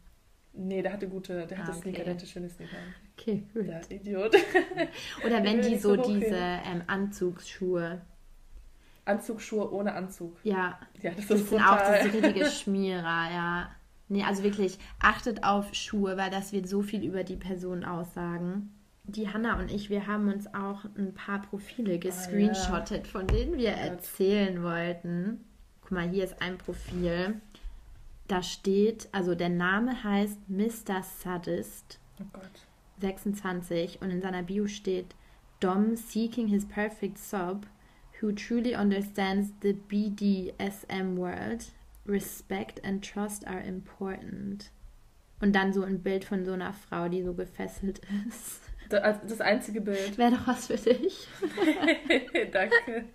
nee, 0.57 0.81
der 0.81 0.93
hatte 0.93 1.07
gute, 1.09 1.45
der 1.47 1.57
hatte 1.57 1.71
Ah, 1.71 1.75
okay. 1.75 1.81
Sneaker, 1.89 2.03
der 2.05 2.13
hatte 2.13 2.25
schöne 2.25 2.49
Sneaker. 2.49 2.77
Okay, 3.17 3.43
gut. 3.53 3.67
Der 3.67 3.91
Idiot. 3.91 4.35
Oder 5.25 5.43
wenn 5.43 5.61
die 5.61 5.77
so 5.77 5.95
so 5.95 6.13
diese 6.17 6.33
ähm, 6.35 6.81
Anzugsschuhe. 6.87 8.01
Anzugsschuhe 9.03 9.71
ohne 9.71 9.93
Anzug. 9.93 10.37
Ja, 10.43 10.79
Ja, 11.01 11.11
das, 11.11 11.27
das 11.27 11.41
ist 11.41 11.49
sind 11.49 11.61
auch 11.61 11.75
brutal. 11.77 12.03
diese 12.09 12.23
richtige 12.23 12.45
Schmierer, 12.49 13.29
ja. 13.31 13.69
Nee, 14.07 14.23
also 14.23 14.43
wirklich, 14.43 14.77
achtet 14.99 15.43
auf 15.43 15.73
Schuhe, 15.73 16.17
weil 16.17 16.29
das 16.29 16.53
wird 16.53 16.69
so 16.69 16.81
viel 16.81 17.03
über 17.03 17.23
die 17.23 17.35
Person 17.35 17.83
aussagen. 17.83 18.71
Die 19.03 19.29
Hanna 19.29 19.59
und 19.59 19.71
ich, 19.71 19.89
wir 19.89 20.07
haben 20.07 20.31
uns 20.31 20.47
auch 20.53 20.85
ein 20.97 21.13
paar 21.13 21.41
Profile 21.41 21.99
gescreenshottet, 21.99 23.07
von 23.07 23.27
denen 23.27 23.57
wir 23.57 23.71
erzählen 23.71 24.63
wollten. 24.63 25.43
Guck 25.81 25.91
mal, 25.91 26.09
hier 26.09 26.23
ist 26.23 26.41
ein 26.41 26.57
Profil. 26.57 27.39
Da 28.27 28.41
steht, 28.41 29.07
also 29.11 29.35
der 29.35 29.49
Name 29.49 30.03
heißt 30.03 30.49
Mr. 30.49 31.03
Sadist. 31.03 31.99
Oh 32.19 32.25
Gott. 32.33 32.67
26 33.01 34.01
und 34.01 34.09
in 34.09 34.21
seiner 34.21 34.41
Bio 34.41 34.67
steht 34.67 35.15
Dom 35.59 35.95
seeking 35.95 36.47
his 36.47 36.65
perfect 36.65 37.17
sub 37.17 37.67
who 38.19 38.31
truly 38.31 38.75
understands 38.75 39.49
the 39.61 39.73
BDSM 39.73 41.17
world. 41.17 41.65
Respect 42.05 42.83
and 42.85 43.03
trust 43.03 43.47
are 43.47 43.61
important. 43.61 44.71
Und 45.41 45.53
dann 45.53 45.73
so 45.73 45.83
ein 45.83 46.01
Bild 46.01 46.23
von 46.23 46.45
so 46.45 46.53
einer 46.53 46.73
Frau, 46.73 47.09
die 47.09 47.23
so 47.23 47.33
gefesselt 47.33 48.01
ist. 48.27 48.61
Das, 48.89 49.03
also 49.03 49.19
das 49.27 49.41
einzige 49.41 49.81
Bild. 49.81 50.17
Wäre 50.17 50.31
doch 50.31 50.47
was 50.47 50.67
für 50.67 50.77
dich. 50.77 51.27
Danke. 52.51 53.05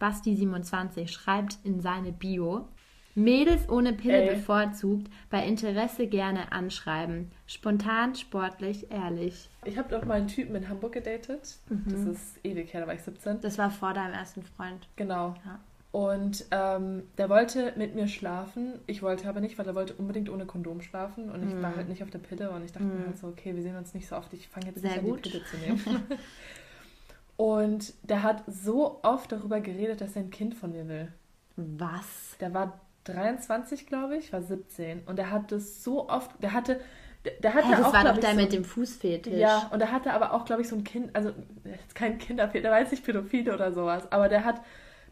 Basti27 0.00 1.08
schreibt 1.08 1.58
in 1.64 1.80
seine 1.80 2.12
Bio. 2.12 2.68
Mädels 3.14 3.68
ohne 3.68 3.92
Pille 3.92 4.22
Ey. 4.22 4.36
bevorzugt, 4.36 5.08
bei 5.30 5.44
Interesse 5.44 6.06
gerne 6.06 6.52
anschreiben. 6.52 7.30
Spontan, 7.46 8.14
sportlich, 8.14 8.90
ehrlich. 8.90 9.50
Ich 9.64 9.76
habe 9.76 9.88
doch 9.88 10.04
mal 10.04 10.14
einen 10.14 10.28
Typen 10.28 10.54
in 10.54 10.68
Hamburg 10.68 10.92
gedatet. 10.92 11.58
Das 11.86 12.00
ist 12.04 12.44
ewig 12.44 12.72
her, 12.72 12.82
da 12.82 12.86
war 12.86 12.94
ich 12.94 13.02
17. 13.02 13.40
Das 13.40 13.58
war 13.58 13.70
vor 13.70 13.94
deinem 13.94 14.14
ersten 14.14 14.42
Freund. 14.42 14.88
Genau. 14.96 15.34
Ja. 15.44 15.58
Und 15.92 16.44
ähm, 16.52 17.02
der 17.18 17.28
wollte 17.28 17.72
mit 17.76 17.96
mir 17.96 18.06
schlafen. 18.06 18.78
Ich 18.86 19.02
wollte 19.02 19.28
aber 19.28 19.40
nicht, 19.40 19.58
weil 19.58 19.66
er 19.66 19.74
wollte 19.74 19.94
unbedingt 19.94 20.30
ohne 20.30 20.46
Kondom 20.46 20.80
schlafen. 20.82 21.30
Und 21.30 21.42
ich 21.42 21.52
Mhm. 21.54 21.62
war 21.62 21.74
halt 21.74 21.88
nicht 21.88 22.02
auf 22.04 22.10
der 22.10 22.20
Pille. 22.20 22.50
Und 22.50 22.64
ich 22.64 22.70
dachte 22.72 22.84
mir 22.86 23.06
halt 23.06 23.18
so, 23.18 23.26
okay, 23.26 23.54
wir 23.56 23.62
sehen 23.62 23.76
uns 23.76 23.92
nicht 23.92 24.06
so 24.06 24.14
oft. 24.16 24.32
Ich 24.32 24.46
fange 24.48 24.66
jetzt 24.66 24.80
Sehr 24.80 24.92
nicht 24.92 25.02
gut. 25.02 25.16
an, 25.16 25.22
die 25.24 25.30
Pille 25.30 25.44
zu 25.44 25.56
nehmen. 25.58 26.02
und 27.36 27.92
der 28.02 28.22
hat 28.22 28.44
so 28.46 29.00
oft 29.02 29.32
darüber 29.32 29.60
geredet, 29.60 30.00
dass 30.00 30.14
er 30.16 30.22
ein 30.22 30.30
Kind 30.30 30.54
von 30.54 30.72
mir 30.72 30.86
will. 30.88 31.08
Was? 31.56 32.36
Der 32.40 32.52
war 32.54 32.80
23, 33.04 33.86
glaube 33.86 34.16
ich, 34.16 34.32
war 34.32 34.42
17. 34.42 35.02
Und 35.06 35.16
der 35.18 35.30
hat 35.30 35.50
das 35.52 35.82
so 35.82 36.08
oft, 36.08 36.30
der 36.42 36.52
hatte, 36.52 36.80
der, 37.24 37.32
der 37.42 37.54
hatte 37.54 37.66
Hey, 37.68 37.76
das 37.76 37.86
auch, 37.86 37.92
war 37.92 38.04
doch 38.04 38.18
der 38.18 38.30
so 38.30 38.36
mit 38.36 38.52
dem 38.52 38.64
Fußfetisch. 38.64 39.32
ja, 39.34 39.68
und 39.72 39.80
er 39.80 39.90
hatte 39.90 40.12
aber 40.12 40.34
auch, 40.34 40.44
glaube 40.44 40.62
ich, 40.62 40.68
so 40.68 40.76
ein 40.76 40.84
Kind, 40.84 41.16
also 41.16 41.32
jetzt 41.64 41.94
kein 41.94 42.18
Kinderfehler, 42.18 42.70
der 42.70 42.78
jetzt 42.80 42.92
nicht 42.92 43.04
Pädophile 43.04 43.54
oder 43.54 43.72
sowas, 43.72 44.10
aber 44.12 44.28
der 44.28 44.44
hat, 44.44 44.60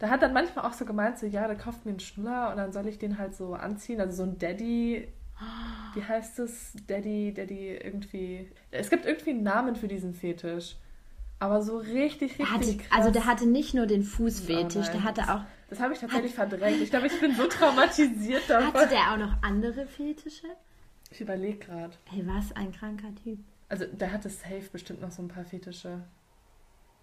der 0.01 0.11
hat 0.11 0.23
dann 0.23 0.33
manchmal 0.33 0.65
auch 0.65 0.73
so 0.73 0.85
gemeint, 0.85 1.19
so, 1.19 1.27
ja, 1.27 1.47
der 1.47 1.57
kauft 1.57 1.85
mir 1.85 1.91
einen 1.91 2.01
Schnuller 2.01 2.51
und 2.51 2.57
dann 2.57 2.73
soll 2.73 2.87
ich 2.87 2.99
den 2.99 3.19
halt 3.19 3.35
so 3.35 3.55
anziehen, 3.55 4.01
also 4.01 4.17
so 4.17 4.23
ein 4.23 4.39
Daddy, 4.39 5.09
wie 5.95 6.03
heißt 6.03 6.39
es? 6.41 6.73
Daddy, 6.87 7.33
Daddy 7.35 7.77
irgendwie, 7.77 8.51
es 8.71 8.91
gibt 8.91 9.07
irgendwie 9.07 9.31
einen 9.31 9.43
Namen 9.43 9.77
für 9.77 9.89
diesen 9.89 10.15
Fetisch, 10.15 10.77
aber 11.39 11.63
so 11.63 11.79
richtig, 11.79 12.39
richtig 12.39 12.47
hatte, 12.51 12.77
krass. 12.77 12.99
also 12.99 13.11
der 13.11 13.27
hatte 13.27 13.47
nicht 13.47 13.75
nur 13.75 13.87
den 13.87 14.03
Fußfetisch, 14.03 14.89
Oh 14.89 14.93
der 14.93 15.05
hatte 15.05 15.23
auch. 15.33 15.41
Das 15.71 15.81
habe 15.81 15.93
ich 15.93 16.01
tatsächlich 16.01 16.35
verdrängt. 16.35 16.81
Ich 16.81 16.91
glaube, 16.91 17.07
ich 17.07 17.21
bin 17.21 17.35
so 17.35 17.47
traumatisiert 17.49 18.49
davon. 18.49 18.73
Hatte 18.73 18.89
der 18.89 19.13
auch 19.13 19.19
noch 19.19 19.43
andere 19.43 19.87
Fetische? 19.87 20.47
Ich 21.11 21.21
überlege 21.21 21.59
gerade. 21.59 21.95
Hey, 22.07 22.27
was 22.27 22.53
ein 22.57 22.73
kranker 22.73 23.15
Typ. 23.23 23.39
Also, 23.69 23.85
der 23.85 24.13
hatte 24.13 24.31
safe 24.31 24.69
bestimmt 24.73 25.01
noch 25.03 25.11
so 25.11 25.23
ein 25.23 25.29
paar 25.29 25.45
Fetische. 25.45 26.03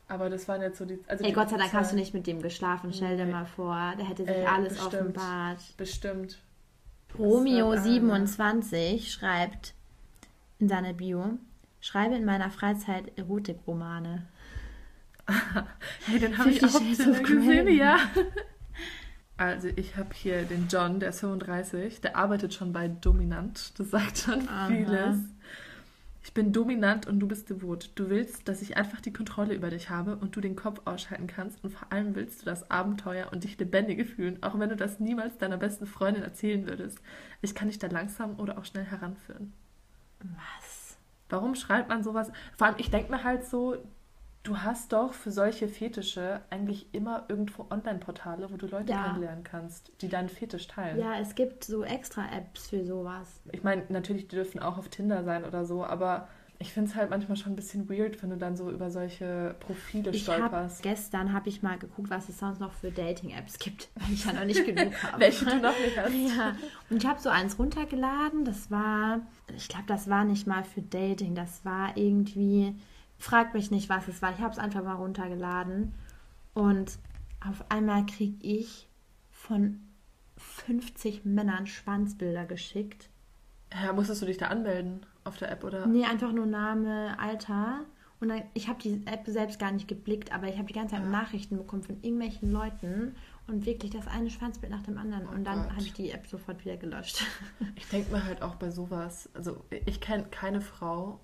Aber 0.07 0.29
das 0.29 0.47
waren 0.47 0.61
jetzt 0.61 0.77
so 0.77 0.85
die. 0.85 0.99
Also 1.07 1.23
Ey, 1.23 1.29
die 1.31 1.35
Gott 1.35 1.49
sei 1.49 1.57
Dank 1.57 1.73
hast 1.73 1.91
du 1.91 1.95
nicht 1.95 2.13
mit 2.13 2.27
dem 2.27 2.41
geschlafen. 2.41 2.93
Stell 2.93 3.17
dir 3.17 3.25
Nee. 3.25 3.31
mal 3.31 3.45
vor, 3.45 3.93
der 3.97 4.07
hätte 4.07 4.25
sich 4.25 4.35
Äh, 4.35 4.45
alles 4.45 4.73
bestimmt. 4.75 4.93
offenbart. 4.93 5.77
Bestimmt. 5.77 6.39
Romeo27 7.17 9.09
schreibt 9.09 9.73
in 10.59 10.69
seiner 10.69 10.93
Bio: 10.93 11.37
Schreibe 11.81 12.15
in 12.15 12.25
meiner 12.25 12.49
Freizeit 12.51 13.17
Erotikromane. 13.17 14.27
Hey, 16.05 16.19
den 16.19 16.37
habe 16.37 16.51
ich 16.51 16.63
auch 16.63 16.79
gesehen, 17.23 17.67
ja. 17.75 17.97
Also, 19.37 19.67
ich 19.75 19.97
habe 19.97 20.09
hier 20.13 20.43
den 20.43 20.67
John, 20.69 20.99
der 21.01 21.09
ist 21.09 21.19
35. 21.19 21.99
Der 21.99 22.15
arbeitet 22.15 22.53
schon 22.53 22.71
bei 22.71 22.87
Dominant. 22.87 23.77
Das 23.77 23.89
sagt 23.89 24.19
schon 24.19 24.47
Aha. 24.47 24.67
vieles. 24.67 25.17
Ich 26.25 26.33
bin 26.33 26.51
dominant 26.51 27.05
und 27.05 27.19
du 27.19 27.27
bist 27.27 27.51
devot. 27.51 27.91
Du 27.93 28.09
willst, 28.09 28.47
dass 28.47 28.63
ich 28.63 28.77
einfach 28.77 28.99
die 28.99 29.13
Kontrolle 29.13 29.53
über 29.53 29.69
dich 29.69 29.91
habe 29.91 30.15
und 30.15 30.35
du 30.35 30.41
den 30.41 30.55
Kopf 30.55 30.81
ausschalten 30.85 31.27
kannst. 31.27 31.63
Und 31.63 31.69
vor 31.69 31.93
allem 31.93 32.15
willst 32.15 32.41
du 32.41 32.45
das 32.45 32.71
Abenteuer 32.71 33.31
und 33.31 33.43
dich 33.43 33.59
lebendige 33.59 34.05
fühlen, 34.05 34.41
auch 34.41 34.57
wenn 34.57 34.69
du 34.69 34.75
das 34.75 34.99
niemals 34.99 35.37
deiner 35.37 35.57
besten 35.57 35.85
Freundin 35.85 36.23
erzählen 36.23 36.67
würdest. 36.67 36.97
Ich 37.43 37.53
kann 37.53 37.67
dich 37.67 37.77
da 37.77 37.85
langsam 37.85 38.39
oder 38.39 38.57
auch 38.57 38.65
schnell 38.65 38.85
heranführen. 38.85 39.53
Was? 40.19 40.97
Warum 41.29 41.53
schreibt 41.53 41.89
man 41.89 42.03
sowas? 42.03 42.31
Vor 42.57 42.65
allem, 42.65 42.77
ich 42.79 42.89
denke 42.89 43.11
mir 43.11 43.23
halt 43.23 43.45
so, 43.45 43.77
Du 44.45 44.59
hast 44.59 44.93
doch 44.93 45.13
für 45.13 45.31
solche 45.31 45.67
Fetische 45.67 46.39
eigentlich 46.51 46.85
immer 46.93 47.25
irgendwo 47.29 47.65
Online-Portale, 47.71 48.47
wo 48.51 48.57
du 48.57 48.67
Leute 48.67 48.91
Ja. 48.91 49.01
kennenlernen 49.07 49.43
kannst, 49.43 49.91
die 50.01 50.07
deinen 50.07 50.29
Fetisch 50.29 50.67
teilen. 50.67 50.99
Ja, 50.99 51.19
es 51.19 51.33
gibt 51.33 51.63
so 51.63 51.83
extra 51.83 52.21
Apps 52.31 52.69
für 52.69 52.85
sowas. 52.85 53.41
Ich 53.51 53.63
meine, 53.63 53.83
natürlich, 53.89 54.27
die 54.27 54.35
dürfen 54.35 54.59
auch 54.61 54.77
auf 54.77 54.87
Tinder 54.89 55.23
sein 55.23 55.45
oder 55.45 55.65
so, 55.65 55.83
aber 55.83 56.27
ich 56.59 56.71
finde 56.71 56.91
es 56.91 56.95
halt 56.95 57.09
manchmal 57.09 57.37
schon 57.37 57.53
ein 57.53 57.55
bisschen 57.55 57.89
weird, 57.89 58.21
wenn 58.21 58.29
du 58.29 58.37
dann 58.37 58.55
so 58.55 58.69
über 58.69 58.91
solche 58.91 59.55
Profile 59.61 60.11
Ich 60.11 60.21
stolperst. 60.23 60.83
gestern 60.83 61.33
habe 61.33 61.49
ich 61.49 61.63
mal 61.63 61.79
geguckt, 61.79 62.11
was 62.11 62.29
es 62.29 62.37
sonst 62.37 62.59
noch 62.59 62.71
für 62.71 62.91
Dating-Apps 62.91 63.57
gibt, 63.57 63.89
weil 63.95 64.13
ich 64.13 64.25
ja 64.25 64.33
noch 64.33 64.45
nicht 64.45 64.63
genug 64.75 64.93
habe. 65.03 65.21
Welche 65.21 65.43
du 65.45 65.55
noch 65.59 65.77
nicht 65.79 65.97
hast. 65.97 66.13
Ja, 66.13 66.55
und 66.91 66.97
ich 67.03 67.09
habe 67.09 67.19
so 67.19 67.29
eins 67.29 67.57
runtergeladen. 67.57 68.45
Das 68.45 68.69
war, 68.69 69.21
ich 69.57 69.67
glaube, 69.67 69.85
das 69.87 70.07
war 70.07 70.23
nicht 70.23 70.45
mal 70.45 70.63
für 70.63 70.83
Dating. 70.83 71.33
Das 71.33 71.65
war 71.65 71.97
irgendwie, 71.97 72.75
frag 73.17 73.53
mich 73.53 73.71
nicht, 73.71 73.89
was 73.89 74.07
es 74.07 74.21
war. 74.21 74.33
Ich 74.33 74.39
habe 74.39 74.53
es 74.53 74.59
einfach 74.59 74.83
mal 74.83 74.95
runtergeladen. 74.95 75.93
Und 76.53 76.97
auf 77.47 77.69
einmal 77.69 78.05
kriege 78.05 78.37
ich 78.41 78.87
von 79.31 79.81
50 80.37 81.25
Männern 81.25 81.67
Schwanzbilder 81.67 82.45
geschickt. 82.45 83.09
Ja, 83.73 83.93
musstest 83.93 84.21
du 84.21 84.25
dich 84.25 84.37
da 84.37 84.47
anmelden 84.47 85.05
auf 85.23 85.37
der 85.37 85.51
App 85.51 85.63
oder? 85.63 85.85
Nee, 85.85 86.05
einfach 86.05 86.31
nur 86.31 86.45
Name, 86.45 87.17
Alter. 87.19 87.81
Und 88.19 88.29
dann, 88.29 88.43
ich 88.53 88.69
habe 88.69 88.81
die 88.81 89.01
App 89.05 89.27
selbst 89.27 89.59
gar 89.59 89.71
nicht 89.71 89.87
geblickt, 89.87 90.33
aber 90.33 90.47
ich 90.47 90.57
habe 90.57 90.67
die 90.67 90.73
ganze 90.73 90.95
Zeit 90.95 91.05
Nachrichten 91.05 91.57
bekommen 91.57 91.83
von 91.83 92.01
irgendwelchen 92.01 92.51
Leuten 92.51 93.15
und 93.47 93.65
wirklich 93.65 93.91
das 93.91 94.07
eine 94.07 94.29
Schwanzbild 94.29 94.71
nach 94.71 94.83
dem 94.83 94.97
anderen. 94.97 95.27
Oh 95.27 95.35
und 95.35 95.43
dann 95.43 95.69
habe 95.69 95.81
ich 95.81 95.93
die 95.93 96.11
App 96.11 96.25
sofort 96.27 96.63
wieder 96.63 96.77
gelöscht. 96.77 97.25
Ich 97.75 97.87
denke 97.89 98.11
mir 98.11 98.23
halt 98.23 98.41
auch 98.41 98.55
bei 98.55 98.71
sowas, 98.71 99.29
also 99.33 99.65
ich 99.85 99.99
kenne 99.99 100.23
keine 100.31 100.61
Frau, 100.61 101.19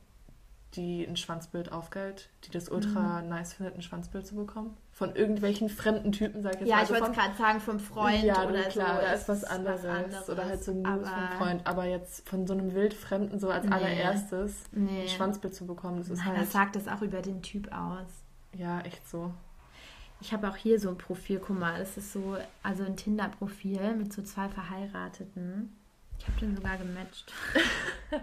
die 0.75 1.03
ein 1.05 1.17
Schwanzbild 1.17 1.71
aufgeilt, 1.71 2.29
die 2.45 2.51
das 2.51 2.69
ultra 2.69 3.21
nice 3.21 3.53
findet, 3.53 3.75
ein 3.75 3.81
Schwanzbild 3.81 4.25
zu 4.25 4.35
bekommen. 4.35 4.77
Von 4.91 5.15
irgendwelchen 5.15 5.67
fremden 5.69 6.11
Typen, 6.11 6.41
sag 6.43 6.53
ich 6.55 6.59
jetzt 6.61 6.69
ja, 6.69 6.75
mal. 6.77 6.83
ich 6.83 6.89
Also 6.91 6.93
wollte 6.93 7.11
es 7.11 7.15
von- 7.17 7.25
gerade 7.25 7.37
sagen, 7.37 7.59
vom 7.59 7.79
Freund 7.79 8.23
ja, 8.23 8.47
oder 8.47 8.63
klar, 8.63 8.95
so. 8.95 9.01
da 9.01 9.11
ist 9.13 9.27
was 9.29 9.43
anderes. 9.43 10.29
Oder 10.29 10.45
halt 10.45 10.63
so 10.63 10.73
News 10.73 11.09
vom 11.09 11.37
Freund. 11.37 11.67
Aber 11.67 11.85
jetzt 11.85 12.27
von 12.29 12.47
so 12.47 12.53
einem 12.53 12.73
Wildfremden 12.73 13.39
so 13.39 13.49
als 13.49 13.65
Nee. 13.65 13.71
allererstes 13.73 14.63
Nee. 14.71 15.01
ein 15.03 15.07
Schwanzbild 15.09 15.53
zu 15.55 15.65
bekommen, 15.65 15.97
das 15.97 16.09
ist 16.09 16.19
Nein, 16.19 16.27
halt, 16.29 16.41
das 16.41 16.51
sagt 16.51 16.75
das 16.75 16.87
auch 16.87 17.01
über 17.01 17.21
den 17.21 17.41
Typ 17.41 17.69
aus. 17.73 18.07
ja, 18.53 18.79
echt 18.81 19.07
so. 19.09 19.33
Ich 20.23 20.31
habe 20.33 20.47
auch 20.47 20.55
hier 20.55 20.79
so 20.79 20.89
ein 20.89 20.97
Profil, 20.99 21.39
guck 21.45 21.57
mal, 21.59 21.79
das 21.79 21.97
ist 21.97 22.13
so, 22.13 22.37
also 22.61 22.83
ein 22.83 22.95
Tinder-Profil 22.95 23.95
mit 23.95 24.13
so 24.13 24.21
zwei 24.21 24.47
Verheirateten. 24.49 25.75
Ich 26.21 26.27
habe 26.27 26.39
den 26.39 26.55
sogar 26.55 26.77
gematcht. 26.77 27.31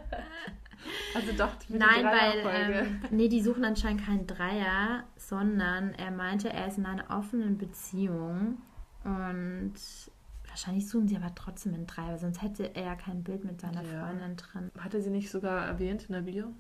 Also 1.15 1.33
doch, 1.33 1.55
die 1.57 1.75
Nein, 1.75 2.05
weil, 2.05 2.87
ähm, 2.87 3.01
nee, 3.11 3.29
die 3.29 3.43
suchen 3.43 3.65
anscheinend 3.65 4.07
keinen 4.07 4.27
Dreier, 4.29 5.03
sondern 5.17 5.93
er 5.95 6.13
meinte, 6.13 6.51
er 6.51 6.69
ist 6.69 6.79
in 6.79 6.87
einer 6.87 7.11
offenen 7.11 7.59
Beziehung 7.59 8.59
und 9.03 9.75
wahrscheinlich 10.47 10.89
suchen 10.89 11.09
sie 11.09 11.17
aber 11.17 11.35
trotzdem 11.35 11.75
einen 11.75 11.89
Dreier, 11.89 12.11
weil 12.11 12.19
sonst 12.19 12.41
hätte 12.43 12.77
er 12.77 12.85
ja 12.85 12.95
kein 12.95 13.25
Bild 13.25 13.45
mit 13.45 13.61
seiner 13.61 13.83
Ja. 13.83 14.07
Freundin 14.07 14.37
drin. 14.37 14.71
Hatte 14.79 15.03
sie 15.03 15.11
nicht 15.11 15.31
sogar 15.31 15.67
erwähnt 15.67 16.05
in 16.09 16.15
der 16.15 16.23
Bio? 16.23 16.53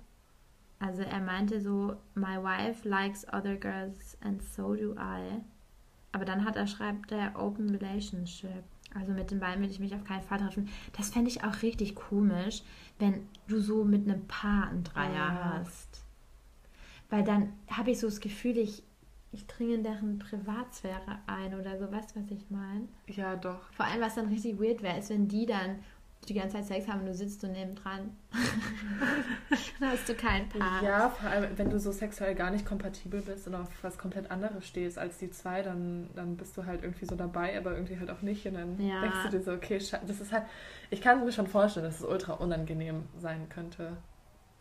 Also 0.80 1.02
er 1.02 1.20
meinte 1.20 1.60
so, 1.60 1.94
my 2.14 2.42
wife 2.42 2.86
likes 2.86 3.24
other 3.32 3.54
girls 3.56 4.18
and 4.20 4.42
so 4.42 4.74
do 4.74 4.94
I. 4.94 5.42
Aber 6.10 6.24
dann 6.24 6.44
hat 6.44 6.56
er, 6.56 6.66
schreibt 6.66 7.12
er 7.12 7.40
Open 7.40 7.70
Relationship. 7.70 8.64
Also 8.94 9.12
mit 9.12 9.30
den 9.30 9.40
beiden 9.40 9.62
will 9.62 9.70
ich 9.70 9.80
mich 9.80 9.94
auf 9.94 10.04
keinen 10.04 10.22
Fall 10.22 10.38
treffen. 10.38 10.68
Das 10.96 11.10
fände 11.10 11.28
ich 11.30 11.44
auch 11.44 11.62
richtig 11.62 11.94
komisch, 11.94 12.62
wenn 12.98 13.26
du 13.46 13.60
so 13.60 13.84
mit 13.84 14.08
einem 14.08 14.26
Paar 14.26 14.68
einen 14.68 14.84
Dreier 14.84 15.12
Ja. 15.14 15.52
hast. 15.60 16.02
Weil 17.10 17.22
dann 17.24 17.52
habe 17.70 17.90
ich 17.90 18.00
so 18.00 18.06
das 18.06 18.20
Gefühl, 18.20 18.56
ich, 18.58 18.82
ich 19.32 19.46
dringe 19.46 19.74
in 19.74 19.82
deren 19.82 20.18
Privatsphäre 20.18 21.18
ein 21.26 21.54
oder 21.54 21.78
so. 21.78 21.90
Weißt 21.90 22.14
du, 22.16 22.22
was 22.22 22.30
ich 22.30 22.50
meine? 22.50 22.88
Ja, 23.06 23.36
doch. 23.36 23.70
Vor 23.72 23.86
allem, 23.86 24.00
was 24.00 24.14
dann 24.14 24.28
richtig 24.28 24.58
weird 24.60 24.82
wäre, 24.82 24.98
ist, 24.98 25.10
wenn 25.10 25.28
die 25.28 25.46
dann 25.46 25.78
die 26.28 26.34
ganze 26.34 26.56
Zeit 26.56 26.66
Sex 26.66 26.88
haben 26.88 27.00
und 27.00 27.06
du 27.06 27.14
sitzt 27.14 27.40
so 27.40 27.46
nebendran. 27.46 28.16
dann 29.80 29.90
hast 29.90 30.08
du 30.08 30.14
kein 30.14 30.48
Paar. 30.48 30.82
Ja, 30.82 31.08
vor 31.10 31.30
allem, 31.30 31.56
wenn 31.56 31.70
du 31.70 31.78
so 31.78 31.92
sexuell 31.92 32.34
gar 32.34 32.50
nicht 32.50 32.66
kompatibel 32.66 33.20
bist 33.22 33.46
und 33.46 33.54
auf 33.54 33.68
was 33.82 33.98
komplett 33.98 34.30
anderes 34.30 34.66
stehst 34.66 34.98
als 34.98 35.18
die 35.18 35.30
zwei, 35.30 35.62
dann, 35.62 36.10
dann 36.14 36.36
bist 36.36 36.56
du 36.56 36.66
halt 36.66 36.82
irgendwie 36.82 37.06
so 37.06 37.16
dabei, 37.16 37.56
aber 37.56 37.72
irgendwie 37.74 37.98
halt 37.98 38.10
auch 38.10 38.22
nicht. 38.22 38.46
Und 38.46 38.54
dann 38.54 38.78
Ja. 38.78 39.00
denkst 39.00 39.22
du 39.22 39.28
dir 39.28 39.42
so, 39.42 39.52
okay, 39.52 39.78
das 39.78 40.20
ist 40.20 40.32
halt, 40.32 40.44
ich 40.90 41.00
kann 41.00 41.24
mir 41.24 41.32
schon 41.32 41.46
vorstellen, 41.46 41.86
dass 41.86 42.00
es 42.00 42.06
ultra 42.06 42.34
unangenehm 42.34 43.04
sein 43.18 43.48
könnte. 43.48 43.96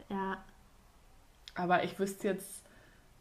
Ja, 0.09 0.37
Aber 1.55 1.83
ich 1.83 1.99
wüsste 1.99 2.27
jetzt 2.29 2.63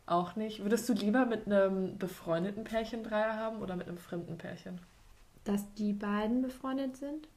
auch 0.06 0.36
nicht, 0.36 0.62
würdest 0.62 0.88
du 0.88 0.92
lieber 0.92 1.26
mit 1.26 1.46
einem 1.46 1.98
befreundeten 1.98 2.62
Pärchen 2.64 3.02
Dreier 3.02 3.34
haben 3.36 3.60
oder 3.62 3.74
mit 3.76 3.88
einem 3.88 3.98
fremden 3.98 4.38
Pärchen? 4.38 4.80
dass 5.44 5.72
die 5.74 5.92
beiden 5.92 6.42
befreundet 6.42 6.96
sind. 6.96 7.28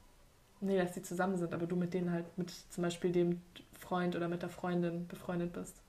Nee, 0.60 0.76
dass 0.78 0.92
die 0.92 1.02
zusammen 1.02 1.36
sind, 1.38 1.54
aber 1.54 1.66
du 1.66 1.74
mit 1.76 1.94
denen 1.94 2.12
halt 2.12 2.26
mit 2.36 2.50
zum 2.50 2.82
Beispiel 2.82 3.12
dem 3.12 3.40
Freund 3.78 4.14
oder 4.14 4.28
mit 4.28 4.42
der 4.42 4.50
Freundin 4.50 5.06
befreundet 5.08 5.52
bist. 5.52 5.80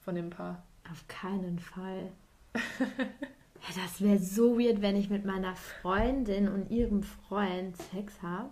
Von 0.00 0.14
dem 0.14 0.30
Paar. 0.30 0.62
Auf 0.90 1.06
keinen 1.08 1.58
Fall. 1.58 2.10
Ja, 3.68 3.82
das 3.82 4.00
wäre 4.00 4.18
so 4.18 4.58
weird, 4.58 4.80
wenn 4.80 4.96
ich 4.96 5.10
mit 5.10 5.26
meiner 5.26 5.54
Freundin 5.54 6.48
und 6.48 6.70
ihrem 6.70 7.02
Freund 7.02 7.76
Sex 7.76 8.14
habe. 8.22 8.48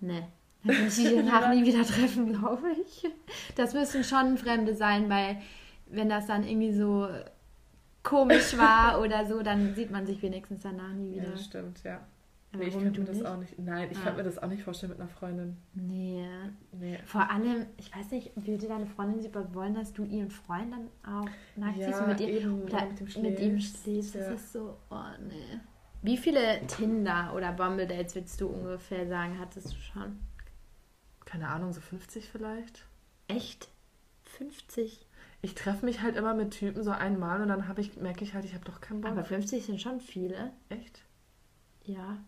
Ne. 0.00 0.28
Dann 0.62 0.76
würde 0.76 0.88
ich 0.88 0.94
die 0.94 1.16
danach 1.16 1.50
nie 1.54 1.64
wieder 1.64 1.82
treffen, 1.84 2.34
glaube 2.34 2.68
ich. 2.82 3.10
Das 3.56 3.72
müssen 3.72 4.04
schon 4.04 4.36
Fremde 4.36 4.74
sein, 4.76 5.08
weil 5.08 5.38
wenn 5.86 6.10
das 6.10 6.26
dann 6.26 6.46
irgendwie 6.46 6.74
so 6.74 7.08
komisch 8.02 8.58
war 8.58 9.00
oder 9.00 9.26
so, 9.26 9.42
dann 9.42 9.74
sieht 9.74 9.90
man 9.90 10.04
sich 10.04 10.20
wenigstens 10.20 10.64
danach 10.64 10.92
nie 10.92 11.16
Ja, 11.16 11.22
wieder. 11.22 11.32
das 11.32 11.44
stimmt, 11.46 11.82
ja. 11.82 12.00
Nee, 12.52 12.64
ich 12.68 12.78
könnte 12.78 13.00
mir 13.00 13.06
das 13.06 13.16
nicht? 13.16 13.26
auch 13.26 13.36
nicht. 13.36 13.58
Nein, 13.58 13.88
ich 13.90 13.98
Ah. 13.98 14.02
kann 14.04 14.16
mir 14.16 14.22
das 14.22 14.38
auch 14.38 14.48
nicht 14.48 14.62
vorstellen 14.62 14.90
mit 14.92 15.00
einer 15.00 15.08
Freundin. 15.10 15.58
Nee. 15.74 16.26
Nee. 16.72 16.98
Vor 17.04 17.30
allem, 17.30 17.66
ich 17.76 17.94
weiß 17.94 18.10
nicht, 18.10 18.32
würde 18.36 18.66
deine 18.68 18.86
Freundin 18.86 19.20
sie 19.20 19.30
wollen, 19.54 19.74
dass 19.74 19.92
du 19.92 20.04
ihren 20.04 20.30
Freund 20.30 20.72
dann 20.72 20.88
auch 21.04 21.28
nackt 21.56 21.76
Ja, 21.76 21.88
siehst 21.88 22.00
und 22.00 22.08
mit, 22.08 22.20
ihr, 22.20 22.52
oder 22.52 22.86
mit 22.86 23.16
ihm 23.16 23.22
mit 23.22 23.38
ihm 23.40 23.60
schläfst, 23.60 23.82
schläfst? 23.82 24.14
Das 24.14 24.26
ja. 24.28 24.32
ist 24.34 24.52
so, 24.52 24.78
oh 24.90 25.02
nee. 25.28 25.60
Wie 26.00 26.16
viele 26.16 26.66
Tinder- 26.68 27.32
oder 27.34 27.52
Bumble-Dates 27.52 28.14
würdest 28.14 28.40
du 28.40 28.46
ungefähr 28.48 29.06
sagen, 29.08 29.38
hattest 29.38 29.72
du 29.72 29.76
schon? 29.76 30.18
Keine 31.26 31.48
Ahnung, 31.48 31.72
so 31.72 31.80
50 31.82 32.28
vielleicht. 32.30 32.86
Echt? 33.26 33.68
50? 34.24 35.06
Ich 35.42 35.54
treffe 35.54 35.84
mich 35.84 36.00
halt 36.00 36.16
immer 36.16 36.34
mit 36.34 36.52
Typen 36.52 36.82
so 36.82 36.90
einmal 36.92 37.42
und 37.42 37.48
dann 37.48 37.68
habe 37.68 37.80
ich, 37.80 37.96
merke 37.96 38.24
ich 38.24 38.32
halt, 38.34 38.44
ich 38.44 38.54
habe 38.54 38.64
doch 38.64 38.80
keinen 38.80 39.02
Bock. 39.02 39.10
Aber 39.10 39.24
50 39.24 39.64
sind 39.66 39.80
schon 39.82 40.00
viele. 40.00 40.52
Echt? 40.70 41.02
Ja. 41.84 42.18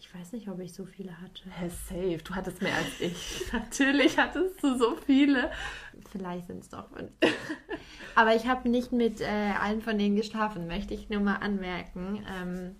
Ich 0.00 0.14
weiß 0.14 0.32
nicht, 0.32 0.48
ob 0.48 0.58
ich 0.60 0.72
so 0.72 0.86
viele 0.86 1.20
hatte. 1.20 1.42
Hä, 1.50 1.68
safe. 1.68 2.18
Du 2.24 2.34
hattest 2.34 2.62
mehr 2.62 2.74
als 2.74 3.00
ich. 3.00 3.44
Natürlich 3.52 4.16
hattest 4.18 4.62
du 4.62 4.76
so 4.78 4.96
viele. 4.96 5.50
Vielleicht 6.10 6.46
sind 6.46 6.60
es 6.62 6.70
doch 6.70 6.88
50. 6.88 7.30
Aber 8.14 8.34
ich 8.34 8.46
habe 8.48 8.68
nicht 8.70 8.92
mit 8.92 9.20
äh, 9.20 9.26
allen 9.60 9.82
von 9.82 9.98
denen 9.98 10.16
geschlafen, 10.16 10.66
möchte 10.66 10.94
ich 10.94 11.10
nur 11.10 11.20
mal 11.20 11.36
anmerken. 11.36 12.24
Ähm, 12.28 12.76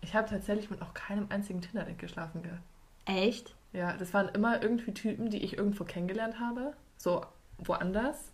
Ich 0.00 0.14
habe 0.14 0.28
tatsächlich 0.28 0.68
mit 0.68 0.82
auch 0.82 0.92
keinem 0.92 1.26
einzigen 1.30 1.60
Tinder-Date 1.62 1.98
geschlafen, 1.98 2.42
gell? 2.42 2.58
echt? 3.04 3.54
Ja, 3.72 3.96
das 3.96 4.12
waren 4.12 4.28
immer 4.30 4.60
irgendwie 4.62 4.92
Typen, 4.92 5.30
die 5.30 5.44
ich 5.44 5.56
irgendwo 5.56 5.84
kennengelernt 5.84 6.40
habe. 6.40 6.74
So 6.96 7.24
woanders. 7.58 8.32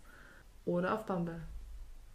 Oder 0.65 0.95
auf 0.95 1.05
Bumble. 1.05 1.41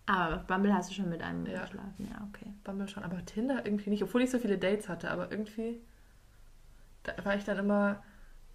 Aber 0.06 0.36
auf 0.36 0.46
Bumble 0.46 0.74
hast 0.74 0.90
du 0.90 0.94
schon 0.94 1.10
mit 1.10 1.22
einem 1.22 1.46
Ja. 1.46 1.60
geschlafen, 1.62 2.08
ja, 2.10 2.26
okay. 2.28 2.50
Bumble 2.64 2.88
schon, 2.88 3.04
aber 3.04 3.24
Tinder 3.26 3.64
irgendwie 3.66 3.90
nicht, 3.90 4.02
obwohl 4.02 4.22
ich 4.22 4.30
so 4.30 4.38
viele 4.38 4.56
Dates 4.58 4.88
hatte, 4.88 5.10
aber 5.10 5.30
irgendwie 5.30 5.80
da 7.16 7.24
war 7.24 7.36
ich 7.36 7.44
dann 7.44 7.58
immer 7.58 8.02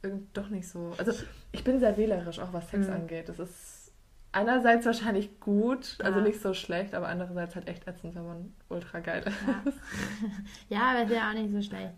irgend 0.01 0.35
doch 0.37 0.49
nicht 0.49 0.67
so. 0.67 0.93
Also 0.97 1.13
ich 1.51 1.63
bin 1.63 1.79
sehr 1.79 1.97
wählerisch, 1.97 2.39
auch 2.39 2.53
was 2.53 2.69
Sex 2.69 2.87
Mhm. 2.87 2.93
angeht. 2.93 3.29
Das 3.29 3.39
ist 3.39 3.91
einerseits 4.31 4.85
wahrscheinlich 4.85 5.39
gut, 5.39 5.97
also 6.03 6.19
Ja. 6.19 6.25
nicht 6.25 6.41
so 6.41 6.53
schlecht, 6.53 6.93
aber 6.95 7.07
andererseits 7.07 7.55
halt 7.55 7.67
echt 7.67 7.87
ätzend, 7.87 8.15
wenn 8.15 8.25
man 8.25 8.53
ultra 8.69 8.99
geil 8.99 9.23
ist. 9.27 9.35
Ja, 9.47 9.63
ja 10.69 10.81
aber 10.91 11.03
ist 11.03 11.11
ja 11.11 11.29
auch 11.29 11.33
nicht 11.33 11.51
so 11.51 11.61
schlecht. 11.61 11.93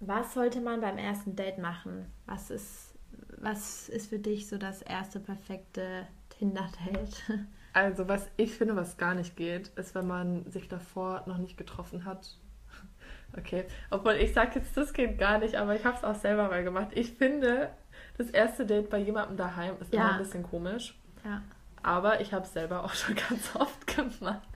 Was 0.00 0.34
sollte 0.34 0.60
man 0.60 0.80
beim 0.80 0.98
ersten 0.98 1.36
Date 1.36 1.58
machen? 1.58 2.06
Was 2.26 2.50
ist, 2.50 2.94
was 3.38 3.88
ist 3.88 4.08
für 4.10 4.18
dich 4.18 4.46
so 4.48 4.58
das 4.58 4.82
erste 4.82 5.20
perfekte 5.20 6.06
Tinder-Date? 6.30 7.22
Also 7.72 8.08
was 8.08 8.26
ich 8.38 8.54
finde, 8.54 8.74
was 8.74 8.96
gar 8.96 9.14
nicht 9.14 9.36
geht, 9.36 9.68
ist, 9.76 9.94
wenn 9.94 10.06
man 10.06 10.50
sich 10.50 10.66
davor 10.66 11.24
noch 11.26 11.36
nicht 11.36 11.58
getroffen 11.58 12.06
hat. 12.06 12.38
Okay, 13.38 13.64
obwohl 13.90 14.14
ich 14.14 14.32
sage 14.32 14.58
jetzt, 14.60 14.76
das 14.76 14.92
geht 14.92 15.18
gar 15.18 15.38
nicht, 15.38 15.56
aber 15.56 15.74
ich 15.74 15.84
habe 15.84 15.96
es 15.96 16.04
auch 16.04 16.14
selber 16.14 16.48
mal 16.48 16.64
gemacht. 16.64 16.88
Ich 16.92 17.12
finde, 17.12 17.70
das 18.18 18.30
erste 18.30 18.64
Date 18.66 18.88
bei 18.90 18.98
jemandem 18.98 19.36
daheim 19.36 19.74
ist 19.80 19.92
immer 19.92 20.02
Ja. 20.04 20.10
ein 20.12 20.18
bisschen 20.18 20.42
komisch. 20.42 20.98
Ja. 21.24 21.42
Aber 21.82 22.20
ich 22.20 22.32
habe 22.32 22.44
es 22.44 22.52
selber 22.52 22.84
auch 22.84 22.94
schon 22.94 23.14
ganz 23.14 23.54
oft 23.54 23.86
gemacht. 23.86 24.48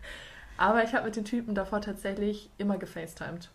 Aber 0.56 0.82
ich 0.84 0.94
habe 0.94 1.06
mit 1.06 1.16
den 1.16 1.24
Typen 1.24 1.54
davor 1.54 1.80
tatsächlich 1.80 2.50
immer 2.58 2.78
gefacetimed. 2.78 3.50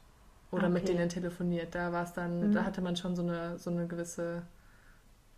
Oder 0.51 0.69
mit 0.69 0.83
Okay. 0.83 0.93
denen 0.93 1.09
telefoniert. 1.09 1.75
Da 1.75 1.91
war 1.91 2.03
es 2.03 2.13
dann, 2.13 2.49
Mhm. 2.49 2.51
da 2.53 2.63
hatte 2.63 2.81
man 2.81 2.95
schon 2.95 3.15
so 3.15 3.21
eine, 3.23 3.57
so 3.59 3.69
eine 3.71 3.87
gewisse, 3.87 4.43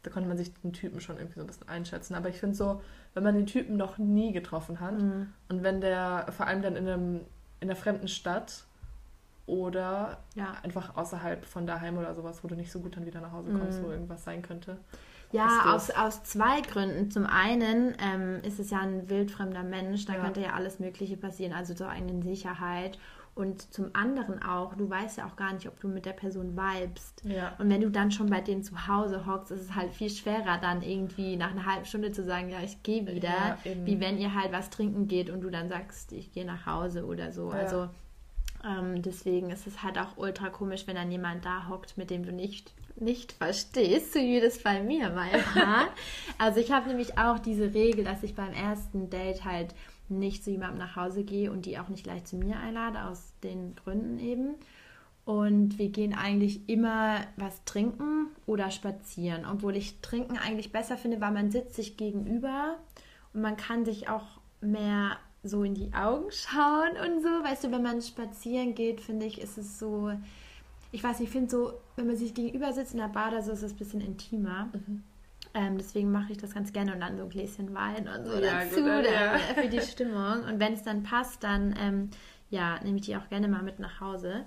da 0.04 0.12
konnte 0.12 0.28
man 0.30 0.38
sich 0.38 0.54
den 0.54 0.74
Typen 0.74 1.02
schon 1.02 1.18
irgendwie 1.18 1.36
so 1.40 1.42
ein 1.42 1.48
bisschen 1.48 1.68
einschätzen. 1.68 2.14
Aber 2.16 2.30
ich 2.30 2.40
finde 2.40 2.56
so, 2.56 2.82
wenn 3.14 3.24
man 3.24 3.34
den 3.36 3.46
Typen 3.48 3.78
noch 3.78 3.98
nie 3.98 4.32
getroffen 4.32 4.80
hat 4.80 5.00
Mhm. 5.02 5.34
und 5.50 5.64
wenn 5.64 5.82
der 5.82 6.28
vor 6.36 6.46
allem 6.46 6.62
dann 6.62 6.76
in, 6.76 6.88
einem, 6.88 7.16
in 7.62 7.70
einer 7.70 7.76
fremden 7.76 8.08
Stadt 8.08 8.66
oder 9.48 10.20
Ja. 10.36 10.54
einfach 10.64 10.96
außerhalb 10.96 11.44
von 11.46 11.66
daheim 11.66 11.98
oder 11.98 12.14
sowas, 12.14 12.44
wo 12.44 12.48
du 12.48 12.56
nicht 12.56 12.72
so 12.72 12.80
gut 12.80 12.96
dann 12.96 13.06
wieder 13.06 13.22
nach 13.22 13.32
Hause 13.32 13.52
kommst, 13.58 13.82
Mhm. 13.82 13.86
wo 13.88 13.90
irgendwas 13.92 14.24
sein 14.24 14.42
könnte. 14.44 14.78
Ja, 15.32 15.74
aus, 15.76 15.90
aus 15.90 16.24
zwei 16.24 16.62
Gründen. 16.62 17.10
Zum 17.12 17.26
einen 17.26 17.96
ähm, 18.02 18.40
ist 18.44 18.60
es 18.60 18.70
ja 18.70 18.80
ein 18.80 19.10
wildfremder 19.10 19.64
Mensch, 19.64 20.06
da 20.06 20.14
Ja. 20.14 20.20
könnte 20.24 20.42
ja 20.42 20.54
alles 20.54 20.80
Mögliche 20.80 21.18
passieren, 21.18 21.52
also 21.54 21.74
zur 21.74 21.90
eigenen 21.90 22.22
Sicherheit. 22.22 23.00
Und 23.36 23.72
zum 23.72 23.92
anderen 23.94 24.42
auch, 24.42 24.74
du 24.74 24.90
weißt 24.90 25.20
ja 25.20 25.28
auch 25.28 25.36
gar 25.36 25.54
nicht, 25.54 25.68
ob 25.68 25.80
du 25.80 25.88
mit 25.88 26.06
der 26.08 26.14
Person 26.14 26.58
vibest. 26.58 27.22
Ja. 27.24 27.54
Und 27.60 27.70
wenn 27.70 27.82
du 27.82 27.92
dann 27.92 28.10
schon 28.12 28.30
bei 28.32 28.42
denen 28.42 28.64
zu 28.64 28.88
Hause 28.88 29.28
hockst, 29.28 29.52
ist 29.52 29.62
es 29.62 29.76
halt 29.76 29.94
viel 29.94 30.10
schwerer, 30.10 30.58
dann 30.60 30.82
irgendwie 30.82 31.36
nach 31.36 31.52
einer 31.52 31.66
halben 31.68 31.86
Stunde 31.86 32.12
zu 32.12 32.24
sagen, 32.24 32.50
ja, 32.50 32.62
ich 32.64 32.82
gehe 32.82 33.06
wieder, 33.06 33.30
Ja, 33.30 33.58
wie 33.86 34.00
wenn 34.00 34.18
ihr 34.18 34.34
halt 34.34 34.52
was 34.54 34.72
trinken 34.72 35.08
geht 35.08 35.30
und 35.30 35.42
du 35.42 35.52
dann 35.52 35.70
sagst, 35.70 36.14
ich 36.14 36.32
gehe 36.32 36.46
nach 36.46 36.66
Hause 36.66 37.06
oder 37.06 37.32
so. 37.32 37.52
Also 37.52 37.90
ähm, 38.68 39.02
deswegen 39.02 39.50
ist 39.50 39.68
es 39.68 39.84
halt 39.84 39.98
auch 39.98 40.18
ultra 40.18 40.50
komisch, 40.50 40.88
wenn 40.88 40.96
dann 40.96 41.12
jemand 41.12 41.46
da 41.46 41.68
hockt, 41.70 41.98
mit 41.98 42.10
dem 42.10 42.26
du 42.26 42.32
nicht, 42.32 42.74
nicht 42.96 43.34
verstehst, 43.34 44.14
so 44.14 44.20
wie 44.20 44.42
das 44.42 44.60
bei 44.60 44.82
mir 44.82 45.10
mal 45.10 45.32
war. 45.56 45.88
also 46.38 46.60
ich 46.60 46.72
habe 46.72 46.90
nämlich 46.90 47.18
auch 47.18 47.40
diese 47.40 47.74
Regel, 47.74 48.04
dass 48.04 48.24
ich 48.24 48.36
beim 48.36 48.54
ersten 48.54 49.10
Date 49.10 49.46
halt 49.46 49.74
nicht 50.10 50.44
zu 50.44 50.52
jemandem 50.52 50.80
nach 50.80 50.96
Hause 50.96 51.24
gehe 51.24 51.52
und 51.52 51.66
die 51.66 51.80
auch 51.80 51.90
nicht 51.90 52.04
gleich 52.04 52.26
zu 52.26 52.36
mir 52.38 52.58
einlade, 52.58 53.04
aus 53.06 53.34
den 53.44 53.76
Gründen 53.76 54.20
eben. 54.20 54.56
Und 55.26 55.78
wir 55.78 55.90
gehen 55.90 56.14
eigentlich 56.14 56.70
immer 56.70 57.20
was 57.36 57.66
trinken 57.66 58.28
oder 58.46 58.72
spazieren. 58.72 59.46
Obwohl 59.46 59.76
ich 59.76 60.00
trinken 60.00 60.38
eigentlich 60.38 60.72
besser 60.72 60.98
finde, 60.98 61.20
weil 61.20 61.34
man 61.34 61.52
sitzt 61.52 61.76
sich 61.76 61.98
gegenüber 61.98 62.78
und 63.34 63.42
man 63.42 63.58
kann 63.58 63.84
sich 63.84 64.08
auch 64.08 64.40
mehr 64.62 65.18
so 65.48 65.64
in 65.64 65.74
die 65.74 65.94
Augen 65.94 66.32
schauen 66.32 66.92
und 67.06 67.22
so. 67.22 67.30
Weißt 67.30 67.64
du, 67.64 67.72
wenn 67.72 67.84
man 67.84 68.02
spazieren 68.02 68.76
geht, 68.76 69.02
finde 69.02 69.26
ich, 69.26 69.42
ist 69.42 69.58
es 69.58 69.80
so. 69.80 70.12
Ich 70.92 71.04
weiß 71.04 71.20
nicht, 71.20 71.28
ich 71.28 71.34
finde 71.34 71.50
so, 71.50 71.74
wenn 71.96 72.08
man 72.08 72.16
sich 72.16 72.34
gegenüber 72.34 72.72
sitzt 72.74 72.94
in 72.94 73.00
der 73.00 73.08
Bar 73.10 73.30
oder 73.30 73.42
so, 73.42 73.52
ist 73.52 73.64
es 73.64 73.74
ein 73.74 73.78
bisschen 73.78 74.02
intimer. 74.02 74.70
Mhm. 74.74 75.04
Ähm, 75.54 75.78
deswegen 75.78 76.12
mache 76.12 76.32
ich 76.32 76.38
das 76.38 76.54
ganz 76.54 76.72
gerne 76.72 76.94
und 76.94 77.00
dann 77.00 77.18
so 77.18 77.24
ein 77.24 77.30
Gläschen 77.30 77.74
Wein 77.74 78.08
und 78.08 78.26
so 78.26 78.34
Ja, 78.34 78.64
dazu, 78.64 78.76
gut, 78.76 78.86
dann, 78.86 79.04
ja. 79.04 79.38
für 79.56 79.68
die 79.68 79.82
Stimmung. 79.82 80.44
Und 80.44 80.60
wenn 80.60 80.74
es 80.74 80.84
dann 80.84 81.04
passt, 81.04 81.44
dann 81.44 81.76
ähm, 81.80 82.10
ja, 82.50 82.80
nehme 82.84 82.98
ich 82.98 83.06
die 83.06 83.16
auch 83.16 83.28
gerne 83.30 83.48
mal 83.48 83.64
mit 83.64 83.80
nach 83.80 84.00
Hause. 84.00 84.46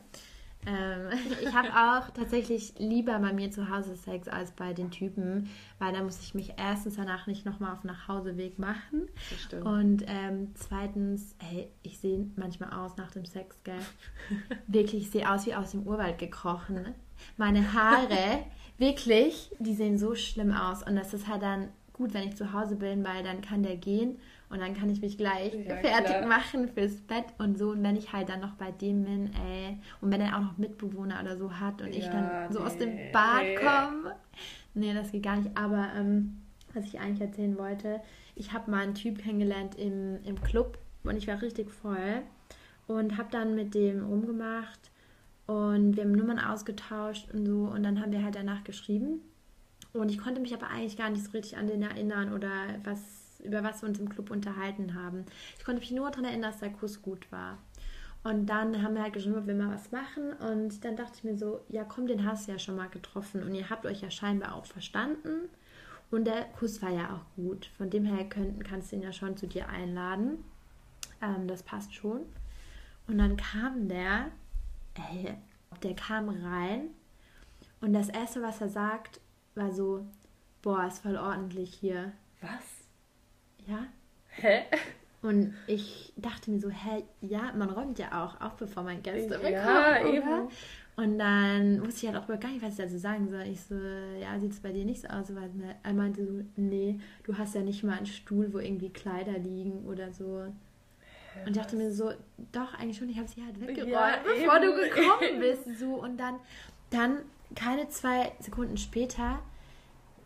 Ähm, 0.66 1.08
ich 1.42 1.54
habe 1.54 1.68
auch 1.68 2.10
tatsächlich 2.10 2.74
lieber 2.78 3.18
bei 3.18 3.32
mir 3.32 3.50
zu 3.50 3.70
Hause 3.70 3.96
Sex 3.96 4.28
als 4.28 4.52
bei 4.52 4.72
den 4.72 4.90
Typen, 4.90 5.48
weil 5.78 5.92
da 5.92 6.02
muss 6.02 6.20
ich 6.20 6.34
mich 6.34 6.54
erstens 6.56 6.96
danach 6.96 7.26
nicht 7.26 7.46
nochmal 7.46 7.72
auf 7.72 7.84
Nachhauseweg 7.84 8.58
machen. 8.58 9.08
Das 9.30 9.40
stimmt. 9.40 9.66
Und 9.66 10.04
ähm, 10.06 10.52
zweitens, 10.54 11.34
ey, 11.50 11.70
ich 11.82 11.98
sehe 11.98 12.26
manchmal 12.36 12.72
aus 12.72 12.96
nach 12.96 13.10
dem 13.10 13.24
Sex, 13.24 13.62
gell? 13.64 13.80
Wirklich, 14.66 15.02
ich 15.02 15.10
sehe 15.10 15.30
aus 15.30 15.46
wie 15.46 15.54
aus 15.54 15.72
dem 15.72 15.86
Urwald 15.86 16.18
gekrochen. 16.18 16.94
Meine 17.36 17.74
Haare, 17.74 18.44
wirklich, 18.78 19.50
die 19.58 19.74
sehen 19.74 19.98
so 19.98 20.14
schlimm 20.14 20.52
aus. 20.52 20.82
Und 20.82 20.96
das 20.96 21.12
ist 21.12 21.28
halt 21.28 21.42
dann 21.42 21.68
gut, 22.00 22.14
wenn 22.14 22.26
ich 22.28 22.36
zu 22.36 22.52
Hause 22.54 22.76
bin, 22.76 23.04
weil 23.04 23.22
dann 23.22 23.42
kann 23.42 23.62
der 23.62 23.76
gehen 23.76 24.16
und 24.48 24.58
dann 24.60 24.74
kann 24.74 24.88
ich 24.88 25.02
mich 25.02 25.18
gleich 25.18 25.52
Ja, 25.52 25.76
fertig 25.82 26.16
klar. 26.16 26.26
machen 26.26 26.68
fürs 26.68 26.96
Bett 27.02 27.26
und 27.38 27.58
so. 27.58 27.70
Und 27.70 27.82
wenn 27.82 27.94
ich 27.94 28.12
halt 28.12 28.30
dann 28.30 28.40
noch 28.40 28.54
bei 28.54 28.70
dem 28.72 29.04
bin, 29.04 29.30
ey, 29.34 29.78
und 30.00 30.10
wenn 30.10 30.20
er 30.22 30.36
auch 30.36 30.40
noch 30.40 30.58
Mitbewohner 30.58 31.20
oder 31.22 31.36
so 31.36 31.52
hat 31.60 31.82
und 31.82 31.94
ich 31.94 32.06
Ja, 32.06 32.12
dann 32.12 32.52
so 32.52 32.60
aus 32.60 32.78
dem 32.78 32.94
nee, 32.96 33.10
Bad 33.12 33.42
nee. 33.44 33.54
komme, 33.56 34.16
nee, 34.74 34.94
das 34.94 35.12
geht 35.12 35.22
gar 35.24 35.36
nicht. 35.36 35.50
Aber 35.56 35.88
ähm, 35.94 36.40
was 36.72 36.84
ich 36.86 36.98
eigentlich 36.98 37.20
erzählen 37.20 37.58
wollte, 37.58 38.00
ich 38.34 38.52
habe 38.54 38.70
mal 38.70 38.80
einen 38.82 38.94
Typ 38.94 39.18
kennengelernt 39.18 39.74
im, 39.76 40.18
im 40.24 40.40
Club 40.42 40.78
und 41.04 41.16
ich 41.16 41.28
war 41.28 41.42
richtig 41.42 41.70
voll 41.70 42.22
und 42.86 43.18
habe 43.18 43.28
dann 43.30 43.54
mit 43.54 43.74
dem 43.74 44.04
rumgemacht 44.06 44.90
und 45.46 45.96
wir 45.96 46.04
haben 46.04 46.12
Nummern 46.12 46.38
ausgetauscht 46.38 47.28
und 47.34 47.44
so 47.44 47.64
und 47.72 47.82
dann 47.82 48.00
haben 48.00 48.12
wir 48.12 48.22
halt 48.24 48.36
danach 48.36 48.64
geschrieben 48.64 49.20
und 49.92 50.10
ich 50.10 50.18
konnte 50.18 50.40
mich 50.40 50.54
aber 50.54 50.68
eigentlich 50.68 50.96
gar 50.96 51.10
nicht 51.10 51.24
so 51.24 51.30
richtig 51.32 51.56
an 51.56 51.66
den 51.66 51.82
erinnern 51.82 52.32
oder 52.32 52.50
was 52.84 53.00
über 53.44 53.62
was 53.62 53.82
wir 53.82 53.88
uns 53.88 53.98
im 53.98 54.08
Club 54.08 54.30
unterhalten 54.30 54.94
haben. 54.94 55.24
Ich 55.58 55.64
konnte 55.64 55.80
mich 55.80 55.90
nur 55.90 56.10
daran 56.10 56.26
erinnern, 56.26 56.50
dass 56.50 56.60
der 56.60 56.70
Kuss 56.70 57.02
gut 57.02 57.30
war. 57.32 57.58
Und 58.22 58.46
dann 58.46 58.82
haben 58.82 58.94
wir 58.94 59.02
halt 59.02 59.14
geschrieben, 59.14 59.38
ob 59.38 59.46
wir 59.46 59.54
mal 59.54 59.74
was 59.74 59.92
machen. 59.92 60.34
Und 60.34 60.84
dann 60.84 60.96
dachte 60.96 61.14
ich 61.16 61.24
mir 61.24 61.36
so, 61.36 61.60
ja 61.68 61.84
komm, 61.84 62.06
den 62.06 62.26
hast 62.26 62.46
du 62.46 62.52
ja 62.52 62.58
schon 62.58 62.76
mal 62.76 62.88
getroffen. 62.88 63.42
Und 63.42 63.54
ihr 63.54 63.70
habt 63.70 63.86
euch 63.86 64.02
ja 64.02 64.10
scheinbar 64.10 64.54
auch 64.54 64.66
verstanden. 64.66 65.48
Und 66.10 66.26
der 66.26 66.44
Kuss 66.58 66.82
war 66.82 66.90
ja 66.90 67.14
auch 67.14 67.36
gut. 67.36 67.70
Von 67.78 67.88
dem 67.88 68.04
her 68.04 68.28
könnten, 68.28 68.62
kannst 68.62 68.92
du 68.92 68.96
ihn 68.96 69.02
ja 69.02 69.12
schon 69.12 69.36
zu 69.36 69.46
dir 69.46 69.68
einladen. 69.68 70.44
Ähm, 71.22 71.48
das 71.48 71.62
passt 71.62 71.94
schon. 71.94 72.20
Und 73.06 73.18
dann 73.18 73.36
kam 73.36 73.88
der, 73.88 74.30
ey, 74.94 75.34
der 75.82 75.94
kam 75.94 76.28
rein. 76.28 76.88
Und 77.80 77.94
das 77.94 78.10
Erste, 78.10 78.42
was 78.42 78.60
er 78.60 78.68
sagt, 78.68 79.20
war 79.60 79.72
so, 79.72 80.04
boah, 80.62 80.86
ist 80.86 81.00
voll 81.02 81.16
ordentlich 81.16 81.74
hier. 81.74 82.12
Was? 82.40 83.66
Ja? 83.66 83.86
Hä? 84.30 84.62
Und 85.22 85.54
ich 85.66 86.12
dachte 86.16 86.50
mir 86.50 86.58
so, 86.60 86.70
hä, 86.70 87.04
ja, 87.20 87.52
man 87.54 87.68
räumt 87.70 87.98
ja 87.98 88.24
auch 88.24 88.40
auf, 88.40 88.56
bevor 88.56 88.82
man 88.82 89.02
Gäste 89.02 89.28
bekommt, 89.38 89.50
Ja, 89.52 90.00
oder? 90.00 90.04
eben. 90.14 90.48
Und 90.96 91.18
dann 91.18 91.80
wusste 91.84 92.06
ich 92.06 92.12
halt 92.12 92.22
auch 92.22 92.26
gar 92.40 92.50
nicht, 92.50 92.62
was 92.62 92.72
ich 92.72 92.84
dazu 92.84 92.98
sagen 92.98 93.28
soll. 93.28 93.42
Ich 93.42 93.60
so, 93.62 93.74
ja, 93.74 94.38
sieht 94.38 94.52
es 94.52 94.60
bei 94.60 94.72
dir 94.72 94.84
nicht 94.84 95.02
so 95.02 95.08
aus? 95.08 95.34
Weil 95.34 95.50
er 95.82 95.92
meinte 95.92 96.26
so, 96.26 96.42
nee, 96.56 96.98
du 97.24 97.36
hast 97.38 97.54
ja 97.54 97.60
nicht 97.62 97.84
mal 97.84 97.96
einen 97.96 98.06
Stuhl, 98.06 98.52
wo 98.52 98.58
irgendwie 98.58 98.90
Kleider 98.90 99.38
liegen 99.38 99.84
oder 99.86 100.12
so. 100.12 100.46
Und 101.46 101.50
ich 101.50 101.56
dachte 101.56 101.76
mir 101.76 101.92
so, 101.92 102.12
doch, 102.52 102.74
eigentlich 102.74 102.98
schon, 102.98 103.08
ich 103.08 103.18
habe 103.18 103.28
sie 103.28 103.44
halt 103.44 103.60
weggeräumt, 103.60 103.90
Ja, 103.90 104.18
bevor 104.24 104.56
eben, 104.56 104.66
du 104.66 104.74
gekommen 104.88 105.38
bist. 105.40 105.64
So. 105.78 105.94
Und 106.02 106.16
dann, 106.18 106.36
dann, 106.90 107.18
keine 107.54 107.88
zwei 107.88 108.32
Sekunden 108.40 108.76
später, 108.76 109.38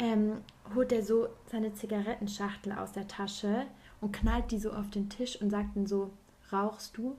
ähm, 0.04 0.42
holt 0.74 0.92
er 0.92 1.02
so 1.02 1.28
seine 1.46 1.72
Zigarettenschachtel 1.72 2.72
aus 2.72 2.92
der 2.92 3.08
Tasche 3.08 3.66
und 4.00 4.12
knallt 4.12 4.50
die 4.50 4.58
so 4.58 4.72
auf 4.72 4.90
den 4.90 5.08
Tisch 5.08 5.40
und 5.40 5.50
sagt 5.50 5.76
dann 5.76 5.86
so, 5.86 6.10
rauchst 6.52 6.96
du? 6.96 7.16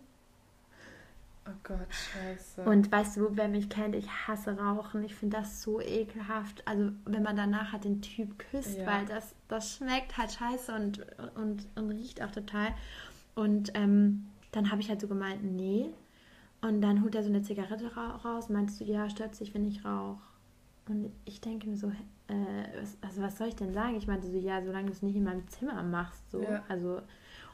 Oh 1.48 1.54
Gott, 1.64 1.88
scheiße. 1.92 2.64
Und 2.64 2.92
weißt 2.92 3.18
du, 3.18 3.30
wer 3.38 3.48
mich 3.48 3.70
kennt, 3.70 3.96
ich 3.96 4.10
hasse 4.10 4.58
Rauchen. 4.58 5.04
Ich 5.04 5.14
finde 5.14 5.38
das 5.38 5.62
so 5.62 5.80
ekelhaft. 5.80 6.68
Also 6.68 6.92
wenn 7.06 7.22
man 7.22 7.36
danach 7.36 7.72
halt 7.72 7.84
den 7.84 8.02
Typ 8.02 8.40
küsst, 8.40 8.78
Ja. 8.78 8.88
weil 8.88 9.06
das, 9.06 9.36
das 9.48 9.76
schmeckt 9.76 10.18
halt 10.18 10.32
scheiße 10.32 10.74
und, 10.74 11.06
und, 11.36 11.68
und 11.76 11.90
riecht 11.92 12.24
auch 12.24 12.32
total. 12.32 12.70
Und 13.36 13.72
ähm, 13.76 14.26
dann 14.54 14.72
habe 14.72 14.82
ich 14.82 14.90
halt 14.90 15.02
so 15.02 15.08
gemeint, 15.08 15.44
nee. 15.44 15.90
Und 16.62 16.82
dann 16.82 17.04
holt 17.04 17.14
er 17.14 17.22
so 17.22 17.30
eine 17.30 17.44
Zigarette 17.44 17.96
ra 17.96 18.16
raus. 18.16 18.50
Meinst 18.50 18.80
du, 18.80 18.84
ja, 18.86 19.08
stört 19.10 19.36
sich, 19.36 19.54
wenn 19.54 19.66
ich 19.66 19.86
rauche? 19.86 20.22
Und 20.88 21.12
ich 21.26 21.42
denke 21.42 21.68
mir 21.68 21.78
so, 21.78 21.88
äh, 22.28 22.34
was, 22.80 22.98
also 23.02 23.22
was 23.22 23.38
soll 23.38 23.48
ich 23.48 23.56
denn 23.56 23.74
sagen? 23.74 23.96
Ich 23.96 24.08
meinte 24.08 24.28
so, 24.30 24.38
ja, 24.38 24.64
solange 24.64 24.88
du 24.88 24.92
es 24.92 25.02
nicht 25.02 25.16
in 25.16 25.24
meinem 25.24 25.48
Zimmer 25.48 25.82
machst, 25.84 26.30
so. 26.30 26.44
Ja. 26.44 26.64
Also, 26.68 27.02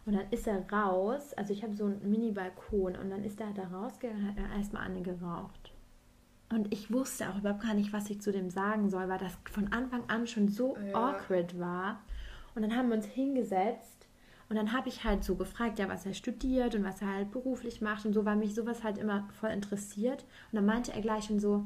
und 0.05 0.13
dann 0.15 0.29
ist 0.31 0.47
er 0.47 0.69
raus. 0.71 1.33
Also 1.35 1.53
ich 1.53 1.63
habe 1.63 1.75
so 1.75 1.85
einen 1.85 2.09
Mini-Balkon 2.09 2.95
und 2.97 3.09
dann 3.09 3.23
ist 3.23 3.39
er 3.39 3.53
da 3.53 3.63
rausgegangen 3.67 4.23
und 4.23 4.29
hat 4.29 4.37
er 4.37 4.57
erstmal 4.57 4.83
eine 4.83 5.01
geraucht. 5.01 5.71
Und 6.49 6.73
ich 6.73 6.91
wusste 6.91 7.29
auch 7.29 7.37
überhaupt 7.37 7.63
gar 7.63 7.73
nicht, 7.73 7.93
was 7.93 8.09
ich 8.09 8.21
zu 8.21 8.31
dem 8.31 8.49
sagen 8.49 8.89
soll, 8.89 9.07
weil 9.07 9.19
das 9.19 9.37
von 9.51 9.71
Anfang 9.71 10.03
an 10.09 10.27
schon 10.27 10.49
so 10.49 10.75
Ja. 10.91 11.11
awkward 11.11 11.57
war. 11.57 12.01
Und 12.55 12.63
dann 12.63 12.75
haben 12.75 12.89
wir 12.89 12.95
uns 12.97 13.05
hingesetzt 13.05 14.07
und 14.49 14.57
dann 14.57 14.73
habe 14.73 14.89
ich 14.89 15.05
halt 15.05 15.23
so 15.23 15.35
gefragt, 15.35 15.79
ja, 15.79 15.87
was 15.87 16.05
er 16.05 16.13
studiert 16.13 16.75
und 16.75 16.83
was 16.83 17.01
er 17.01 17.13
halt 17.13 17.31
beruflich 17.31 17.79
macht 17.79 18.05
und 18.05 18.11
so, 18.11 18.25
weil 18.25 18.35
mich 18.35 18.53
sowas 18.53 18.83
halt 18.83 18.97
immer 18.97 19.29
voll 19.39 19.51
interessiert. 19.51 20.23
Und 20.51 20.57
dann 20.57 20.65
meinte 20.65 20.91
er 20.91 20.99
gleich 20.99 21.23
schon 21.25 21.39
so, 21.39 21.65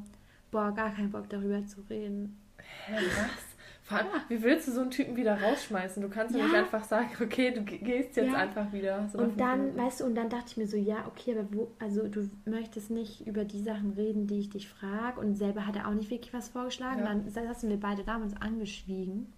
boah, 0.50 0.72
gar 0.72 0.90
keinen 0.94 1.10
Bock 1.10 1.28
darüber 1.28 1.64
zu 1.66 1.80
reden. 1.90 2.38
Hä, 2.58 2.94
was? 2.96 3.44
Vor 3.82 3.98
allem, 3.98 4.08
wie 4.28 4.42
willst 4.42 4.66
du 4.66 4.72
so 4.72 4.80
einen 4.80 4.90
Typen 4.90 5.14
wieder 5.14 5.40
rausschmeißen? 5.40 6.02
Du 6.02 6.08
kannst 6.08 6.34
ja, 6.34 6.40
Ja. 6.40 6.46
nicht 6.46 6.56
einfach 6.56 6.82
sagen, 6.82 7.08
okay, 7.22 7.52
du 7.52 7.62
ge- 7.62 7.78
gehst 7.78 8.16
jetzt 8.16 8.32
Ja. 8.32 8.38
einfach 8.38 8.72
wieder. 8.72 9.08
So 9.08 9.18
Und 9.18 9.38
dann, 9.38 9.60
Minuten. 9.66 9.78
weißt 9.78 10.00
du, 10.00 10.04
und 10.06 10.14
dann 10.16 10.28
dachte 10.28 10.46
ich 10.48 10.56
mir 10.56 10.66
so, 10.66 10.76
ja, 10.76 11.06
okay, 11.06 11.38
aber 11.38 11.46
wo, 11.54 11.70
also 11.78 12.08
du 12.08 12.28
möchtest 12.46 12.90
nicht 12.90 13.24
über 13.28 13.44
die 13.44 13.62
Sachen 13.62 13.92
reden, 13.92 14.26
die 14.26 14.40
ich 14.40 14.50
dich 14.50 14.68
frage. 14.68 15.20
Und 15.20 15.36
selber 15.36 15.66
hat 15.68 15.76
er 15.76 15.86
auch 15.86 15.94
nicht 15.94 16.10
wirklich 16.10 16.34
was 16.34 16.48
vorgeschlagen. 16.48 16.98
Ja. 17.00 17.04
Dann 17.06 17.28
saßen 17.30 17.70
wir 17.70 17.78
beide 17.78 18.02
da 18.02 18.16
und 18.16 18.22
uns 18.22 18.40
angeschwiegen. 18.40 19.32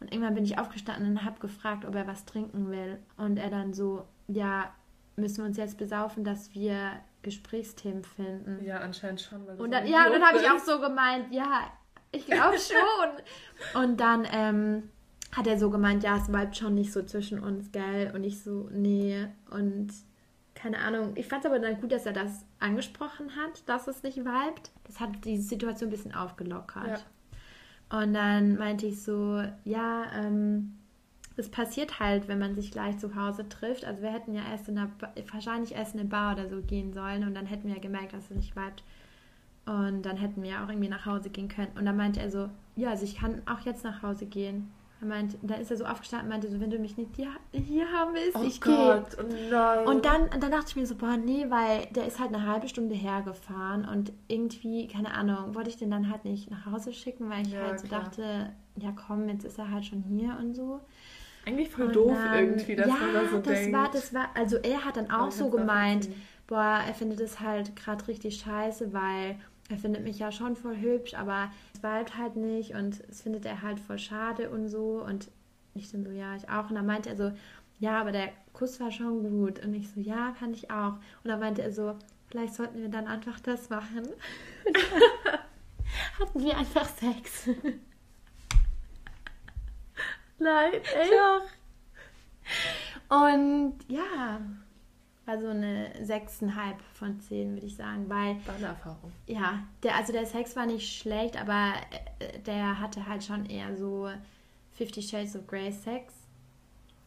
Und 0.00 0.10
irgendwann 0.12 0.34
bin 0.34 0.44
ich 0.44 0.58
aufgestanden 0.58 1.10
und 1.10 1.24
habe 1.24 1.38
gefragt, 1.38 1.84
ob 1.84 1.94
er 1.94 2.06
was 2.06 2.24
trinken 2.24 2.70
will. 2.70 2.98
Und 3.18 3.36
er 3.36 3.50
dann 3.50 3.74
so, 3.74 4.06
ja, 4.28 4.72
müssen 5.16 5.38
wir 5.38 5.44
uns 5.44 5.58
jetzt 5.58 5.76
besaufen, 5.76 6.24
dass 6.24 6.54
wir 6.54 6.92
Gesprächsthemen 7.22 8.04
finden. 8.04 8.64
Ja, 8.64 8.78
anscheinend 8.78 9.20
schon. 9.20 9.44
Und 9.46 9.70
dann, 9.70 9.86
ja, 9.86 10.06
und 10.06 10.12
dann 10.12 10.22
habe 10.22 10.38
ich 10.38 10.50
auch 10.50 10.58
so 10.58 10.80
gemeint, 10.80 11.32
ja, 11.32 11.70
ich 12.10 12.26
glaube 12.26 12.56
schon. 12.58 13.82
und 13.82 14.00
dann 14.00 14.26
ähm, 14.30 14.90
hat 15.34 15.46
er 15.46 15.58
so 15.58 15.70
gemeint, 15.70 16.02
ja, 16.02 16.16
es 16.16 16.28
bleibt 16.28 16.56
schon 16.56 16.74
nicht 16.74 16.92
so 16.92 17.02
zwischen 17.02 17.40
uns, 17.40 17.72
gell? 17.72 18.12
Und 18.14 18.24
ich 18.24 18.42
so, 18.42 18.68
nee. 18.72 19.26
Und 19.50 19.92
keine 20.54 20.78
Ahnung. 20.78 21.12
Ich 21.16 21.26
fand 21.26 21.44
es 21.44 21.50
aber 21.50 21.58
dann 21.58 21.80
gut, 21.80 21.90
dass 21.90 22.06
er 22.06 22.12
das 22.12 22.44
angesprochen 22.60 23.34
hat, 23.36 23.68
dass 23.68 23.88
es 23.88 24.02
nicht 24.02 24.18
vibet. 24.18 24.70
Das 24.84 25.00
hat 25.00 25.24
die 25.24 25.38
Situation 25.38 25.88
ein 25.88 25.92
bisschen 25.92 26.14
aufgelockert. 26.14 27.04
Und 27.90 28.14
dann 28.14 28.56
meinte 28.56 28.86
ich 28.86 29.02
so, 29.02 29.42
ja, 29.64 30.04
ähm, 30.14 30.78
es 31.36 31.48
passiert 31.48 31.98
halt, 32.00 32.28
wenn 32.28 32.38
man 32.38 32.54
sich 32.54 32.70
gleich 32.70 32.98
zu 32.98 33.14
Hause 33.14 33.48
trifft. 33.48 33.84
Also 33.84 34.02
wir 34.02 34.10
hätten 34.12 34.34
ja 34.34 34.42
erst 34.50 34.68
in 34.68 34.76
der 34.76 34.90
ba 34.98 35.12
wahrscheinlich 35.32 35.74
erst 35.74 35.94
in 35.94 36.00
eine 36.00 36.08
Bar 36.08 36.34
oder 36.34 36.48
so 36.48 36.60
gehen 36.62 36.92
sollen 36.92 37.24
und 37.26 37.34
dann 37.34 37.46
hätten 37.46 37.68
wir 37.68 37.74
ja 37.76 37.80
gemerkt, 37.80 38.12
dass 38.12 38.24
es 38.30 38.36
nicht 38.36 38.54
bleibt. 38.54 38.82
Und 39.64 40.02
dann 40.02 40.16
hätten 40.16 40.42
wir 40.42 40.62
auch 40.62 40.68
irgendwie 40.68 40.88
nach 40.88 41.06
Hause 41.06 41.30
gehen 41.30 41.48
können. 41.48 41.70
Und 41.78 41.84
dann 41.86 41.96
meinte 41.96 42.20
er 42.20 42.30
so, 42.30 42.48
ja, 42.74 42.90
also 42.90 43.04
ich 43.04 43.16
kann 43.16 43.42
auch 43.46 43.60
jetzt 43.60 43.84
nach 43.84 44.02
Hause 44.02 44.26
gehen. 44.26 44.70
Er 45.00 45.06
meinte, 45.06 45.36
dann 45.42 45.60
ist 45.60 45.70
er 45.70 45.76
so 45.76 45.84
aufgestanden 45.84 46.26
und 46.26 46.30
meinte 46.32 46.50
so, 46.50 46.60
wenn 46.60 46.70
du 46.70 46.78
mich 46.78 46.96
nicht 46.96 47.14
hier, 47.16 47.28
hier 47.52 47.86
haben 47.92 48.12
willst, 48.14 48.36
Oh 48.36 48.42
ich 48.44 48.60
gehe. 48.60 49.04
Oh. 49.18 49.90
Und 49.90 50.04
dann, 50.04 50.22
und 50.22 50.42
dann 50.42 50.50
dachte 50.50 50.66
ich 50.68 50.76
mir 50.76 50.86
so, 50.86 50.94
boah, 50.96 51.16
nee, 51.16 51.46
weil 51.48 51.86
der 51.92 52.06
ist 52.06 52.18
halt 52.20 52.34
eine 52.34 52.46
halbe 52.46 52.68
Stunde 52.68 52.94
hergefahren 52.94 53.84
und 53.84 54.12
irgendwie, 54.28 54.86
keine 54.88 55.12
Ahnung, 55.14 55.54
wollte 55.54 55.70
ich 55.70 55.76
den 55.76 55.90
dann 55.90 56.08
halt 56.10 56.24
nicht 56.24 56.50
nach 56.50 56.66
Hause 56.66 56.92
schicken, 56.92 57.30
weil 57.30 57.46
ich 57.46 57.52
Ja, 57.52 57.60
halt 57.62 57.80
so 57.80 57.86
klar. 57.88 58.02
dachte, 58.02 58.52
ja 58.76 58.92
komm, 58.92 59.28
jetzt 59.28 59.44
ist 59.44 59.58
er 59.58 59.70
halt 59.70 59.84
schon 59.84 60.02
hier 60.02 60.36
und 60.40 60.54
so. 60.54 60.80
Eigentlich 61.46 61.70
voll 61.70 61.86
Und 61.86 61.96
doof 61.96 62.16
dann- 62.16 62.34
irgendwie, 62.34 62.76
dass 62.76 62.86
ja, 62.86 62.94
man 62.94 63.12
da 63.14 63.28
so 63.28 63.38
das 63.38 63.58
denkt. 63.58 63.72
war, 63.76 63.90
das 63.90 64.14
war, 64.14 64.30
also 64.34 64.56
er 64.58 64.84
hat 64.84 64.96
dann 64.96 65.10
auch 65.10 65.28
ich 65.28 65.34
so 65.34 65.50
gemeint, 65.50 66.08
boah, 66.46 66.80
er 66.86 66.94
findet 66.94 67.20
es 67.20 67.40
halt 67.40 67.74
gerade 67.76 68.06
richtig 68.08 68.36
scheiße, 68.38 68.92
weil 68.92 69.36
er 69.68 69.78
findet 69.78 70.04
mich 70.04 70.18
ja 70.18 70.30
schon 70.30 70.54
voll 70.56 70.76
hübsch, 70.76 71.14
aber 71.14 71.50
es 71.74 71.80
bleibt 71.80 72.16
halt 72.16 72.36
nicht 72.36 72.74
und 72.74 73.00
es 73.08 73.22
findet 73.22 73.44
er 73.46 73.62
halt 73.62 73.80
voll 73.80 73.98
schade 73.98 74.50
und 74.50 74.68
so 74.68 75.02
und 75.04 75.30
ich 75.74 75.90
dann 75.90 76.04
so, 76.04 76.10
ja, 76.10 76.36
ich 76.36 76.48
auch. 76.50 76.68
Und 76.68 76.74
dann 76.76 76.84
meinte 76.86 77.08
er 77.08 77.16
so, 77.16 77.32
ja, 77.78 78.00
aber 78.00 78.12
der 78.12 78.28
Kuss 78.52 78.78
war 78.78 78.90
schon 78.90 79.22
gut. 79.22 79.64
Und 79.64 79.74
ich 79.74 79.88
so, 79.90 79.98
ja, 80.00 80.34
fand 80.38 80.54
ich 80.54 80.70
auch. 80.70 80.92
Und 81.24 81.30
dann 81.30 81.40
meinte 81.40 81.62
er 81.62 81.72
so, 81.72 81.96
vielleicht 82.28 82.54
sollten 82.54 82.80
wir 82.80 82.88
dann 82.90 83.06
einfach 83.08 83.40
das 83.40 83.70
machen. 83.70 84.02
Hatten 86.20 86.40
wir 86.44 86.56
einfach 86.56 86.86
Sex. 86.88 87.48
Nein, 90.42 90.72
ey. 90.74 91.10
Doch. 91.10 91.42
Und 93.08 93.74
ja, 93.88 94.40
war 95.26 95.40
so 95.40 95.48
eine 95.48 95.90
6,5 96.02 96.50
von 96.94 97.20
10, 97.20 97.54
würde 97.54 97.66
ich 97.66 97.76
sagen, 97.76 98.08
weil 98.08 98.36
War 98.46 98.54
eine 98.56 98.66
Erfahrung. 98.66 99.12
ja, 99.26 99.60
der, 99.82 99.96
also 99.96 100.12
der 100.12 100.26
Sex 100.26 100.56
war 100.56 100.66
nicht 100.66 100.98
schlecht, 101.00 101.40
aber 101.40 101.74
äh, 102.18 102.38
der 102.40 102.80
hatte 102.80 103.06
halt 103.06 103.22
schon 103.22 103.46
eher 103.46 103.76
so 103.76 104.10
Fifty 104.72 105.02
Shades 105.02 105.36
of 105.36 105.46
Grey 105.46 105.70
Sex. 105.70 106.14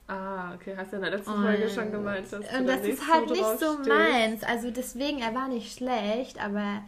Ah, 0.07 0.53
okay, 0.53 0.75
hast 0.77 0.91
du 0.91 0.97
in 0.97 1.01
der 1.01 1.11
letzten 1.11 1.31
Und, 1.31 1.41
Folge 1.43 1.67
schon 1.67 1.91
gemeint, 1.91 2.31
dass 2.31 2.47
du 2.47 2.57
und 2.59 2.67
da 2.67 2.75
das 2.75 2.83
nicht 2.83 2.93
ist 2.93 3.11
halt 3.11 3.27
so 3.27 3.33
nicht 3.33 3.59
so 3.59 3.73
stehst. 3.73 3.89
meins. 3.89 4.43
Also 4.43 4.69
deswegen, 4.71 5.19
er 5.19 5.33
war 5.33 5.47
nicht 5.47 5.75
schlecht, 5.75 6.39
aber 6.39 6.83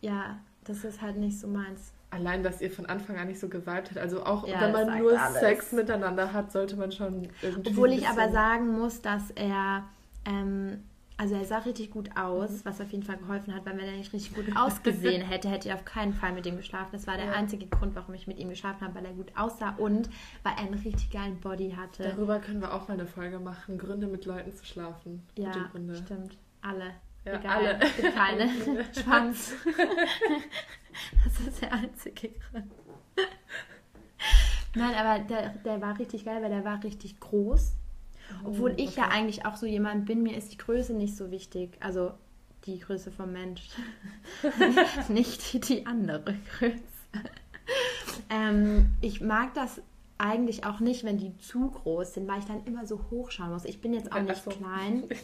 ja, 0.00 0.38
das 0.64 0.84
ist 0.84 1.02
halt 1.02 1.16
nicht 1.16 1.38
so 1.40 1.48
meins. 1.48 1.92
Allein, 2.10 2.42
dass 2.42 2.60
ihr 2.60 2.70
von 2.72 2.86
Anfang 2.86 3.16
an 3.18 3.28
nicht 3.28 3.38
so 3.38 3.48
geweibt 3.48 3.90
hat. 3.92 3.98
Also 3.98 4.24
auch 4.24 4.46
Ja, 4.46 4.60
wenn 4.60 4.72
man 4.72 4.98
nur 4.98 5.18
alles. 5.20 5.38
Sex 5.40 5.72
miteinander 5.72 6.32
hat, 6.32 6.50
sollte 6.50 6.76
man 6.76 6.90
schon 6.90 7.28
irgendwie. 7.40 7.70
Obwohl 7.70 7.92
ich 7.92 8.08
aber 8.08 8.30
sagen 8.32 8.76
muss, 8.78 9.00
dass 9.00 9.30
er, 9.30 9.84
ähm, 10.24 10.82
also 11.16 11.36
er 11.36 11.44
sah 11.44 11.58
richtig 11.58 11.90
gut 11.92 12.10
aus, 12.16 12.50
Mhm. 12.50 12.60
was 12.64 12.80
auf 12.80 12.90
jeden 12.90 13.04
Fall 13.04 13.16
geholfen 13.18 13.54
hat, 13.54 13.64
weil 13.64 13.76
wenn 13.78 13.84
er 13.86 13.92
nicht 13.96 14.12
richtig 14.12 14.34
gut 14.34 14.46
ausgesehen 14.56 15.22
hätte, 15.22 15.48
hätte 15.48 15.68
ich 15.68 15.74
auf 15.74 15.84
keinen 15.84 16.12
Fall 16.12 16.32
mit 16.32 16.46
ihm 16.46 16.56
geschlafen. 16.56 16.88
Das 16.92 17.06
war 17.06 17.16
der 17.16 17.26
Ja. 17.26 17.32
einzige 17.32 17.66
Grund, 17.66 17.94
warum 17.94 18.12
ich 18.14 18.26
mit 18.26 18.38
ihm 18.38 18.48
geschlafen 18.48 18.80
habe, 18.80 18.94
weil 18.96 19.04
er 19.04 19.12
gut 19.12 19.30
aussah 19.36 19.74
und 19.78 20.08
weil 20.42 20.52
er 20.54 20.58
einen 20.64 20.74
richtig 20.74 21.10
geilen 21.10 21.38
Body 21.38 21.72
hatte. 21.78 22.02
Darüber 22.02 22.40
können 22.40 22.60
wir 22.60 22.74
auch 22.74 22.88
mal 22.88 22.94
eine 22.94 23.06
Folge 23.06 23.38
machen. 23.38 23.78
Gründe 23.78 24.08
mit 24.08 24.24
Leuten 24.24 24.52
zu 24.52 24.64
schlafen. 24.64 25.22
Ja, 25.36 25.52
Gründe. 25.70 25.94
stimmt. 25.94 26.36
Alle. 26.62 26.86
Ja, 27.24 27.34
Egal. 27.38 27.66
alle. 27.66 27.78
Es 27.84 27.96
gibt 27.96 28.14
keine. 28.14 28.48
Schwanz. 28.94 29.52
das 31.24 31.40
ist 31.46 31.62
der 31.62 31.72
einzige 31.72 32.30
Grund. 32.30 32.70
Nein, 34.74 34.94
aber 34.94 35.18
der, 35.24 35.50
der 35.64 35.80
war 35.80 35.98
richtig 35.98 36.24
geil, 36.24 36.42
weil 36.42 36.50
der 36.50 36.64
war 36.64 36.82
richtig 36.82 37.18
groß. 37.20 37.74
Obwohl 38.44 38.74
ich 38.76 38.94
ja 38.96 39.04
Oh, 39.04 39.06
okay. 39.06 39.16
eigentlich 39.18 39.44
auch 39.44 39.56
so 39.56 39.66
jemand 39.66 40.06
bin, 40.06 40.22
mir 40.22 40.36
ist 40.36 40.52
die 40.52 40.56
Größe 40.58 40.94
nicht 40.94 41.16
so 41.16 41.30
wichtig. 41.32 41.76
Also 41.80 42.12
die 42.64 42.78
Größe 42.78 43.10
vom 43.10 43.32
Mensch. 43.32 43.68
nicht 45.08 45.68
die 45.68 45.84
andere 45.86 46.36
Größe. 46.58 46.74
ähm, 48.30 48.94
ich 49.00 49.20
mag 49.20 49.52
das 49.54 49.82
eigentlich 50.18 50.64
auch 50.64 50.80
nicht, 50.80 51.02
wenn 51.04 51.18
die 51.18 51.36
zu 51.38 51.70
groß 51.70 52.14
sind, 52.14 52.28
weil 52.28 52.38
ich 52.38 52.44
dann 52.44 52.64
immer 52.66 52.86
so 52.86 53.00
hochschauen 53.10 53.50
muss. 53.50 53.64
Ich 53.64 53.80
bin 53.80 53.92
jetzt 53.94 54.12
auch 54.12 54.16
Ach 54.18 54.22
nicht 54.22 54.44
so. 54.44 54.50
klein. 54.50 55.04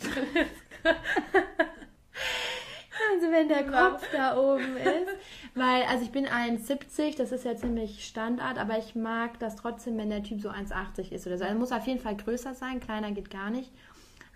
Also 3.26 3.32
wenn 3.32 3.48
der 3.48 3.64
Kopf 3.64 4.04
da 4.12 4.36
oben 4.36 4.76
ist. 4.76 5.16
Weil, 5.54 5.82
also 5.84 6.04
ich 6.04 6.12
bin 6.12 6.26
1,70, 6.26 7.16
das 7.16 7.32
ist 7.32 7.44
ja 7.44 7.56
ziemlich 7.56 8.06
Standard, 8.06 8.58
aber 8.58 8.78
ich 8.78 8.94
mag 8.94 9.38
das 9.38 9.56
trotzdem, 9.56 9.98
wenn 9.98 10.10
der 10.10 10.22
Typ 10.22 10.40
so 10.40 10.50
1,80 10.50 11.12
ist 11.12 11.26
oder 11.26 11.38
so. 11.38 11.44
Er 11.44 11.54
muss 11.54 11.72
auf 11.72 11.86
jeden 11.86 12.00
Fall 12.00 12.16
größer 12.16 12.54
sein, 12.54 12.80
kleiner 12.80 13.12
geht 13.12 13.30
gar 13.30 13.50
nicht. 13.50 13.72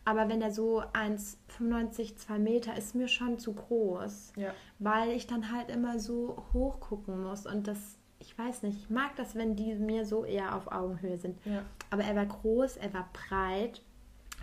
Aber 0.05 0.28
wenn 0.28 0.41
der 0.41 0.51
so 0.51 0.82
1,95, 0.95 2.16
2 2.16 2.38
Meter 2.38 2.76
ist 2.76 2.95
mir 2.95 3.07
schon 3.07 3.38
zu 3.38 3.53
groß. 3.53 4.32
Ja. 4.36 4.55
Weil 4.78 5.11
ich 5.11 5.26
dann 5.26 5.53
halt 5.53 5.70
immer 5.70 5.99
so 5.99 6.43
hoch 6.53 6.80
gucken 6.80 7.22
muss 7.22 7.47
und 7.47 7.68
das, 7.68 7.99
ich 8.18 8.36
weiß 8.36 8.62
nicht, 8.62 8.78
ich 8.78 8.91
mag 8.91 9.14
das, 9.16 9.34
wenn 9.34 9.57
die 9.57 9.74
mir 9.74 10.07
so 10.07 10.24
eher 10.24 10.57
auf 10.57 10.72
Augenhöhe 10.72 11.18
sind. 11.18 11.38
Ja. 11.45 11.62
Aber 11.91 12.03
er 12.03 12.16
war 12.16 12.26
groß, 12.26 12.78
er 12.78 12.95
war 12.95 13.09
breit, 13.12 13.82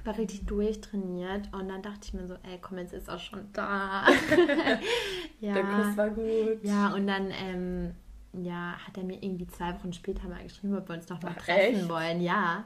war 0.05 0.17
richtig 0.17 0.45
durchtrainiert 0.45 1.53
und 1.53 1.67
dann 1.69 1.81
dachte 1.81 1.99
ich 2.03 2.13
mir 2.13 2.27
so, 2.27 2.35
ey, 2.35 2.57
komm, 2.61 2.77
jetzt 2.77 2.93
ist 2.93 3.07
er 3.07 3.19
schon 3.19 3.47
da. 3.53 4.05
ja. 5.39 5.53
Der 5.53 5.63
Kuss 5.63 5.97
war 5.97 6.09
gut. 6.09 6.63
ja, 6.63 6.93
und 6.93 7.07
dann 7.07 7.31
ähm, 7.31 7.93
ja, 8.33 8.73
hat 8.85 8.97
er 8.97 9.03
mir 9.03 9.21
irgendwie 9.23 9.47
zwei 9.47 9.73
Wochen 9.75 9.93
später 9.93 10.27
mal 10.27 10.43
geschrieben, 10.43 10.77
ob 10.77 10.87
wir 10.89 10.95
uns 10.95 11.09
noch 11.09 11.21
mal 11.21 11.33
Ach, 11.37 11.41
treffen 11.43 11.75
echt? 11.79 11.89
wollen. 11.89 12.21
Ja, 12.21 12.65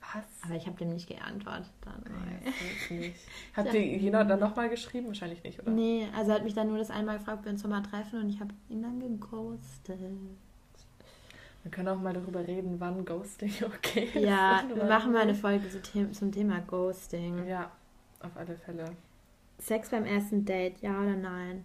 Was? 0.00 0.24
aber 0.44 0.54
ich 0.56 0.66
habe 0.66 0.76
dem 0.78 0.90
nicht 0.90 1.08
geantwortet. 1.08 1.70
Dann. 1.82 2.02
Nee. 2.90 3.14
Hat 3.54 3.66
Ja. 3.66 3.72
dir 3.72 3.86
Jena 3.98 4.24
dann 4.24 4.40
nochmal 4.40 4.68
geschrieben? 4.68 5.08
Wahrscheinlich 5.08 5.42
nicht, 5.44 5.60
oder? 5.60 5.70
Nee, 5.70 6.08
also 6.16 6.30
er 6.30 6.36
hat 6.36 6.44
mich 6.44 6.54
dann 6.54 6.68
nur 6.68 6.78
das 6.78 6.90
einmal 6.90 7.18
gefragt, 7.18 7.40
ob 7.40 7.44
wir 7.44 7.52
uns 7.52 7.62
noch 7.62 7.70
mal 7.70 7.82
treffen 7.82 8.20
und 8.20 8.28
ich 8.28 8.40
habe 8.40 8.52
ihn 8.68 8.82
dann 8.82 8.98
geghostet. 9.00 10.00
Wir 11.62 11.70
können 11.70 11.88
auch 11.88 12.00
mal 12.00 12.12
darüber 12.12 12.46
reden, 12.46 12.80
wann 12.80 13.04
Ghosting 13.04 13.52
okay 13.66 14.10
ist. 14.14 14.24
Ja, 14.24 14.64
wir 14.74 14.84
machen 14.84 15.12
mal 15.12 15.22
eine. 15.22 15.34
Folge 15.34 15.68
zum 16.12 16.32
Thema 16.32 16.60
Ghosting. 16.60 17.46
Ja, 17.46 17.70
auf 18.20 18.36
alle 18.36 18.56
Fälle. 18.56 18.84
Sex 19.58 19.90
beim 19.90 20.04
ersten 20.04 20.44
Date, 20.44 20.80
ja 20.80 21.00
oder 21.00 21.16
nein? 21.16 21.64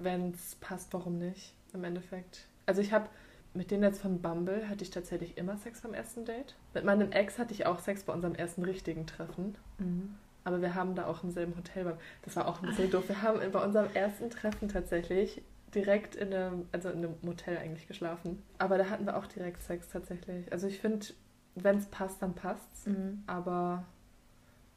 Wenn 0.00 0.30
es 0.30 0.54
passt, 0.56 0.92
warum 0.92 1.18
nicht? 1.18 1.54
Im 1.72 1.82
Endeffekt. 1.84 2.46
Also 2.66 2.80
ich 2.80 2.92
habe 2.92 3.08
mit 3.54 3.70
denen 3.70 3.82
jetzt 3.82 4.00
von 4.00 4.20
Bumble 4.20 4.68
hatte 4.68 4.84
ich 4.84 4.90
tatsächlich 4.90 5.36
immer 5.36 5.56
Sex 5.56 5.80
beim 5.80 5.94
ersten 5.94 6.24
Date. 6.24 6.54
Mit 6.74 6.84
meinem 6.84 7.10
Ex 7.10 7.38
hatte 7.38 7.52
ich 7.52 7.66
auch 7.66 7.78
Sex 7.80 8.04
bei 8.04 8.12
unserem 8.12 8.34
ersten 8.34 8.64
richtigen 8.64 9.06
Treffen. 9.06 9.56
Mhm. 9.78 10.14
Aber 10.44 10.60
wir 10.62 10.74
haben 10.74 10.94
da 10.94 11.06
auch 11.06 11.24
im 11.24 11.30
selben 11.30 11.56
Hotel. 11.56 11.96
Das 12.22 12.36
war 12.36 12.46
auch 12.46 12.62
ein 12.62 12.68
bisschen 12.68 12.90
doof. 12.90 13.08
Wir 13.08 13.22
haben 13.22 13.40
bei 13.50 13.64
unserem 13.64 13.88
ersten 13.94 14.30
Treffen 14.30 14.68
tatsächlich 14.68 15.42
direkt 15.74 16.14
in 16.16 16.32
einem, 16.32 16.66
also 16.72 16.88
in 16.90 16.98
einem 16.98 17.14
Motel 17.22 17.56
eigentlich 17.58 17.86
geschlafen. 17.88 18.42
Aber 18.58 18.78
da 18.78 18.88
hatten 18.90 19.06
wir 19.06 19.16
auch 19.16 19.26
direkt 19.26 19.62
Sex 19.62 19.88
tatsächlich. 19.88 20.50
Also 20.52 20.66
ich 20.66 20.78
finde, 20.80 21.06
wenn 21.54 21.76
es 21.78 21.86
passt, 21.86 22.22
dann 22.22 22.34
passt's. 22.34 22.86
Mhm. 22.86 23.22
Aber 23.26 23.84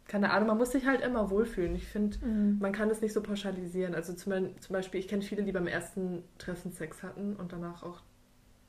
keine 0.08 0.32
Ahnung, 0.32 0.50
man 0.50 0.58
muss 0.58 0.72
sich 0.72 0.86
halt 0.86 1.02
immer 1.02 1.30
wohlfühlen. 1.30 1.76
Ich 1.76 1.88
finde, 1.88 2.18
Mhm. 2.26 2.58
man 2.60 2.72
kann 2.74 2.90
es 2.90 3.02
nicht 3.02 3.14
so 3.14 3.22
pauschalisieren. 3.22 3.96
Also 3.96 4.14
zum, 4.14 4.34
zum 4.60 4.74
Beispiel, 4.74 5.00
ich 5.00 5.08
kenne 5.08 5.22
viele, 5.22 5.44
die 5.44 5.52
beim 5.52 5.68
ersten 5.68 6.24
Treffen 6.38 6.72
Sex 6.74 7.02
hatten 7.04 7.36
und 7.36 7.54
danach 7.54 7.84
auch 7.84 8.02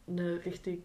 eine 0.07 0.45
richtig, 0.45 0.85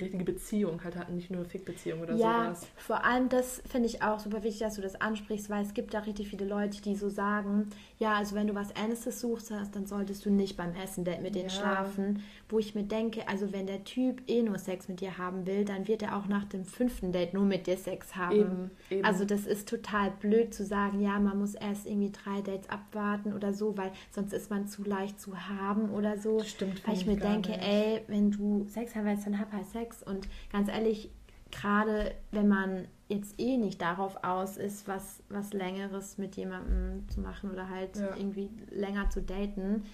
richtige 0.00 0.24
Beziehung 0.24 0.82
halt 0.84 0.96
hatten, 0.96 1.16
nicht 1.16 1.30
nur 1.30 1.40
eine 1.40 1.48
Fick-Beziehung 1.48 2.00
oder 2.00 2.14
Ja, 2.16 2.44
sowas. 2.54 2.66
vor 2.76 3.04
allem 3.04 3.28
das 3.28 3.62
finde 3.66 3.88
ich 3.88 4.02
auch 4.02 4.18
super 4.18 4.42
wichtig, 4.42 4.60
dass 4.60 4.74
du 4.76 4.82
das 4.82 5.00
ansprichst, 5.00 5.50
weil 5.50 5.62
es 5.64 5.74
gibt 5.74 5.94
da 5.94 6.00
richtig 6.00 6.28
viele 6.28 6.44
Leute, 6.46 6.80
die 6.82 6.96
so 6.96 7.08
sagen, 7.08 7.68
ja, 7.98 8.14
also 8.14 8.34
wenn 8.34 8.46
du 8.46 8.54
was 8.54 8.70
Ernstes 8.72 9.20
suchst, 9.20 9.50
dann 9.72 9.86
solltest 9.86 10.24
du 10.26 10.30
nicht 10.30 10.56
beim 10.56 10.74
Essen 10.74 11.04
Date 11.04 11.22
mit 11.22 11.34
denen 11.34 11.48
Ja. 11.48 11.54
schlafen. 11.54 12.22
Wo 12.48 12.58
ich 12.58 12.74
mir 12.74 12.82
denke, 12.84 13.26
also 13.28 13.52
wenn 13.52 13.66
der 13.66 13.84
Typ 13.84 14.22
eh 14.28 14.42
nur 14.42 14.58
Sex 14.58 14.88
mit 14.88 15.00
dir 15.00 15.18
haben 15.18 15.46
will, 15.46 15.64
dann 15.64 15.88
wird 15.88 16.02
er 16.02 16.16
auch 16.16 16.26
nach 16.26 16.44
dem 16.44 16.64
fünften 16.64 17.12
Date 17.12 17.34
nur 17.34 17.44
mit 17.44 17.66
dir 17.66 17.76
Sex 17.76 18.14
haben. 18.16 18.34
Eben, 18.36 18.70
eben. 18.90 19.04
Also 19.04 19.24
das 19.24 19.46
ist 19.46 19.68
total 19.68 20.10
blöd 20.20 20.52
zu 20.54 20.64
sagen, 20.64 21.00
ja, 21.00 21.18
man 21.18 21.38
muss 21.38 21.54
erst 21.54 21.86
irgendwie 21.86 22.12
drei 22.12 22.40
Dates 22.42 22.68
abwarten 22.68 23.32
oder 23.32 23.52
so, 23.52 23.76
weil 23.76 23.92
sonst 24.10 24.32
ist 24.32 24.50
man 24.50 24.66
zu 24.68 24.84
leicht 24.84 25.20
zu 25.20 25.48
haben 25.48 25.90
oder 25.90 26.18
so. 26.18 26.38
Das 26.38 26.50
stimmt, 26.50 26.86
Weil 26.86 26.94
ich 26.94 27.06
mir 27.06 27.16
denke, 27.16 27.50
nicht. 27.52 27.62
ey, 27.62 28.02
wenn 28.08 28.30
du 28.30 28.66
Sex 28.68 28.94
haben 28.94 29.06
willst, 29.06 29.26
dann 29.26 29.38
hab 29.38 29.52
halt 29.52 29.66
Sex. 29.66 29.83
Und 30.02 30.28
ganz 30.52 30.68
ehrlich, 30.68 31.10
gerade 31.50 32.14
wenn 32.30 32.48
man 32.48 32.86
jetzt 33.08 33.38
eh 33.38 33.56
nicht 33.58 33.80
darauf 33.80 34.16
aus 34.24 34.56
ist, 34.56 34.88
was, 34.88 35.22
was 35.28 35.52
Längeres 35.52 36.16
mit 36.18 36.36
jemandem 36.36 37.06
zu 37.08 37.20
machen 37.20 37.50
oder 37.50 37.68
halt 37.68 37.96
Ja. 37.96 38.16
irgendwie 38.16 38.50
länger 38.70 39.10
zu 39.10 39.20
daten, 39.22 39.84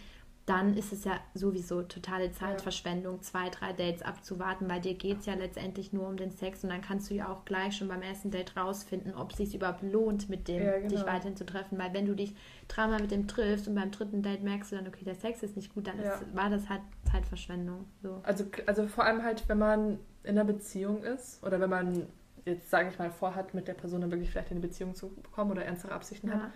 dann 0.51 0.77
ist 0.77 0.93
es 0.93 1.05
ja 1.05 1.19
sowieso 1.35 1.83
totale 1.83 2.33
Zeitverschwendung, 2.33 3.23
zwei, 3.23 3.49
drei 3.51 3.73
Dates 3.73 4.03
abzuwarten, 4.03 4.69
weil 4.69 4.81
dir 4.81 4.95
geht 4.95 5.21
es 5.21 5.27
ja 5.27 5.35
letztendlich 5.35 5.93
nur 5.93 6.09
um 6.09 6.17
den 6.17 6.31
Sex 6.31 6.65
und 6.65 6.71
dann 6.71 6.81
kannst 6.83 7.09
du 7.11 7.15
ja 7.15 7.29
auch 7.33 7.45
gleich 7.45 7.77
schon 7.77 7.89
beim 7.89 8.03
ersten 8.03 8.31
Date 8.31 8.57
rausfinden, 8.57 9.15
ob 9.15 9.31
es 9.31 9.37
sich 9.39 9.55
überhaupt 9.55 9.83
lohnt, 9.83 10.29
mit 10.29 10.49
dem 10.49 10.63
Ja, 10.63 10.77
genau. 10.79 10.89
dich 10.89 11.07
weiterhin 11.07 11.37
zu 11.37 11.47
treffen. 11.47 11.79
Weil 11.79 11.95
wenn 11.95 12.07
du 12.07 12.15
dich 12.15 12.35
dreimal 12.69 13.01
mit 13.01 13.11
dem 13.11 13.29
triffst 13.29 13.69
und 13.69 13.75
beim 13.77 13.91
dritten 13.91 14.23
Date 14.23 14.43
merkst 14.43 14.73
du 14.73 14.77
dann, 14.77 14.89
okay, 14.89 15.05
der 15.05 15.15
Sex 15.15 15.43
ist 15.43 15.57
nicht 15.57 15.73
gut, 15.75 15.87
dann 15.87 16.01
Ja. 16.01 16.15
ist, 16.15 16.35
war 16.35 16.51
das 16.51 16.69
halt 16.69 16.83
Zeitverschwendung. 17.11 17.87
So. 18.03 18.21
Also, 18.25 18.45
also 18.67 18.87
vor 18.89 19.05
allem 19.05 19.23
halt, 19.23 19.49
wenn 19.49 19.59
man 19.59 19.99
in 20.25 20.31
einer 20.31 20.45
Beziehung 20.45 21.03
ist 21.03 21.43
oder 21.45 21.61
wenn 21.61 21.71
man 21.71 22.07
jetzt, 22.45 22.71
sage 22.71 22.89
ich 22.91 22.99
mal, 22.99 23.11
vorhat, 23.11 23.55
mit 23.55 23.69
der 23.69 23.75
Person 23.75 24.01
dann 24.01 24.11
wirklich 24.11 24.31
vielleicht 24.31 24.51
in 24.51 24.57
eine 24.59 24.67
Beziehung 24.67 24.95
zu 24.95 25.11
bekommen 25.15 25.51
oder 25.53 25.65
ernstere 25.65 25.93
Absichten 25.93 26.31
hat, 26.33 26.41
Ja, 26.41 26.51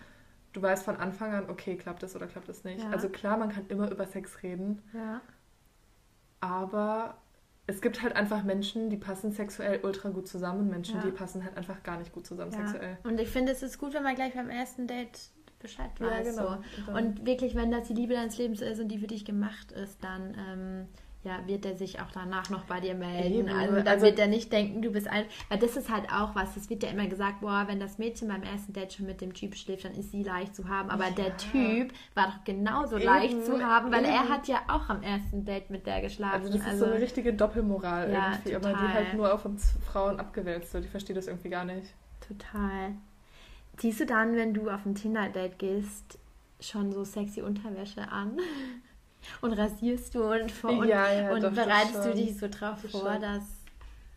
du 0.55 0.63
weißt 0.63 0.85
von 0.85 0.97
Anfang 0.97 1.35
an, 1.35 1.51
okay, 1.51 1.77
klappt 1.77 2.03
das 2.03 2.17
oder 2.17 2.27
klappt 2.27 2.49
das 2.49 2.65
nicht. 2.65 2.83
Ja. 2.83 2.91
Also 2.91 3.11
klar, 3.11 3.37
man 3.37 3.51
kann 3.51 3.67
immer 3.69 3.91
über 3.91 4.07
Sex 4.07 4.43
reden, 4.43 4.81
ja. 4.95 5.21
aber 6.41 7.19
es 7.67 7.81
gibt 7.81 8.03
halt 8.03 8.15
einfach 8.15 8.43
Menschen, 8.45 8.91
die 8.91 8.97
passen 8.97 9.33
sexuell 9.33 9.81
ultra 9.83 10.11
gut 10.11 10.29
zusammen 10.29 10.61
und 10.61 10.71
Menschen, 10.71 10.97
Ja. 10.97 11.03
die 11.03 11.11
passen 11.11 11.45
halt 11.45 11.57
einfach 11.57 11.83
gar 11.83 11.99
nicht 11.99 12.13
gut 12.13 12.27
zusammen 12.27 12.53
ja. 12.53 12.59
sexuell. 12.59 12.99
Und 13.05 13.21
ich 13.21 13.29
finde, 13.29 13.53
es 13.53 13.63
ist 13.63 13.79
gut, 13.79 13.95
wenn 13.95 14.03
man 14.03 14.15
gleich 14.15 14.35
beim 14.35 14.51
ersten 14.51 14.87
Date 14.87 15.31
Bescheid 15.61 15.91
Ja, 15.99 16.07
weiß. 16.11 16.37
genau. 16.37 16.59
So. 16.87 16.93
Und 16.93 17.25
wirklich, 17.25 17.55
wenn 17.55 17.71
das 17.71 17.89
die 17.89 17.95
Liebe 17.95 18.13
deines 18.13 18.37
Lebens 18.37 18.61
ist 18.61 18.81
und 18.81 18.89
die 18.89 18.99
für 18.99 19.07
dich 19.07 19.25
gemacht 19.25 19.73
ist, 19.73 20.05
dann 20.05 20.37
ähm, 20.39 20.89
ja, 21.25 21.47
wird 21.47 21.65
er 21.67 21.77
sich 21.77 22.01
auch 22.01 22.11
danach 22.13 22.51
noch 22.51 22.65
bei 22.65 22.81
dir 22.81 22.95
melden. 22.95 23.35
Eben, 23.35 23.49
Also 23.49 23.77
dann 23.77 23.89
also- 23.89 24.07
wird 24.07 24.19
er 24.19 24.27
nicht 24.27 24.53
denken, 24.53 24.83
du 24.83 24.91
bist 24.93 25.09
ein. 25.09 25.25
Weil 25.49 25.59
das 25.59 25.77
ist 25.77 25.91
halt 25.91 26.05
auch 26.13 26.35
was, 26.35 26.57
es 26.57 26.69
wird 26.71 26.83
ja 26.83 26.91
immer 26.91 27.07
gesagt, 27.07 27.41
boah, 27.41 27.65
wenn 27.67 27.81
das 27.81 27.99
Mädchen 27.99 28.29
beim 28.29 28.43
ersten 28.43 28.73
Date 28.75 28.93
schon 28.93 29.07
mit 29.07 29.21
dem 29.21 29.33
Typ 29.35 29.57
schläft, 29.57 29.85
dann 29.87 29.93
ist 29.95 30.11
sie 30.13 30.23
leicht 30.23 30.55
zu 30.55 30.69
haben. 30.69 30.91
Aber 30.91 31.07
Ja. 31.09 31.11
der 31.13 31.37
Typ 31.37 31.93
war 32.15 32.27
doch 32.27 32.45
genauso 32.45 32.97
Eben, 32.97 33.07
leicht 33.07 33.45
zu 33.47 33.61
haben, 33.65 33.91
weil 33.91 34.05
er 34.05 34.21
eben. 34.21 34.29
hat 34.29 34.47
ja 34.49 34.61
auch 34.69 34.89
am 34.91 35.03
ersten 35.03 35.45
Date 35.45 35.71
mit 35.71 35.87
der 35.87 36.01
geschlafen. 36.03 36.43
Also 36.45 36.59
das 36.59 36.67
ist 36.67 36.79
so 36.79 36.85
eine 36.85 37.01
richtige 37.01 37.33
Doppelmoral 37.33 38.13
Ja, 38.13 38.33
irgendwie, 38.33 38.55
aber 38.57 38.69
die 38.69 38.75
total. 38.75 38.95
halt 38.95 39.15
nur 39.15 39.33
auf 39.35 39.45
uns 39.45 39.73
Frauen 39.91 40.21
abgewälzt 40.21 40.75
wird. 40.75 40.85
Ich 40.85 40.91
verstehe 40.91 41.17
das 41.17 41.27
irgendwie 41.27 41.49
gar 41.49 41.65
nicht. 41.65 41.95
Total. 42.29 42.93
Ziehst 43.77 43.99
du 44.01 44.07
dann, 44.07 44.37
wenn 44.37 44.55
du 44.55 44.71
auf 44.71 44.87
ein 44.87 44.95
Tinder-Date 44.95 45.59
gehst, 45.59 46.19
schon 46.61 46.93
so 46.93 47.03
sexy 47.05 47.43
Unterwäsche 47.43 48.09
an? 48.11 48.39
Und 49.41 49.53
rasierst 49.55 50.15
du 50.15 50.25
und, 50.25 50.51
vor, 50.51 50.71
und, 50.71 50.89
Ja, 50.89 51.13
ja, 51.13 51.31
und 51.33 51.43
das 51.43 51.55
bereitest 51.55 52.05
du 52.05 52.15
dich 52.15 52.37
so 52.39 52.49
drauf 52.49 52.79
Das 52.83 52.91
vor, 52.91 53.13
schon. 53.13 53.21
dass. 53.23 53.43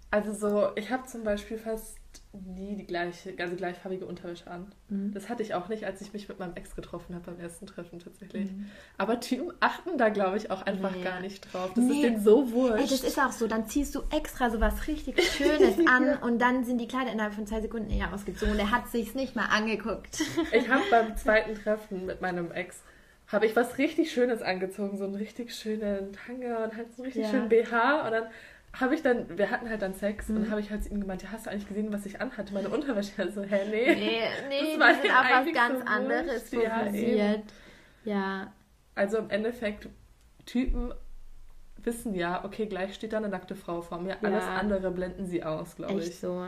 Also 0.10 0.34
so, 0.34 0.70
ich 0.76 0.90
habe 0.90 1.06
zum 1.06 1.24
Beispiel 1.24 1.58
fast 1.58 1.98
nie 2.46 2.76
die 2.76 2.86
gleiche, 2.86 3.34
also 3.40 3.56
gleichfarbige 3.56 4.06
Unterwäsche 4.06 4.50
an. 4.50 4.72
Mhm. 4.90 5.14
Das 5.14 5.28
hatte 5.28 5.44
ich 5.44 5.54
auch 5.54 5.68
nicht, 5.70 5.86
als 5.86 6.02
ich 6.02 6.14
mich 6.14 6.30
mit 6.30 6.40
meinem 6.40 6.56
Ex 6.56 6.76
getroffen 6.76 7.14
habe 7.16 7.32
beim 7.32 7.40
ersten 7.42 7.66
Treffen 7.68 8.00
tatsächlich. 8.00 8.52
Mhm. 8.52 8.68
Aber 8.98 9.20
Typen 9.20 9.52
achten 9.60 9.98
da, 9.98 10.10
glaube 10.10 10.38
ich, 10.38 10.50
auch 10.50 10.62
einfach 10.62 10.92
Nee. 10.92 11.04
gar 11.04 11.20
nicht 11.20 11.52
drauf. 11.52 11.72
Das 11.76 11.84
Nee. 11.84 11.96
ist 11.96 12.04
denen 12.04 12.24
so 12.24 12.52
wurscht. 12.52 12.76
Ey, 12.80 12.88
das 12.90 13.04
ist 13.04 13.20
auch 13.20 13.32
so, 13.32 13.48
dann 13.48 13.68
ziehst 13.68 13.96
du 13.96 14.02
extra 14.16 14.50
so 14.50 14.62
was 14.62 14.88
richtig 14.88 15.22
Schönes 15.32 15.76
an 15.88 16.18
und 16.22 16.40
dann 16.40 16.64
sind 16.64 16.78
die 16.80 16.88
Kleider 16.88 17.12
innerhalb 17.12 17.34
von 17.34 17.46
zwei 17.46 17.60
Sekunden 17.62 17.90
eher 17.90 18.14
ausgezogen. 18.14 18.54
und 18.54 18.60
Er 18.60 18.72
hat 18.72 18.88
sich's 18.90 19.14
nicht 19.14 19.36
mal 19.36 19.46
angeguckt. 19.48 20.22
Ich 20.54 20.70
habe 20.70 20.84
beim 20.92 21.18
zweiten 21.18 21.54
Treffen 21.56 22.06
mit 22.06 22.22
meinem 22.22 22.52
Ex, 22.52 22.82
habe 23.28 23.46
ich 23.46 23.56
was 23.56 23.78
richtig 23.78 24.12
Schönes 24.12 24.42
angezogen, 24.42 24.98
so 24.98 25.04
einen 25.06 25.16
richtig 25.16 25.54
schönen 25.54 26.14
Tanga 26.14 26.64
und 26.66 26.76
halt 26.76 26.92
so 26.96 27.02
einen 27.04 27.06
richtig 27.12 27.26
Ja. 27.26 27.32
schönen 27.32 27.50
BH 27.50 28.06
und 28.06 28.12
dann 28.12 28.28
habe 28.74 28.94
ich 28.96 29.02
dann, 29.02 29.38
wir 29.38 29.50
hatten 29.50 29.70
halt 29.70 29.82
dann 29.82 29.94
Sex 29.96 30.30
und 30.30 30.36
Mhm. 30.36 30.42
dann 30.44 30.52
habe 30.52 30.62
ich 30.62 30.70
halt 30.72 30.84
zu 30.84 30.90
ihm 30.92 31.02
gemeint, 31.02 31.24
ja, 31.24 31.32
hast 31.32 31.46
du 31.46 31.50
eigentlich 31.50 31.68
gesehen, 31.68 31.92
was 31.92 32.06
ich 32.06 32.22
anhatte, 32.22 32.54
meine 32.54 32.70
Unterwäsche? 32.70 33.14
Also, 33.22 33.44
hä, 33.44 33.66
nee. 33.70 33.96
Nee, 33.96 34.22
nee, 34.48 34.78
Das 34.78 34.80
war 34.80 34.94
sind 34.94 35.06
ihm 35.06 35.12
auf 35.12 35.30
was 35.30 35.54
ganz 35.54 35.80
so 35.80 35.86
anderes 35.86 36.54
wurscht. 36.54 36.54
Ja, 36.54 36.86
fokussiert. 36.86 37.44
Ja, 38.04 38.54
Also 38.96 39.18
im 39.18 39.30
Endeffekt, 39.30 39.90
Typen 40.46 40.94
wissen 41.84 42.14
ja, 42.16 42.44
okay, 42.46 42.66
gleich 42.68 42.94
steht 42.96 43.14
da 43.14 43.18
eine 43.18 43.30
nackte 43.30 43.56
Frau 43.56 43.82
vor 43.82 44.00
mir, 44.00 44.18
alles 44.24 44.44
Ja. 44.46 44.56
andere 44.56 44.92
blenden 44.92 45.26
sie 45.26 45.44
aus, 45.44 45.76
glaube 45.76 46.02
ich. 46.04 46.20
so. 46.20 46.48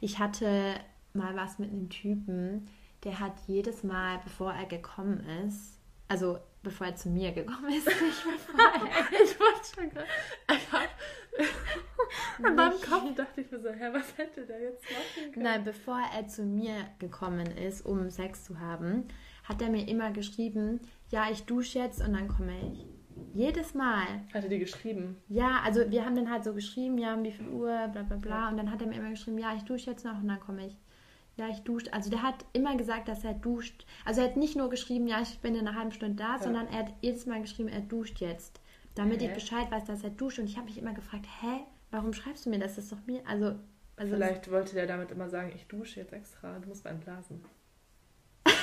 Ich 0.00 0.18
hatte 0.18 0.74
mal 1.14 1.34
was 1.36 1.58
mit 1.58 1.70
einem 1.70 1.88
Typen, 1.88 2.68
der 3.04 3.20
hat 3.20 3.34
jedes 3.46 3.84
Mal, 3.84 4.18
bevor 4.24 4.52
er 4.52 4.66
gekommen 4.66 5.20
ist, 5.46 5.78
also 6.08 6.38
bevor 6.62 6.88
er 6.88 6.96
zu 6.96 7.08
mir 7.10 7.32
gekommen 7.32 7.68
ist, 7.68 7.86
nicht 7.86 8.24
bevor 8.24 8.60
er, 8.60 9.22
Ich 9.22 9.38
wollte 9.38 9.74
schon 9.74 9.90
gerade. 9.90 10.08
In 12.38 12.54
meinem 12.54 12.80
Kopf 12.80 13.14
dachte 13.14 13.40
ich 13.40 13.50
mir 13.50 13.60
so, 13.60 13.68
hä, 13.68 13.88
was 13.92 14.16
hätte 14.16 14.46
der 14.46 14.60
jetzt 14.60 14.82
machen 14.84 15.32
können? 15.32 15.44
Nein, 15.44 15.64
bevor 15.64 16.00
er 16.14 16.26
zu 16.26 16.42
mir 16.42 16.74
gekommen 16.98 17.46
ist, 17.46 17.84
um 17.84 18.10
Sex 18.10 18.44
zu 18.44 18.58
haben, 18.58 19.08
hat 19.44 19.62
er 19.62 19.70
mir 19.70 19.86
immer 19.88 20.10
geschrieben, 20.10 20.80
ja, 21.10 21.30
ich 21.30 21.44
dusche 21.44 21.78
jetzt 21.78 22.00
und 22.00 22.12
dann 22.12 22.28
komme 22.28 22.52
ich. 22.72 22.86
Jedes 23.34 23.74
Mal. 23.74 24.06
Hatte 24.32 24.48
die 24.48 24.58
geschrieben. 24.58 25.16
Ja, 25.28 25.60
also 25.64 25.90
wir 25.90 26.04
haben 26.04 26.14
dann 26.16 26.30
halt 26.30 26.44
so 26.44 26.54
geschrieben, 26.54 26.98
ja, 26.98 27.14
um 27.14 27.24
wie 27.24 27.32
viel 27.32 27.48
Uhr, 27.48 27.88
bla 27.88 28.02
bla 28.02 28.16
bla. 28.16 28.48
Und 28.48 28.56
dann 28.56 28.70
hat 28.70 28.80
er 28.80 28.86
mir 28.86 28.96
immer 28.96 29.10
geschrieben, 29.10 29.38
ja, 29.38 29.54
ich 29.56 29.62
dusche 29.64 29.90
jetzt 29.90 30.04
noch 30.04 30.20
und 30.20 30.28
dann 30.28 30.40
komme 30.40 30.66
ich. 30.66 30.76
Ja, 31.38 31.48
ich 31.48 31.60
dusche. 31.60 31.92
Also 31.92 32.10
der 32.10 32.22
hat 32.22 32.44
immer 32.52 32.76
gesagt, 32.76 33.06
dass 33.08 33.22
er 33.24 33.32
duscht. 33.34 33.86
Also 34.04 34.20
er 34.20 34.26
hat 34.28 34.36
nicht 34.36 34.56
nur 34.56 34.68
geschrieben, 34.68 35.06
ja, 35.06 35.22
ich 35.22 35.38
bin 35.38 35.54
in 35.54 35.66
einer 35.66 35.78
halben 35.78 35.92
Stunde 35.92 36.16
da, 36.16 36.32
Ja. 36.32 36.38
sondern 36.42 36.66
er 36.66 36.80
hat 36.80 36.92
jedes 37.00 37.26
Mal 37.26 37.40
geschrieben, 37.40 37.68
er 37.68 37.80
duscht 37.80 38.20
jetzt. 38.20 38.60
Damit 38.96 39.20
Hä? 39.22 39.26
ich 39.26 39.34
Bescheid 39.34 39.70
weiß, 39.70 39.84
dass 39.84 40.02
er 40.02 40.10
duscht. 40.10 40.40
Und 40.40 40.46
ich 40.46 40.56
habe 40.56 40.66
mich 40.66 40.78
immer 40.78 40.94
gefragt, 40.94 41.26
hä, 41.40 41.60
warum 41.92 42.12
schreibst 42.12 42.44
du 42.44 42.50
mir 42.50 42.58
das? 42.58 42.74
Das 42.74 42.84
ist 42.84 42.92
doch 42.92 43.06
mir. 43.06 43.22
Also, 43.24 43.54
also 43.96 44.14
Vielleicht 44.14 44.50
wollte 44.50 44.74
der 44.74 44.88
damit 44.88 45.12
immer 45.12 45.28
sagen, 45.28 45.52
ich 45.54 45.66
dusche 45.68 46.00
jetzt 46.00 46.12
extra, 46.12 46.58
du 46.58 46.68
musst 46.68 46.82
beim 46.82 46.98
Blasen. 46.98 47.44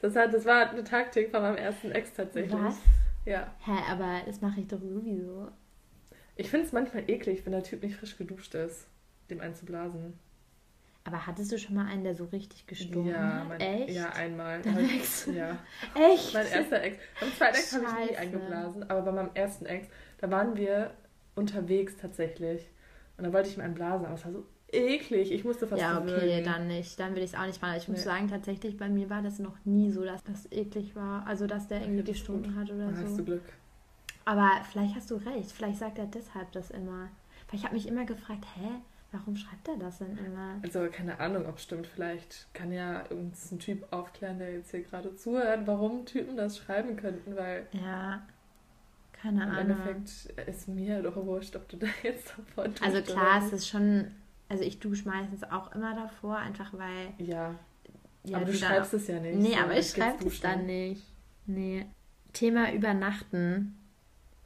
das, 0.00 0.14
hat, 0.14 0.32
das 0.32 0.44
war 0.44 0.70
eine 0.70 0.84
Taktik 0.84 1.30
von 1.32 1.42
meinem 1.42 1.56
ersten 1.56 1.90
Ex 1.90 2.12
tatsächlich. 2.14 2.52
Was? 2.52 2.76
Ja. 3.24 3.52
Hä, 3.64 3.72
aber 3.90 4.20
das 4.26 4.40
mache 4.40 4.60
ich 4.60 4.68
doch 4.68 4.80
sowieso. 4.80 5.48
Ich 6.36 6.50
finde 6.50 6.66
es 6.66 6.72
manchmal 6.72 7.10
eklig, 7.10 7.44
wenn 7.44 7.52
der 7.52 7.64
Typ 7.64 7.82
nicht 7.82 7.96
frisch 7.96 8.16
geduscht 8.16 8.54
ist, 8.54 8.86
dem 9.30 9.40
einen 9.40 9.54
zu 9.56 9.64
blasen. 9.64 10.18
Aber 11.06 11.26
hattest 11.26 11.52
du 11.52 11.58
schon 11.58 11.76
mal 11.76 11.86
einen, 11.86 12.02
der 12.04 12.14
so 12.14 12.24
richtig 12.26 12.66
gestunken 12.66 13.12
ja, 13.12 13.40
hat? 13.40 13.48
mein, 13.48 13.60
Echt? 13.60 13.90
ja, 13.94 14.10
einmal. 14.10 14.60
Dein 14.62 14.74
Halt- 14.74 14.90
Ex? 14.96 15.26
Ja. 15.32 15.56
Echt? 15.94 16.34
Mein 16.34 16.46
erster 16.46 16.82
Ex. 16.82 16.98
Beim 17.20 17.32
zweiten 17.32 17.56
Ex 17.56 17.72
habe 17.74 17.84
ich 18.04 18.10
nie 18.10 18.16
eingeblasen, 18.16 18.90
aber 18.90 19.02
bei 19.02 19.12
meinem 19.12 19.30
ersten 19.34 19.66
Ex, 19.66 19.88
da 20.18 20.30
waren 20.30 20.56
wir 20.56 20.90
unterwegs 21.36 21.96
tatsächlich. 21.96 22.68
Und 23.16 23.24
da 23.24 23.32
wollte 23.32 23.48
ich 23.48 23.56
mir 23.56 23.62
einen 23.64 23.74
blasen, 23.74 24.04
aber 24.06 24.14
es 24.16 24.24
war 24.24 24.32
so 24.32 24.44
eklig. 24.72 25.30
Ich 25.32 25.44
musste 25.44 25.66
fast 25.68 25.80
ja, 25.80 25.98
okay, 26.00 26.08
würgen. 26.08 26.44
dann 26.44 26.66
nicht. 26.66 26.98
Dann 26.98 27.14
will 27.14 27.22
ich 27.22 27.32
es 27.32 27.38
auch 27.38 27.46
nicht 27.46 27.62
machen. 27.62 27.76
Ich 27.78 27.88
muss 27.88 27.98
Nee. 27.98 28.04
sagen, 28.04 28.28
tatsächlich 28.28 28.76
bei 28.76 28.88
mir 28.88 29.08
war 29.08 29.22
das 29.22 29.38
noch 29.38 29.56
nie 29.64 29.90
so, 29.92 30.04
dass 30.04 30.24
das 30.24 30.50
eklig 30.50 30.96
war. 30.96 31.24
Also, 31.26 31.46
dass 31.46 31.68
der 31.68 31.82
irgendwie 31.82 32.02
gestunken 32.02 32.56
hat 32.56 32.70
oder 32.70 32.90
Da 32.90 32.96
hast 32.96 33.10
so. 33.12 33.18
du 33.18 33.24
Glück. 33.24 33.42
Aber 34.24 34.50
vielleicht 34.70 34.96
hast 34.96 35.10
du 35.10 35.14
recht. 35.16 35.52
Vielleicht 35.52 35.78
sagt 35.78 35.98
er 35.98 36.06
deshalb 36.06 36.50
das 36.52 36.70
immer. 36.70 37.10
Weil 37.48 37.60
ich 37.60 37.64
habe 37.64 37.74
mich 37.74 37.86
immer 37.86 38.04
gefragt, 38.04 38.44
hä, 38.56 38.68
warum 39.18 39.36
schreibt 39.36 39.68
er 39.68 39.76
das 39.76 39.98
denn 39.98 40.16
immer? 40.18 40.58
Also 40.62 40.86
keine 40.90 41.18
Ahnung, 41.20 41.46
ob 41.46 41.56
es 41.56 41.62
stimmt. 41.64 41.86
Vielleicht 41.86 42.46
kann 42.54 42.72
ja 42.72 43.02
irgendein 43.10 43.58
Typ 43.58 43.86
aufklären, 43.92 44.38
der 44.38 44.52
jetzt 44.52 44.70
hier 44.70 44.82
gerade 44.82 45.14
zuhört, 45.16 45.66
warum 45.66 46.04
Typen 46.06 46.36
das 46.36 46.58
schreiben 46.58 46.96
könnten, 46.96 47.36
weil 47.36 47.66
Ja, 47.72 48.22
keine 49.12 49.44
im 49.44 49.50
Ahnung. 49.50 49.76
Endeffekt 49.86 50.48
ist 50.48 50.68
mir 50.68 51.02
doch 51.02 51.16
wurscht, 51.16 51.56
ob 51.56 51.68
du 51.68 51.76
da 51.76 51.86
jetzt 52.02 52.34
davor 52.36 52.68
duscht 52.68 52.82
Also 52.82 53.02
klar, 53.02 53.42
es 53.44 53.52
ist 53.52 53.68
schon... 53.68 54.10
Also 54.48 54.62
ich 54.62 54.78
dusche 54.78 55.08
meistens 55.08 55.42
auch 55.44 55.74
immer 55.74 55.94
davor, 55.94 56.36
einfach 56.36 56.72
weil... 56.72 57.12
Ja, 57.18 57.54
Ja, 58.24 58.36
aber 58.36 58.46
du 58.46 58.52
dann 58.52 58.60
schreibst 58.60 58.94
es 58.94 59.08
ja 59.08 59.18
nicht. 59.20 59.38
Nee, 59.38 59.54
so, 59.54 59.60
aber 59.60 59.78
ich 59.78 59.90
schreibe 59.90 60.26
es 60.26 60.40
dann 60.40 60.66
nicht. 60.66 61.02
Nee. 61.46 61.86
Thema 62.32 62.72
Übernachten. 62.72 63.76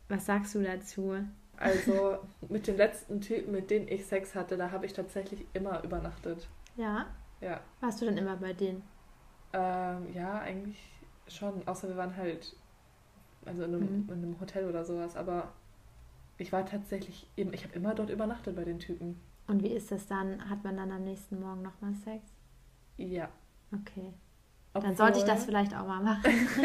Was 0.09 0.27
sagst 0.27 0.55
du 0.55 0.63
dazu? 0.63 1.17
Also 1.61 2.19
mit 2.49 2.67
dem 2.67 2.77
letzten 2.77 3.21
Typen, 3.21 3.53
mit 3.53 3.71
dem 3.71 3.87
ich 3.87 4.07
Sex 4.07 4.35
hatte, 4.35 4.57
da 4.57 4.71
habe 4.71 4.87
ich 4.87 4.95
tatsächlich 4.95 5.47
immer 5.53 5.85
übernachtet. 5.85 6.49
Ja? 6.77 7.07
Ja. 7.41 7.61
Warst 7.81 8.01
du 8.01 8.07
dann 8.07 8.17
immer 8.17 8.37
bei 8.37 8.55
denen? 8.55 8.83
Ähm, 9.53 10.13
ja, 10.15 10.39
eigentlich 10.41 10.79
schon. 11.29 11.67
Außer 11.69 11.89
wir 11.89 11.97
waren 11.97 12.17
halt 12.17 12.57
also 13.45 13.63
in 13.65 13.75
einem, 13.75 13.83
Mhm. 14.05 14.09
in 14.09 14.15
einem 14.25 14.41
Hotel 14.41 14.67
oder 14.69 14.85
sowas. 14.85 15.17
Aber 15.17 15.53
ich 16.39 16.51
war 16.51 16.65
tatsächlich 16.65 17.29
eben, 17.37 17.53
ich 17.53 17.65
habe 17.65 17.75
immer 17.75 17.95
dort 17.95 18.11
übernachtet 18.11 18.57
bei 18.57 18.65
den 18.65 18.79
Typen. 18.79 19.21
Und 19.47 19.63
wie 19.63 19.69
ist 19.73 19.91
das 19.93 20.07
dann? 20.07 20.49
Hat 20.49 20.65
man 20.65 20.77
dann 20.77 20.91
am 20.91 21.05
nächsten 21.05 21.41
Morgen 21.41 21.63
nochmal 21.63 21.95
Sex? 21.95 22.23
Ja. 22.97 23.29
Okay. 23.73 24.13
Dann 24.73 24.95
sollte 24.95 25.19
ich 25.19 25.25
das 25.25 25.41
Obwohl- 25.41 25.47
vielleicht 25.47 25.75
auch 25.77 25.87
mal 25.87 26.01
machen. 26.01 26.23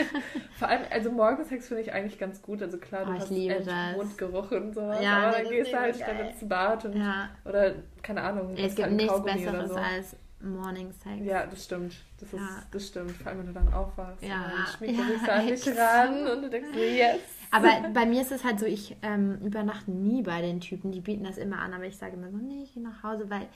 Vor 0.60 0.68
allem, 0.68 0.84
also 0.91 1.12
Morgensex 1.12 1.68
finde 1.68 1.82
ich 1.82 1.91
eigentlich 1.91 2.20
ganz 2.20 2.41
gut. 2.41 2.62
Also 2.62 2.78
klar, 2.78 3.06
du 3.06 3.12
Oh, 3.12 3.16
hast 3.16 3.32
liebe. 3.32 3.64
Mundgeruch 3.95 4.51
und 4.51 4.74
sowas. 4.76 4.99
Ja, 5.01 5.18
aber 5.24 5.32
dann 5.32 5.41
ist 5.45 5.49
gehst 5.49 5.74
du 5.74 5.80
halt 5.80 5.99
geil. 5.99 6.30
ins 6.32 6.47
Bad 6.47 6.86
und 6.86 6.97
ja. 6.97 7.30
oder 7.45 7.74
keine 8.03 8.22
Ahnung. 8.22 8.53
Es 8.56 8.76
gibt 8.76 8.88
halt 8.88 8.93
nichts 8.95 9.12
Kaugummi 9.12 9.34
Besseres 9.45 9.70
so. 9.72 9.76
als 9.76 10.16
Morning 10.39 10.91
Sex. 10.91 11.26
Ja, 11.26 11.47
das 11.47 11.64
stimmt. 11.66 11.95
Das, 12.20 12.32
ist, 12.32 12.39
Ja. 12.39 12.47
das 12.72 12.88
stimmt. 12.88 13.12
Vor 13.14 13.28
allem, 13.28 13.39
wenn 13.39 13.47
du 13.47 13.53
dann 13.53 13.74
aufwachst. 13.74 14.22
Ja. 14.22 14.36
Und 14.36 14.51
dann 14.51 14.68
schmiegt 14.78 14.93
Ja, 14.99 15.06
sich 15.08 15.22
da 15.26 15.34
an 15.34 15.47
dich 15.47 15.68
echt 15.68 15.78
ran 15.80 16.28
und 16.28 16.41
du 16.43 16.49
denkst 16.51 16.70
so, 16.74 16.80
yes. 16.80 17.20
Aber 17.49 17.89
bei 17.93 18.06
mir 18.06 18.22
ist 18.22 18.32
es 18.32 18.43
halt 18.43 18.60
so, 18.60 18.68
ich 18.68 18.95
ähm, 19.01 19.39
übernachte 19.43 19.89
nie 19.89 20.22
bei 20.22 20.41
den 20.43 20.60
Typen. 20.62 20.91
Die 20.91 21.01
bieten 21.01 21.24
das 21.24 21.38
immer 21.39 21.58
an, 21.60 21.74
aber 21.74 21.86
ich 21.86 21.97
sage 21.97 22.14
immer 22.14 22.30
so, 22.30 22.38
nee, 22.38 22.62
ich 22.66 22.74
gehe 22.76 22.84
nach 22.84 23.01
Hause, 23.01 23.28
weil 23.32 23.47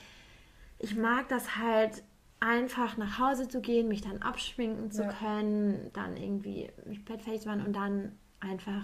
ich 0.80 0.96
mag 0.96 1.28
das 1.30 1.56
halt 1.58 2.02
einfach 2.40 2.98
nach 2.98 3.20
Hause 3.20 3.48
zu 3.48 3.60
gehen, 3.62 3.88
mich 3.88 4.02
dann 4.02 4.22
abschminken 4.22 4.92
zu 4.92 5.04
Ja. 5.04 5.10
können, 5.14 5.90
dann 5.94 6.16
irgendwie 6.16 6.70
mich 6.86 7.04
bettfertig 7.04 7.42
zu 7.42 7.50
machen 7.50 7.66
und 7.66 7.76
dann 7.76 8.14
einfach 8.40 8.84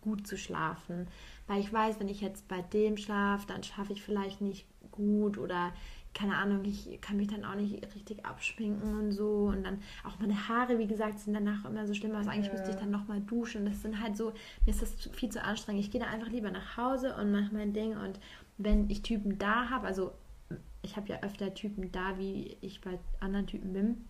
gut 0.00 0.26
zu 0.26 0.36
schlafen. 0.38 1.06
Weil 1.46 1.60
ich 1.60 1.72
weiß, 1.72 2.00
wenn 2.00 2.08
ich 2.08 2.20
jetzt 2.20 2.48
bei 2.48 2.62
dem 2.62 2.96
schlafe, 2.96 3.46
dann 3.46 3.62
schlafe 3.62 3.92
ich 3.92 4.02
vielleicht 4.02 4.40
nicht 4.40 4.66
gut 4.90 5.38
oder 5.38 5.72
keine 6.14 6.36
Ahnung, 6.36 6.64
ich 6.64 6.98
kann 7.00 7.18
mich 7.18 7.28
dann 7.28 7.44
auch 7.44 7.54
nicht 7.54 7.74
richtig 7.94 8.24
abschminken 8.24 8.98
und 8.98 9.12
so. 9.12 9.50
Und 9.52 9.62
dann 9.64 9.80
auch 10.04 10.18
meine 10.18 10.48
Haare, 10.48 10.78
wie 10.78 10.86
gesagt, 10.86 11.18
sind 11.20 11.34
danach 11.34 11.64
immer 11.66 11.86
so 11.86 11.94
schlimm 11.94 12.14
aus. 12.16 12.26
Eigentlich 12.26 12.46
Ja. 12.46 12.52
müsste 12.52 12.70
ich 12.70 12.76
dann 12.76 12.90
nochmal 12.90 13.20
duschen. 13.20 13.66
Das 13.66 13.82
sind 13.82 14.00
halt 14.02 14.16
so, 14.16 14.32
mir 14.64 14.70
ist 14.70 14.80
das 14.82 14.94
viel 15.12 15.28
zu 15.28 15.44
anstrengend. 15.44 15.84
Ich 15.84 15.90
gehe 15.90 16.00
da 16.00 16.06
einfach 16.08 16.28
lieber 16.30 16.50
nach 16.50 16.76
Hause 16.76 17.14
und 17.16 17.30
mache 17.30 17.52
mein 17.52 17.72
Ding. 17.74 17.96
Und 17.96 18.18
wenn 18.56 18.88
ich 18.88 19.02
Typen 19.02 19.38
da 19.38 19.68
habe, 19.68 19.86
also 19.86 20.12
ich 20.82 20.96
habe 20.96 21.08
ja 21.08 21.20
öfter 21.22 21.54
Typen 21.54 21.90
da, 21.92 22.18
wie 22.18 22.56
ich 22.60 22.80
bei 22.80 22.98
anderen 23.20 23.46
Typen 23.46 23.72
bin, 23.72 24.04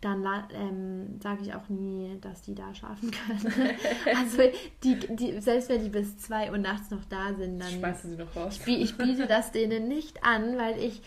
dann 0.00 0.26
ähm, 0.52 1.20
sage 1.20 1.42
ich 1.42 1.54
auch 1.54 1.68
nie, 1.68 2.18
dass 2.20 2.42
die 2.42 2.54
da 2.54 2.74
schlafen 2.74 3.10
können. 3.10 3.76
also 4.16 4.42
die, 4.82 4.98
die, 5.16 5.40
selbst 5.40 5.70
wenn 5.70 5.82
die 5.82 5.88
bis 5.88 6.18
2 6.18 6.50
Uhr 6.50 6.58
nachts 6.58 6.90
noch 6.90 7.04
da 7.06 7.32
sind, 7.34 7.58
dann 7.58 7.70
Schmeißt 7.70 8.04
du 8.04 8.08
sie 8.08 8.16
noch 8.16 8.36
raus? 8.36 8.60
ich, 8.66 8.80
ich 8.80 8.98
biete 8.98 9.26
das 9.26 9.50
denen 9.52 9.88
nicht 9.88 10.22
an, 10.22 10.58
weil 10.58 10.78
ich 10.78 11.00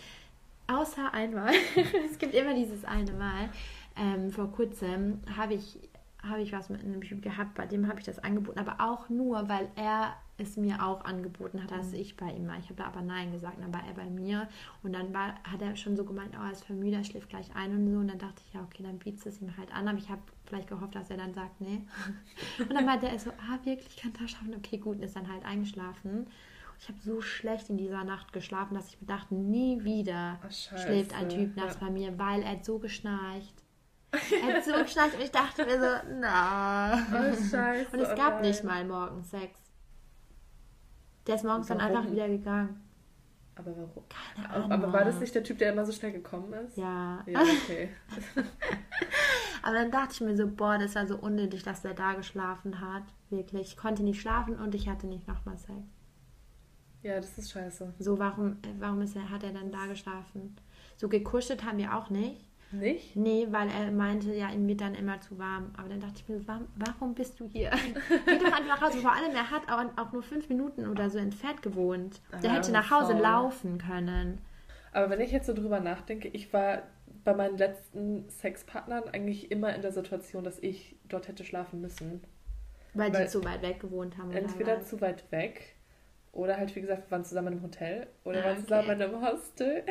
außer 0.66 1.14
einmal, 1.14 1.52
es 2.10 2.18
gibt 2.18 2.34
immer 2.34 2.54
dieses 2.54 2.84
eine 2.84 3.12
Mal, 3.12 3.50
ähm, 3.96 4.30
vor 4.30 4.50
kurzem 4.50 5.20
habe 5.36 5.54
ich, 5.54 5.78
habe 6.22 6.42
ich 6.42 6.52
was 6.52 6.68
mit 6.68 6.82
einem 6.82 7.00
Typ 7.02 7.22
gehabt, 7.22 7.54
bei 7.54 7.66
dem 7.66 7.86
habe 7.88 8.00
ich 8.00 8.06
das 8.06 8.18
angeboten, 8.18 8.58
aber 8.58 8.76
auch 8.80 9.08
nur, 9.08 9.48
weil 9.48 9.68
er 9.76 10.14
es 10.38 10.56
mir 10.56 10.84
auch 10.84 11.04
angeboten 11.04 11.62
hat, 11.62 11.72
als 11.72 11.92
ich 11.92 12.16
bei 12.16 12.30
ihm 12.32 12.46
war. 12.46 12.56
Ich 12.58 12.66
habe 12.66 12.76
da 12.76 12.84
aber 12.86 13.02
Nein 13.02 13.32
gesagt, 13.32 13.58
dann 13.60 13.74
war 13.74 13.84
er 13.86 13.94
bei 13.94 14.08
mir 14.08 14.48
und 14.82 14.92
dann 14.92 15.12
war, 15.12 15.34
hat 15.42 15.60
er 15.60 15.74
schon 15.76 15.96
so 15.96 16.04
gemeint, 16.04 16.34
oh, 16.38 16.44
er 16.44 16.52
ist 16.52 16.64
vermüdet, 16.64 17.00
er 17.00 17.04
schläft 17.04 17.28
gleich 17.28 17.54
ein 17.56 17.72
und 17.76 17.90
so 17.92 17.98
und 17.98 18.08
dann 18.08 18.18
dachte 18.18 18.40
ich, 18.46 18.54
ja, 18.54 18.62
okay, 18.62 18.84
dann 18.84 18.98
bietest 18.98 19.26
du 19.26 19.28
es 19.30 19.40
ihm 19.42 19.56
halt 19.56 19.74
an, 19.74 19.88
aber 19.88 19.98
ich 19.98 20.08
habe 20.08 20.22
vielleicht 20.46 20.68
gehofft, 20.68 20.94
dass 20.94 21.10
er 21.10 21.16
dann 21.16 21.34
sagt, 21.34 21.60
nee. 21.60 21.82
Und 22.58 22.72
dann 22.72 22.86
meinte 22.86 23.08
er 23.08 23.18
so, 23.18 23.30
ah, 23.30 23.58
wirklich, 23.64 23.96
kann 23.96 24.12
da 24.18 24.26
schaffen? 24.26 24.54
Okay, 24.56 24.78
gut, 24.78 24.96
und 24.96 25.02
ist 25.02 25.14
dann 25.16 25.30
halt 25.30 25.44
eingeschlafen. 25.44 26.26
Ich 26.80 26.88
habe 26.88 26.98
so 27.00 27.20
schlecht 27.20 27.68
in 27.70 27.76
dieser 27.76 28.04
Nacht 28.04 28.32
geschlafen, 28.32 28.74
dass 28.74 28.88
ich 28.88 29.00
mir 29.00 29.08
dachte, 29.08 29.34
nie 29.34 29.82
wieder 29.84 30.38
scheiße. 30.44 30.78
schläft 30.78 31.14
ein 31.14 31.28
Typ 31.28 31.56
nachts 31.56 31.74
Ja. 31.80 31.86
bei 31.86 31.90
mir, 31.92 32.18
weil 32.18 32.42
er 32.42 32.52
hat 32.52 32.64
so 32.64 32.78
geschnarcht. 32.78 33.54
Er 34.12 34.54
hat 34.54 34.64
so 34.64 34.72
geschnarcht 34.82 35.14
und 35.16 35.22
ich 35.22 35.30
dachte 35.32 35.66
mir 35.66 35.78
so, 35.80 36.14
na. 36.20 36.94
Oh, 37.12 37.34
scheiße. 37.50 37.90
Und 37.92 38.00
es 38.00 38.10
oh 38.10 38.16
gab 38.16 38.34
nein. 38.34 38.42
nicht 38.42 38.64
mal 38.64 38.84
morgens 38.84 39.30
Sex. 39.30 39.60
Der 41.28 41.36
ist 41.36 41.44
morgens 41.44 41.68
dann 41.68 41.78
Warum? 41.78 41.96
einfach 41.96 42.10
wieder 42.10 42.28
gegangen. 42.28 42.80
Aber 43.54 43.76
warum? 43.76 44.04
Keine 44.08 44.50
Ahnung. 44.50 44.72
aber 44.72 44.92
war 44.92 45.04
das 45.04 45.20
nicht 45.20 45.34
der 45.34 45.44
Typ, 45.44 45.58
der 45.58 45.72
immer 45.72 45.84
so 45.84 45.92
schnell 45.92 46.12
gekommen 46.12 46.52
ist? 46.52 46.76
Ja. 46.76 47.22
Ja, 47.26 47.42
okay. 47.42 47.90
Aber 49.62 49.74
dann 49.74 49.90
dachte 49.90 50.12
ich 50.12 50.20
mir 50.20 50.36
so, 50.36 50.46
boah, 50.46 50.78
das 50.78 50.94
war 50.94 51.06
so 51.06 51.16
unnötig, 51.16 51.64
dass 51.64 51.82
der 51.82 51.92
da 51.92 52.14
geschlafen 52.14 52.80
hat. 52.80 53.02
Wirklich. 53.30 53.72
Ich 53.72 53.76
konnte 53.76 54.02
nicht 54.02 54.20
schlafen 54.20 54.56
und 54.56 54.74
ich 54.74 54.88
hatte 54.88 55.06
nicht 55.06 55.26
nochmal 55.26 55.58
Sex. 55.58 55.78
Ja, 57.02 57.16
das 57.16 57.36
ist 57.36 57.50
scheiße. 57.50 57.94
So, 57.98 58.18
warum, 58.18 58.58
warum 58.78 59.02
ist 59.02 59.16
er, 59.16 59.28
hat 59.28 59.42
er 59.42 59.52
dann 59.52 59.70
da 59.70 59.86
geschlafen? 59.86 60.56
So 60.96 61.08
gekuschelt 61.08 61.64
haben 61.64 61.78
wir 61.78 61.96
auch 61.96 62.10
nicht. 62.10 62.47
Nicht? 62.70 63.16
Nee, 63.16 63.46
weil 63.50 63.68
er 63.70 63.90
meinte, 63.90 64.34
ja, 64.34 64.50
ihm 64.50 64.66
wird 64.68 64.80
dann 64.82 64.94
immer 64.94 65.20
zu 65.20 65.38
warm. 65.38 65.70
Aber 65.76 65.88
dann 65.88 66.00
dachte 66.00 66.14
ich 66.16 66.28
mir, 66.28 66.46
warum, 66.46 66.66
warum 66.76 67.14
bist 67.14 67.40
du 67.40 67.48
hier? 67.48 67.70
Geh 68.26 68.38
doch 68.38 68.52
einfach 68.52 68.66
nach 68.68 68.80
Hause. 68.82 68.98
Vor 68.98 69.12
allem, 69.12 69.34
er 69.34 69.50
hat 69.50 69.62
auch, 69.70 69.82
auch 70.02 70.12
nur 70.12 70.22
fünf 70.22 70.48
Minuten 70.50 70.86
oder 70.86 71.08
so 71.08 71.18
entfernt 71.18 71.62
gewohnt. 71.62 72.20
Der 72.42 72.50
Ah, 72.50 72.54
hätte 72.56 72.70
nach 72.72 72.90
Hause 72.90 73.12
faul. 73.12 73.22
laufen 73.22 73.78
können. 73.78 74.38
Aber 74.92 75.08
wenn 75.10 75.20
ich 75.20 75.32
jetzt 75.32 75.46
so 75.46 75.54
drüber 75.54 75.80
nachdenke, 75.80 76.28
ich 76.28 76.52
war 76.52 76.82
bei 77.24 77.34
meinen 77.34 77.56
letzten 77.58 78.28
Sexpartnern 78.28 79.04
eigentlich 79.12 79.50
immer 79.50 79.74
in 79.74 79.82
der 79.82 79.92
Situation, 79.92 80.44
dass 80.44 80.58
ich 80.58 80.96
dort 81.08 81.28
hätte 81.28 81.44
schlafen 81.44 81.80
müssen. 81.80 82.22
Weil, 82.94 83.12
Weil- 83.12 83.24
die 83.24 83.30
zu 83.30 83.44
weit 83.44 83.62
weg 83.62 83.80
gewohnt 83.80 84.18
haben. 84.18 84.28
Oder 84.30 84.38
Entweder 84.40 84.80
zu 84.82 85.00
weit 85.00 85.30
weg 85.30 85.74
oder 86.32 86.56
halt, 86.58 86.74
wie 86.76 86.80
gesagt, 86.82 87.06
wir 87.06 87.10
waren 87.12 87.24
zusammen 87.24 87.54
im 87.54 87.62
Hotel 87.62 88.06
oder 88.24 88.40
Ah, 88.40 88.44
waren 88.44 88.52
okay. 88.58 88.62
zusammen 88.62 88.90
in 88.90 89.02
einem 89.02 89.22
Hostel. 89.22 89.84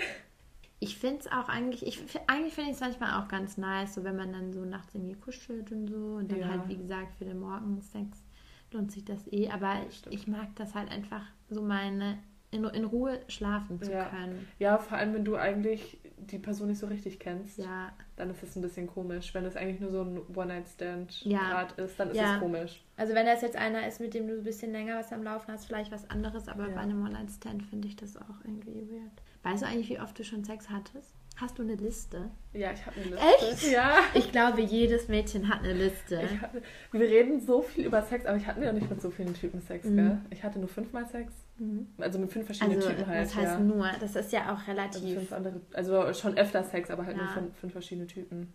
Ich 0.80 0.98
finde 0.98 1.20
es 1.22 1.28
auch 1.32 1.50
eigentlich, 1.50 1.86
ich, 1.86 2.00
eigentlich 2.28 2.54
finde 2.54 2.70
ich 2.70 2.76
es 2.76 2.82
manchmal 2.82 3.20
auch 3.22 3.28
ganz 3.28 3.58
nice, 3.58 3.96
so 3.96 4.04
wenn 4.04 4.16
man 4.16 4.32
dann 4.32 4.54
so 4.54 4.64
nachts 4.64 4.94
irgendwie 4.94 5.16
kuschelt 5.16 5.72
und 5.72 5.88
so 5.88 6.16
und 6.18 6.32
dann 6.32 6.40
Ja. 6.40 6.48
halt, 6.50 6.68
wie 6.70 6.78
gesagt, 6.78 7.16
für 7.18 7.26
den 7.26 7.40
Morgensex 7.40 8.24
lohnt 8.72 8.92
sich 8.92 9.04
das 9.04 9.28
eh. 9.32 9.50
Aber 9.50 9.76
ich, 9.90 10.04
ich 10.12 10.28
mag 10.28 10.50
das 10.56 10.76
halt 10.76 10.92
einfach, 10.92 11.24
so 11.50 11.64
meine, 11.64 12.20
in, 12.52 12.64
in 12.64 12.86
Ruhe 12.86 13.20
schlafen 13.28 13.82
zu 13.82 13.92
Ja. 13.92 14.06
können. 14.06 14.48
Ja, 14.60 14.78
vor 14.78 14.98
allem, 14.98 15.14
wenn 15.16 15.26
du 15.26 15.36
eigentlich 15.36 16.00
die 16.18 16.38
Person 16.40 16.68
nicht 16.68 16.80
so 16.80 16.88
richtig 16.88 17.20
kennst, 17.20 17.58
Ja, 17.58 17.92
dann 18.16 18.30
ist 18.30 18.44
es 18.44 18.56
ein 18.56 18.62
bisschen 18.62 18.88
komisch. 18.88 19.34
Wenn 19.34 19.46
es 19.46 19.56
eigentlich 19.56 19.80
nur 19.80 19.92
so 19.92 20.02
ein 20.02 20.20
One-Night-Stand 20.36 21.26
Ja. 21.26 21.50
grad 21.50 21.72
ist, 21.80 22.00
dann 22.00 22.10
ist 22.10 22.18
Ja. 22.18 22.34
es 22.36 22.40
komisch. 22.40 22.84
Also 22.98 23.14
wenn 23.16 23.26
das 23.26 23.42
jetzt 23.42 23.56
einer 23.56 23.88
ist, 23.88 24.00
mit 24.00 24.14
dem 24.14 24.28
du 24.28 24.34
ein 24.38 24.44
bisschen 24.44 24.72
länger 24.72 24.98
was 25.00 25.12
am 25.12 25.24
Laufen 25.24 25.52
hast, 25.52 25.66
vielleicht 25.66 25.92
was 25.92 26.10
anderes, 26.10 26.48
aber 26.48 26.68
Ja. 26.68 26.76
bei 26.76 26.82
einem 26.82 27.04
One-Night-Stand 27.04 27.64
finde 27.64 27.88
ich 27.88 27.96
das 27.96 28.16
auch 28.18 28.42
irgendwie 28.44 28.90
weird. 28.92 29.12
Weißt 29.50 29.64
du 29.64 29.68
eigentlich, 29.68 29.90
wie 29.90 30.00
oft 30.00 30.18
du 30.20 30.24
schon 30.26 30.44
Sex 30.44 30.70
hattest? 30.70 31.14
Hast 31.38 31.58
du 31.58 31.62
eine 31.64 31.76
Liste? 31.76 32.32
Ja, 32.52 32.72
ich 32.74 32.86
habe 32.86 32.96
eine 33.00 33.06
Liste. 33.12 33.68
Echt? 33.68 33.72
Ja. 33.72 34.00
Ich 34.16 34.32
glaube, 34.32 34.60
jedes 34.62 35.08
Mädchen 35.08 35.48
hat 35.48 35.60
eine 35.60 35.72
Liste. 35.74 36.20
Hatte, 36.42 36.62
wir 36.92 37.02
reden 37.08 37.40
so 37.40 37.62
viel 37.62 37.86
über 37.86 38.02
Sex, 38.02 38.26
aber 38.26 38.38
ich 38.38 38.46
hatte 38.48 38.62
ja 38.64 38.74
nicht 38.74 38.90
mit 38.90 39.00
so 39.02 39.10
vielen 39.12 39.34
Typen 39.36 39.62
Sex, 39.62 39.86
Mhm. 39.86 39.96
gell? 39.96 40.18
Ich 40.32 40.44
hatte 40.44 40.58
nur 40.60 40.68
fünfmal 40.68 41.06
Sex. 41.08 41.32
Mhm. 41.60 41.88
Also 42.00 42.20
mit 42.20 42.32
fünf 42.32 42.46
verschiedenen 42.48 42.78
Also, 42.78 42.90
Typen 42.90 43.06
halt. 43.08 43.26
das 43.26 43.36
heißt 43.36 43.54
ja. 43.54 43.60
nur, 43.60 43.88
das 44.00 44.16
ist 44.16 44.32
ja 44.34 44.46
auch 44.54 44.58
Also, 44.68 44.72
relativ. 44.72 45.14
fünf 45.20 45.32
andere, 45.32 45.62
also 45.74 46.14
schon 46.14 46.38
öfter 46.38 46.64
Sex, 46.64 46.90
aber 46.90 47.06
halt 47.06 47.16
nur 47.16 47.26
Ja. 47.28 47.32
von 47.32 47.54
fünf 47.54 47.72
verschiedene 47.72 48.08
Typen. 48.08 48.52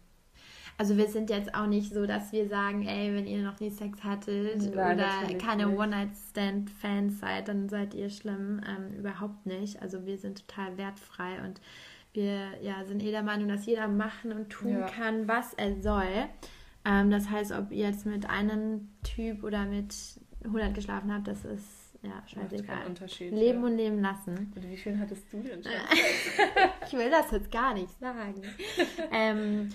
Also 0.79 0.97
wir 0.97 1.07
sind 1.07 1.31
jetzt 1.31 1.55
auch 1.55 1.67
nicht 1.67 1.93
so, 1.93 2.07
dass 2.07 2.33
wir 2.33 2.49
sagen, 2.49 2.87
ey, 2.87 3.15
wenn 3.15 3.27
ihr 3.27 3.43
noch 3.43 3.61
nie 3.61 3.71
Sex 3.71 4.03
hattet 4.03 4.75
Nein, 4.75 4.99
oder 4.99 5.39
keine. 5.39 5.69
One-Night-Stand-Fans 5.77 7.21
seid, 7.21 7.49
dann 7.49 7.69
seid 7.69 7.95
ihr 7.95 8.11
schlimm. 8.11 8.61
Ähm, 8.67 8.99
überhaupt 8.99 9.47
nicht. 9.47 9.81
Also 9.83 10.07
wir 10.07 10.19
sind 10.19 10.47
total 10.49 10.77
wertfrei 10.79 11.43
und 11.45 11.61
wir 12.15 12.61
ja, 12.63 12.85
sind 12.85 13.03
eh 13.03 13.11
der 13.11 13.23
Meinung, 13.23 13.49
dass 13.49 13.67
jeder 13.67 13.89
machen 13.89 14.33
und 14.33 14.51
tun 14.51 14.73
Ja. 14.81 14.87
kann, 14.87 15.29
was 15.29 15.55
er 15.55 15.81
soll. 15.81 16.29
Ähm, 16.85 17.11
das 17.11 17.31
heißt, 17.31 17.53
ob 17.53 17.71
ihr 17.71 17.87
jetzt 17.87 18.07
mit 18.07 18.29
einem 18.29 18.89
Typ 19.05 19.45
oder 19.45 19.65
mit 19.67 19.95
100 20.45 20.75
geschlafen 20.75 21.13
habt, 21.13 21.29
das 21.29 21.45
ist 21.45 21.93
ja 22.03 22.11
Macht 22.11 22.31
scheißegal. 22.31 22.77
keinen 22.77 22.87
Unterschied. 22.89 23.33
Leben 23.33 23.61
ja. 23.61 23.67
und 23.67 23.77
leben 23.77 24.01
lassen. 24.01 24.53
Und 24.57 24.69
wie 24.69 24.77
viel 24.77 24.99
hattest 24.99 25.33
du 25.33 25.39
denn 25.43 25.63
schon? 25.63 25.73
Ich 26.87 26.93
will 26.93 27.09
das 27.11 27.31
jetzt 27.31 27.51
gar 27.53 27.73
nicht 27.75 27.99
sagen. 28.01 28.43
ähm, 29.13 29.69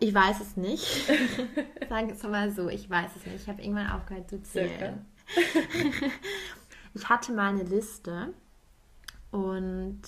ich 0.00 0.14
weiß 0.14 0.40
es 0.40 0.56
nicht. 0.56 1.06
Sagen 1.88 2.08
wir 2.08 2.14
es 2.14 2.22
mal 2.22 2.50
so, 2.50 2.68
ich 2.68 2.88
weiß 2.90 3.10
es 3.16 3.26
nicht. 3.26 3.42
Ich 3.42 3.48
habe 3.48 3.62
irgendwann 3.62 3.90
aufgehört 3.90 4.28
zu 4.28 4.42
zählen. 4.42 5.04
ich 6.94 7.08
hatte 7.08 7.32
mal 7.32 7.48
eine 7.50 7.62
Liste 7.62 8.34
und 9.30 10.02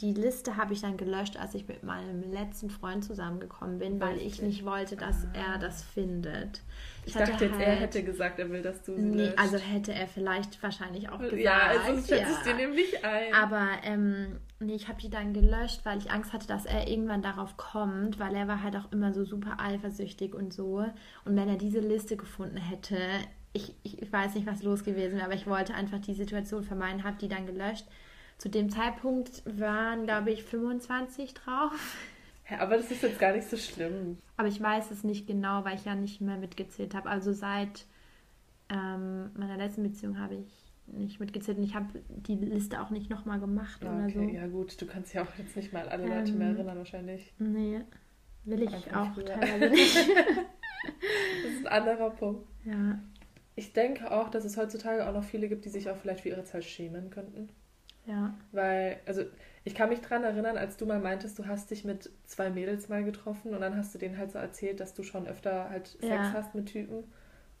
die 0.00 0.12
Liste 0.12 0.56
habe 0.56 0.72
ich 0.72 0.80
dann 0.80 0.96
gelöscht, 0.96 1.36
als 1.36 1.54
ich 1.54 1.68
mit 1.68 1.84
meinem 1.84 2.32
letzten 2.32 2.68
Freund 2.68 3.04
zusammengekommen 3.04 3.78
bin, 3.78 4.00
weil 4.00 4.18
ich 4.18 4.42
nicht 4.42 4.64
wollte, 4.64 4.96
dass 4.96 5.24
er 5.34 5.58
das 5.58 5.82
findet. 5.82 6.62
Ich 7.06 7.14
hatte 7.14 7.30
dachte 7.30 7.44
jetzt, 7.44 7.60
er 7.60 7.66
halt- 7.66 7.80
hätte 7.80 8.02
gesagt, 8.02 8.38
er 8.40 8.50
will, 8.50 8.62
dass 8.62 8.82
du 8.82 8.96
sie 8.96 9.02
Nee, 9.02 9.26
löscht. 9.26 9.38
also 9.38 9.56
hätte 9.58 9.92
er 9.94 10.08
vielleicht 10.08 10.60
wahrscheinlich 10.62 11.08
auch 11.10 11.20
gesagt. 11.20 11.40
ja, 11.40 11.58
also 11.68 11.92
sonst 11.94 12.08
schätze 12.08 12.22
ja. 12.22 12.38
ich 12.38 12.42
dir 12.42 12.54
nämlich 12.54 13.04
ein. 13.04 13.34
Aber 13.34 13.68
ähm, 13.84 14.40
nee, 14.64 14.74
ich 14.74 14.88
habe 14.88 15.00
die 15.00 15.10
dann 15.10 15.32
gelöscht, 15.32 15.80
weil 15.84 15.98
ich 15.98 16.10
Angst 16.10 16.32
hatte, 16.32 16.46
dass 16.46 16.66
er 16.66 16.88
irgendwann 16.88 17.22
darauf 17.22 17.56
kommt, 17.56 18.18
weil 18.18 18.34
er 18.34 18.48
war 18.48 18.62
halt 18.62 18.76
auch 18.76 18.90
immer 18.92 19.12
so 19.12 19.24
super 19.24 19.56
eifersüchtig 19.58 20.34
und 20.34 20.52
so. 20.52 20.84
Und 21.24 21.36
wenn 21.36 21.48
er 21.48 21.56
diese 21.56 21.80
Liste 21.80 22.16
gefunden 22.16 22.56
hätte, 22.56 22.98
ich, 23.52 23.74
ich, 23.82 24.02
ich 24.02 24.12
weiß 24.12 24.34
nicht, 24.34 24.46
was 24.46 24.62
los 24.62 24.84
gewesen 24.84 25.16
wäre, 25.16 25.24
aber 25.24 25.34
ich 25.34 25.46
wollte 25.46 25.74
einfach 25.74 26.00
die 26.00 26.14
Situation 26.14 26.64
vermeiden, 26.64 27.04
habe 27.04 27.16
die 27.18 27.28
dann 27.28 27.46
gelöscht. 27.46 27.86
Zu 28.38 28.48
dem 28.48 28.68
Zeitpunkt 28.68 29.42
waren, 29.44 30.04
glaube 30.04 30.32
ich, 30.32 30.42
25 30.42 31.34
drauf. 31.34 31.96
ja, 32.50 32.58
aber 32.58 32.76
das 32.76 32.90
ist 32.90 33.02
jetzt 33.02 33.18
gar 33.18 33.32
nicht 33.32 33.48
so 33.48 33.56
schlimm. 33.56 34.18
Aber 34.36 34.48
ich 34.48 34.60
weiß 34.60 34.90
es 34.90 35.04
nicht 35.04 35.26
genau, 35.26 35.64
weil 35.64 35.76
ich 35.76 35.84
ja 35.84 35.94
nicht 35.94 36.20
mehr 36.20 36.36
mitgezählt 36.36 36.94
habe. 36.94 37.08
Also 37.08 37.32
seit 37.32 37.86
ähm, 38.68 39.30
meiner 39.36 39.56
letzten 39.56 39.84
Beziehung 39.84 40.18
habe 40.18 40.34
ich 40.34 40.63
nicht 40.86 41.18
mitgezählt 41.20 41.58
und 41.58 41.64
ich 41.64 41.74
habe 41.74 41.86
die 42.08 42.36
Liste 42.36 42.80
auch 42.80 42.90
nicht 42.90 43.10
nochmal 43.10 43.40
gemacht 43.40 43.82
Ja, 43.82 43.90
oder 43.94 44.04
okay, 44.04 44.28
so. 44.28 44.34
ja 44.34 44.46
gut, 44.46 44.80
du 44.80 44.86
kannst 44.86 45.14
ja 45.14 45.22
auch 45.22 45.34
jetzt 45.38 45.56
nicht 45.56 45.72
mal 45.72 45.88
alle 45.88 46.06
Leute 46.06 46.32
Ähm, 46.32 46.38
mehr 46.38 46.48
erinnern 46.48 46.78
wahrscheinlich. 46.78 47.32
Nee, 47.38 47.80
will 48.44 48.62
ich 48.62 48.72
Einfach 48.74 49.10
auch 49.10 49.14
früher. 49.14 49.24
teilweise 49.26 49.70
nicht. 49.74 49.96
Das 49.96 51.52
ist 51.52 51.66
ein 51.66 51.72
anderer 51.84 52.10
Punkt. 52.10 52.46
ja. 52.64 52.98
Ich 53.56 53.72
denke 53.72 54.10
auch, 54.10 54.30
dass 54.30 54.44
es 54.44 54.56
heutzutage 54.56 55.08
auch 55.08 55.12
noch 55.14 55.22
viele 55.22 55.48
gibt, 55.48 55.64
die 55.64 55.68
sich 55.68 55.88
auch 55.88 55.96
vielleicht 55.96 56.22
für 56.22 56.28
ihre 56.30 56.42
Zeit 56.42 56.64
schämen 56.64 57.10
könnten. 57.10 57.48
Ja. 58.04 58.34
Weil, 58.50 58.98
also 59.06 59.22
ich 59.62 59.76
kann 59.76 59.90
mich 59.90 60.00
dran 60.00 60.24
erinnern, 60.24 60.56
als 60.58 60.76
du 60.76 60.86
mal 60.86 60.98
meintest, 60.98 61.38
du 61.38 61.46
hast 61.46 61.70
dich 61.70 61.84
mit 61.84 62.10
zwei 62.24 62.50
Mädels 62.50 62.88
mal 62.88 63.04
getroffen 63.04 63.54
und 63.54 63.60
dann 63.60 63.76
hast 63.76 63.94
du 63.94 63.98
denen 64.00 64.18
halt 64.18 64.32
so 64.32 64.38
erzählt, 64.38 64.80
dass 64.80 64.92
du 64.92 65.04
schon 65.04 65.28
öfter 65.28 65.70
halt 65.70 65.86
Sex 65.86 66.04
Ja. 66.08 66.32
hast 66.32 66.56
mit 66.56 66.66
Typen. 66.66 67.04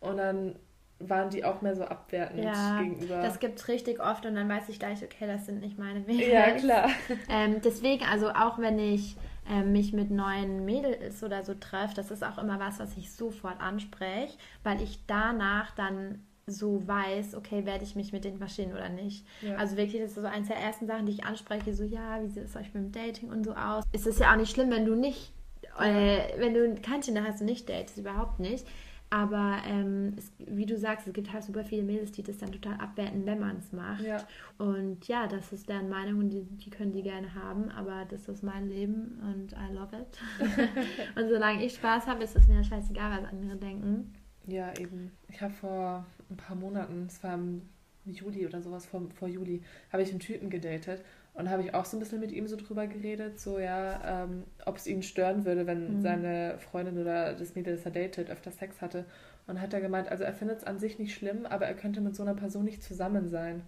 Und 0.00 0.16
dann 0.16 0.56
waren 0.98 1.30
die 1.30 1.44
auch 1.44 1.60
mehr 1.60 1.74
so 1.74 1.84
abwertend 1.84 2.44
ja, 2.44 2.80
gegenüber. 2.80 3.20
Das 3.22 3.40
gibt 3.40 3.58
es 3.58 3.68
richtig 3.68 4.00
oft 4.00 4.26
und 4.26 4.34
dann 4.34 4.48
weiß 4.48 4.68
ich 4.68 4.78
gleich, 4.78 5.02
okay, 5.02 5.26
das 5.26 5.46
sind 5.46 5.60
nicht 5.60 5.78
meine 5.78 6.00
Mädels. 6.00 6.28
Ja, 6.28 6.50
klar. 6.52 6.90
Ähm, 7.28 7.60
deswegen, 7.62 8.04
also 8.04 8.30
auch 8.30 8.58
wenn 8.58 8.78
ich 8.78 9.16
ähm, 9.50 9.72
mich 9.72 9.92
mit 9.92 10.10
neuen 10.10 10.64
Mädels 10.64 11.22
oder 11.22 11.42
so 11.42 11.54
treffe, 11.54 11.94
das 11.94 12.10
ist 12.10 12.24
auch 12.24 12.38
immer 12.38 12.58
was, 12.58 12.78
was 12.78 12.96
ich 12.96 13.12
sofort 13.12 13.60
anspreche, 13.60 14.36
weil 14.62 14.80
ich 14.80 15.00
danach 15.06 15.74
dann 15.74 16.24
so 16.46 16.86
weiß, 16.86 17.34
okay, 17.34 17.64
werde 17.64 17.84
ich 17.84 17.96
mich 17.96 18.12
mit 18.12 18.24
denen 18.24 18.38
verstehen 18.38 18.72
oder 18.72 18.88
nicht. 18.88 19.26
Ja. 19.40 19.56
Also 19.56 19.76
wirklich, 19.76 20.02
das 20.02 20.10
ist 20.10 20.20
so 20.20 20.26
eines 20.26 20.48
der 20.48 20.58
ersten 20.58 20.86
Sachen, 20.86 21.06
die 21.06 21.12
ich 21.12 21.24
anspreche, 21.24 21.74
so 21.74 21.84
ja, 21.84 22.22
wie 22.22 22.28
sieht 22.28 22.44
es 22.44 22.56
euch 22.56 22.72
mit 22.74 22.84
dem 22.84 22.92
Dating 22.92 23.30
und 23.30 23.44
so 23.44 23.54
aus. 23.54 23.84
Es 23.92 24.06
ist 24.06 24.20
ja 24.20 24.32
auch 24.32 24.36
nicht 24.36 24.52
schlimm, 24.52 24.70
wenn 24.70 24.84
du 24.84 24.94
nicht, 24.94 25.32
äh, 25.80 26.38
wenn 26.38 26.54
du 26.54 26.74
kein 26.82 27.00
Kinder 27.00 27.24
hast 27.24 27.40
und 27.40 27.46
nicht 27.46 27.68
datest, 27.68 27.98
überhaupt 27.98 28.40
nicht. 28.40 28.66
Aber 29.10 29.58
ähm, 29.66 30.14
es, 30.16 30.32
wie 30.38 30.66
du 30.66 30.76
sagst, 30.76 31.06
es 31.06 31.12
gibt 31.12 31.32
halt 31.32 31.44
super 31.44 31.64
viele 31.64 31.84
Mädels, 31.84 32.10
die 32.12 32.22
das 32.22 32.38
dann 32.38 32.50
total 32.50 32.74
abwerten, 32.74 33.24
wenn 33.26 33.38
man 33.38 33.58
es 33.58 33.72
macht. 33.72 34.02
Ja. 34.02 34.26
Und 34.58 35.06
ja, 35.06 35.28
das 35.28 35.52
ist 35.52 35.68
deren 35.68 35.88
Meinung 35.88 36.18
und 36.18 36.30
die, 36.30 36.42
die, 36.42 36.70
können 36.70 36.92
die 36.92 37.02
gerne 37.02 37.32
haben, 37.34 37.70
aber 37.70 38.06
das 38.08 38.28
ist 38.28 38.42
mein 38.42 38.68
Leben 38.68 39.20
und 39.22 39.52
I 39.52 39.72
love 39.72 39.96
it. 39.96 40.18
und 41.16 41.28
solange 41.28 41.64
ich 41.64 41.74
Spaß 41.74 42.06
habe, 42.06 42.24
ist 42.24 42.34
es 42.34 42.48
mir 42.48 42.64
scheißegal, 42.64 43.22
was 43.22 43.30
andere 43.30 43.56
denken. 43.56 44.12
Ja, 44.46 44.76
eben. 44.78 45.12
Ich 45.28 45.40
habe 45.40 45.54
vor 45.54 46.06
ein 46.30 46.36
paar 46.36 46.56
Monaten, 46.56 47.06
es 47.06 47.22
war 47.22 47.34
im 47.34 47.62
Juli 48.04 48.46
oder 48.46 48.60
sowas, 48.60 48.84
vor, 48.84 49.02
vor 49.14 49.28
Juli, 49.28 49.62
habe 49.92 50.02
ich 50.02 50.10
einen 50.10 50.20
Typen 50.20 50.50
gedatet 50.50 51.02
und 51.34 51.50
habe 51.50 51.62
ich 51.62 51.74
auch 51.74 51.84
so 51.84 51.96
ein 51.96 52.00
bisschen 52.00 52.20
mit 52.20 52.30
ihm 52.30 52.46
so 52.46 52.56
drüber 52.56 52.86
geredet, 52.86 53.40
so 53.40 53.58
ja, 53.58 54.24
ähm, 54.24 54.44
ob 54.64 54.76
es 54.76 54.86
ihn 54.86 55.02
stören 55.02 55.44
würde, 55.44 55.66
wenn 55.66 55.96
mhm. 55.96 56.02
seine 56.02 56.58
Freundin 56.58 56.98
oder 56.98 57.34
das 57.34 57.56
Mädel, 57.56 57.74
das 57.74 57.84
er 57.84 57.90
datet, 57.90 58.30
öfter 58.30 58.52
Sex 58.52 58.80
hatte. 58.80 59.04
Und 59.46 59.60
hat 59.60 59.74
er 59.74 59.80
gemeint, 59.80 60.08
also 60.08 60.24
er 60.24 60.32
findet 60.32 60.58
es 60.58 60.64
an 60.64 60.78
sich 60.78 60.98
nicht 60.98 61.14
schlimm, 61.14 61.44
aber 61.44 61.66
er 61.66 61.74
könnte 61.74 62.00
mit 62.00 62.16
so 62.16 62.22
einer 62.22 62.34
Person 62.34 62.64
nicht 62.64 62.82
zusammen 62.82 63.28
sein. 63.28 63.62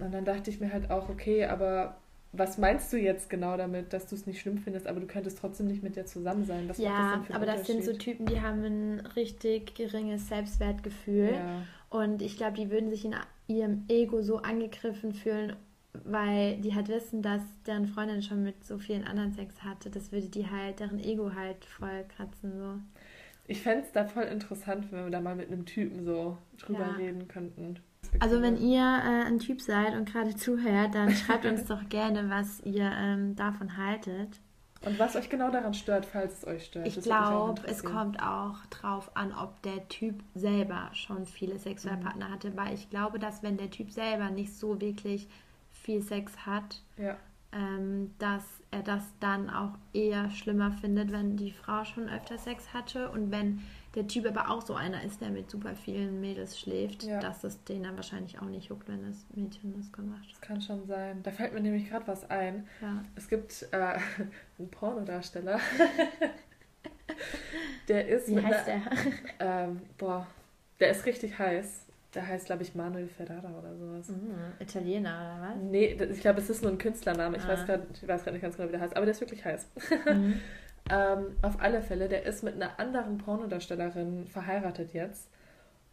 Und 0.00 0.14
dann 0.14 0.24
dachte 0.24 0.50
ich 0.50 0.60
mir 0.60 0.72
halt 0.72 0.90
auch, 0.90 1.08
okay, 1.08 1.44
aber 1.44 1.96
was 2.32 2.58
meinst 2.58 2.92
du 2.92 2.96
jetzt 2.96 3.28
genau 3.28 3.56
damit, 3.56 3.92
dass 3.92 4.06
du 4.06 4.14
es 4.14 4.26
nicht 4.26 4.40
schlimm 4.40 4.58
findest, 4.58 4.86
aber 4.86 5.00
du 5.00 5.06
könntest 5.06 5.38
trotzdem 5.38 5.66
nicht 5.66 5.82
mit 5.82 5.96
dir 5.96 6.06
zusammen 6.06 6.44
sein? 6.44 6.68
Was 6.68 6.78
ja, 6.78 7.22
das 7.26 7.36
aber 7.36 7.46
das 7.46 7.66
sind 7.66 7.84
so 7.84 7.92
Typen, 7.92 8.26
die 8.26 8.40
haben 8.40 8.64
ein 8.64 9.00
richtig 9.14 9.74
geringes 9.74 10.28
Selbstwertgefühl. 10.28 11.32
Ja. 11.34 11.62
Und 11.90 12.22
ich 12.22 12.36
glaube, 12.36 12.56
die 12.56 12.70
würden 12.70 12.90
sich 12.90 13.04
in 13.04 13.14
ihrem 13.46 13.84
Ego 13.88 14.22
so 14.22 14.38
angegriffen 14.38 15.12
fühlen 15.12 15.54
weil 16.02 16.56
die 16.60 16.74
halt 16.74 16.88
wissen, 16.88 17.22
dass 17.22 17.42
deren 17.66 17.86
Freundin 17.86 18.22
schon 18.22 18.42
mit 18.42 18.64
so 18.64 18.78
vielen 18.78 19.04
anderen 19.04 19.32
Sex 19.32 19.62
hatte. 19.62 19.90
Das 19.90 20.12
würde 20.12 20.28
die 20.28 20.50
halt, 20.50 20.80
deren 20.80 20.98
Ego 20.98 21.34
halt 21.34 21.64
voll 21.64 22.04
kratzen. 22.16 22.58
So. 22.58 22.78
Ich 23.46 23.62
fände 23.62 23.84
es 23.84 23.92
da 23.92 24.06
voll 24.06 24.24
interessant, 24.24 24.90
wenn 24.90 25.04
wir 25.04 25.10
da 25.10 25.20
mal 25.20 25.36
mit 25.36 25.48
einem 25.48 25.66
Typen 25.66 26.04
so 26.04 26.38
drüber 26.58 26.80
ja. 26.80 26.96
reden 26.96 27.28
könnten. 27.28 27.78
Also 28.20 28.42
wenn 28.42 28.56
ihr 28.56 28.80
äh, 28.80 29.26
ein 29.26 29.38
Typ 29.38 29.60
seid 29.60 29.94
und 29.94 30.10
gerade 30.10 30.34
zuhört, 30.36 30.94
dann 30.94 31.10
schreibt 31.10 31.44
uns 31.46 31.64
doch 31.66 31.88
gerne, 31.88 32.28
was 32.28 32.60
ihr 32.60 32.90
ähm, 32.94 33.34
davon 33.36 33.76
haltet. 33.76 34.40
Und 34.84 34.98
was 34.98 35.16
euch 35.16 35.30
genau 35.30 35.50
daran 35.50 35.72
stört, 35.72 36.04
falls 36.04 36.38
es 36.38 36.46
euch 36.46 36.66
stört. 36.66 36.86
Ich 36.86 37.00
glaube, 37.00 37.62
es 37.66 37.82
kommt 37.82 38.20
auch 38.22 38.56
drauf 38.66 39.10
an, 39.16 39.32
ob 39.32 39.62
der 39.62 39.88
Typ 39.88 40.22
selber 40.34 40.90
schon 40.92 41.24
viele 41.24 41.58
Sexualpartner 41.58 42.28
mhm. 42.28 42.32
hatte, 42.32 42.56
weil 42.56 42.74
ich 42.74 42.90
glaube, 42.90 43.18
dass 43.18 43.42
wenn 43.42 43.56
der 43.56 43.70
Typ 43.70 43.90
selber 43.90 44.30
nicht 44.30 44.54
so 44.54 44.80
wirklich 44.80 45.28
viel 45.84 46.02
Sex 46.02 46.46
hat, 46.46 46.82
ja. 46.96 47.16
ähm, 47.52 48.14
dass 48.18 48.42
er 48.70 48.82
das 48.82 49.04
dann 49.20 49.50
auch 49.50 49.72
eher 49.92 50.30
schlimmer 50.30 50.72
findet, 50.72 51.12
wenn 51.12 51.36
die 51.36 51.52
Frau 51.52 51.84
schon 51.84 52.08
öfter 52.08 52.38
Sex 52.38 52.72
hatte 52.72 53.10
und 53.10 53.30
wenn 53.30 53.60
der 53.94 54.08
Typ 54.08 54.26
aber 54.26 54.50
auch 54.50 54.62
so 54.62 54.74
einer 54.74 55.04
ist, 55.04 55.20
der 55.20 55.30
mit 55.30 55.50
super 55.50 55.76
vielen 55.76 56.20
Mädels 56.20 56.58
schläft, 56.58 57.04
ja. 57.04 57.20
dass 57.20 57.44
es 57.44 57.62
den 57.64 57.84
dann 57.84 57.94
wahrscheinlich 57.94 58.40
auch 58.40 58.46
nicht 58.46 58.70
juckt, 58.70 58.88
wenn 58.88 59.08
das 59.08 59.24
Mädchen 59.34 59.72
das 59.76 59.92
gemacht. 59.92 60.26
Das 60.28 60.40
kann 60.40 60.60
schon 60.60 60.84
sein. 60.86 61.22
Da 61.22 61.30
fällt 61.30 61.54
mir 61.54 61.60
nämlich 61.60 61.88
gerade 61.88 62.08
was 62.08 62.28
ein. 62.28 62.66
Ja. 62.80 63.04
Es 63.14 63.28
gibt 63.28 63.68
äh, 63.70 63.76
einen 64.58 64.70
Pornodarsteller. 64.70 65.60
der 67.88 68.08
ist. 68.08 68.28
Wie 68.28 68.42
heißt 68.42 68.68
einer, 68.68 68.80
der? 68.80 68.92
Ähm, 69.38 69.82
boah, 69.98 70.26
der 70.80 70.90
ist 70.90 71.06
richtig 71.06 71.38
heiß. 71.38 71.83
Der 72.14 72.26
heißt, 72.26 72.46
glaube 72.46 72.62
ich, 72.62 72.74
Manuel 72.74 73.08
Ferrara 73.08 73.58
oder 73.58 73.76
sowas. 73.76 74.08
Mhm, 74.08 74.34
Italiener 74.60 75.16
oder 75.16 75.48
was? 75.48 75.62
Nee, 75.62 75.98
ich 76.10 76.20
glaube, 76.20 76.40
es 76.40 76.48
ist 76.48 76.62
nur 76.62 76.70
ein 76.70 76.78
Künstlername. 76.78 77.36
Ich 77.36 77.44
ah. 77.44 77.48
weiß 77.48 77.66
gerade 77.66 77.86
nicht 78.32 78.42
ganz 78.42 78.56
genau, 78.56 78.68
wie 78.68 78.72
der 78.72 78.80
heißt, 78.80 78.96
aber 78.96 79.04
der 79.04 79.12
ist 79.12 79.20
wirklich 79.20 79.44
heiß. 79.44 79.66
Mhm. 80.04 80.40
ähm, 80.90 81.36
auf 81.40 81.60
alle 81.60 81.80
Fälle, 81.80 82.08
der 82.08 82.24
ist 82.24 82.44
mit 82.44 82.54
einer 82.54 82.78
anderen 82.78 83.16
Pornodarstellerin 83.18 84.26
verheiratet 84.26 84.92
jetzt. 84.92 85.30